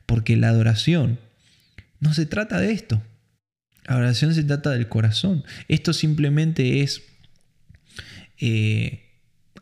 Porque 0.07 0.37
la 0.37 0.49
adoración 0.49 1.18
no 2.01 2.14
se 2.14 2.26
trata 2.26 2.61
de 2.61 2.72
esto. 2.72 3.03
La 3.87 3.97
oración 3.97 4.35
se 4.35 4.45
trata 4.45 4.70
del 4.70 4.89
corazón. 4.89 5.45
Esto 5.68 5.93
simplemente 5.93 6.83
es 6.83 7.03
eh, 8.39 9.08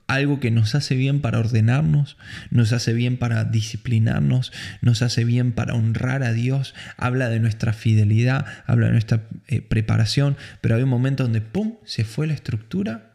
algo 0.07 0.39
que 0.41 0.51
nos 0.51 0.75
hace 0.75 0.95
bien 0.95 1.21
para 1.21 1.39
ordenarnos, 1.39 2.17
nos 2.51 2.73
hace 2.73 2.93
bien 2.93 3.17
para 3.17 3.45
disciplinarnos, 3.45 4.53
nos 4.81 5.03
hace 5.03 5.25
bien 5.25 5.53
para 5.53 5.75
honrar 5.75 6.23
a 6.23 6.33
Dios, 6.33 6.75
habla 6.97 7.29
de 7.29 7.41
nuestra 7.41 7.73
fidelidad, 7.73 8.47
habla 8.67 8.87
de 8.87 8.93
nuestra 8.93 9.23
eh, 9.49 9.61
preparación, 9.63 10.37
pero 10.61 10.77
hay 10.77 10.83
un 10.83 10.89
momento 10.89 11.25
donde, 11.25 11.41
¡pum!, 11.41 11.75
se 11.85 12.05
fue 12.05 12.27
la 12.27 12.35
estructura 12.35 13.13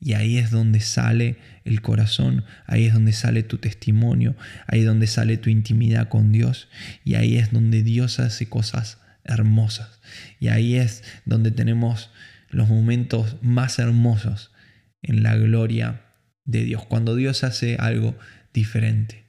y 0.00 0.14
ahí 0.14 0.38
es 0.38 0.50
donde 0.50 0.80
sale 0.80 1.36
el 1.66 1.82
corazón, 1.82 2.44
ahí 2.66 2.86
es 2.86 2.94
donde 2.94 3.12
sale 3.12 3.42
tu 3.42 3.58
testimonio, 3.58 4.34
ahí 4.66 4.80
es 4.80 4.86
donde 4.86 5.06
sale 5.06 5.36
tu 5.36 5.50
intimidad 5.50 6.08
con 6.08 6.32
Dios 6.32 6.68
y 7.04 7.16
ahí 7.16 7.36
es 7.36 7.52
donde 7.52 7.82
Dios 7.82 8.18
hace 8.18 8.48
cosas 8.48 8.98
hermosas. 9.24 10.00
Y 10.40 10.48
ahí 10.48 10.76
es 10.76 11.04
donde 11.26 11.50
tenemos 11.50 12.10
los 12.48 12.68
momentos 12.68 13.36
más 13.42 13.78
hermosos 13.78 14.52
en 15.02 15.22
la 15.22 15.36
gloria 15.36 16.00
de 16.50 16.64
Dios, 16.64 16.84
cuando 16.86 17.14
Dios 17.14 17.44
hace 17.44 17.76
algo 17.76 18.16
diferente. 18.52 19.24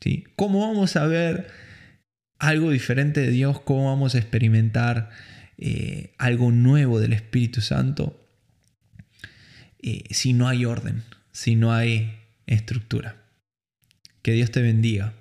¿sí? 0.00 0.24
¿Cómo 0.36 0.66
vamos 0.66 0.96
a 0.96 1.06
ver 1.06 1.48
algo 2.38 2.70
diferente 2.70 3.20
de 3.20 3.30
Dios? 3.30 3.60
¿Cómo 3.60 3.86
vamos 3.86 4.14
a 4.14 4.18
experimentar 4.18 5.10
eh, 5.56 6.14
algo 6.18 6.50
nuevo 6.50 7.00
del 7.00 7.12
Espíritu 7.12 7.60
Santo? 7.60 8.24
Eh, 9.80 10.04
si 10.10 10.32
no 10.32 10.48
hay 10.48 10.64
orden, 10.64 11.04
si 11.32 11.54
no 11.54 11.72
hay 11.72 12.18
estructura. 12.46 13.16
Que 14.22 14.32
Dios 14.32 14.50
te 14.50 14.60
bendiga 14.60 15.14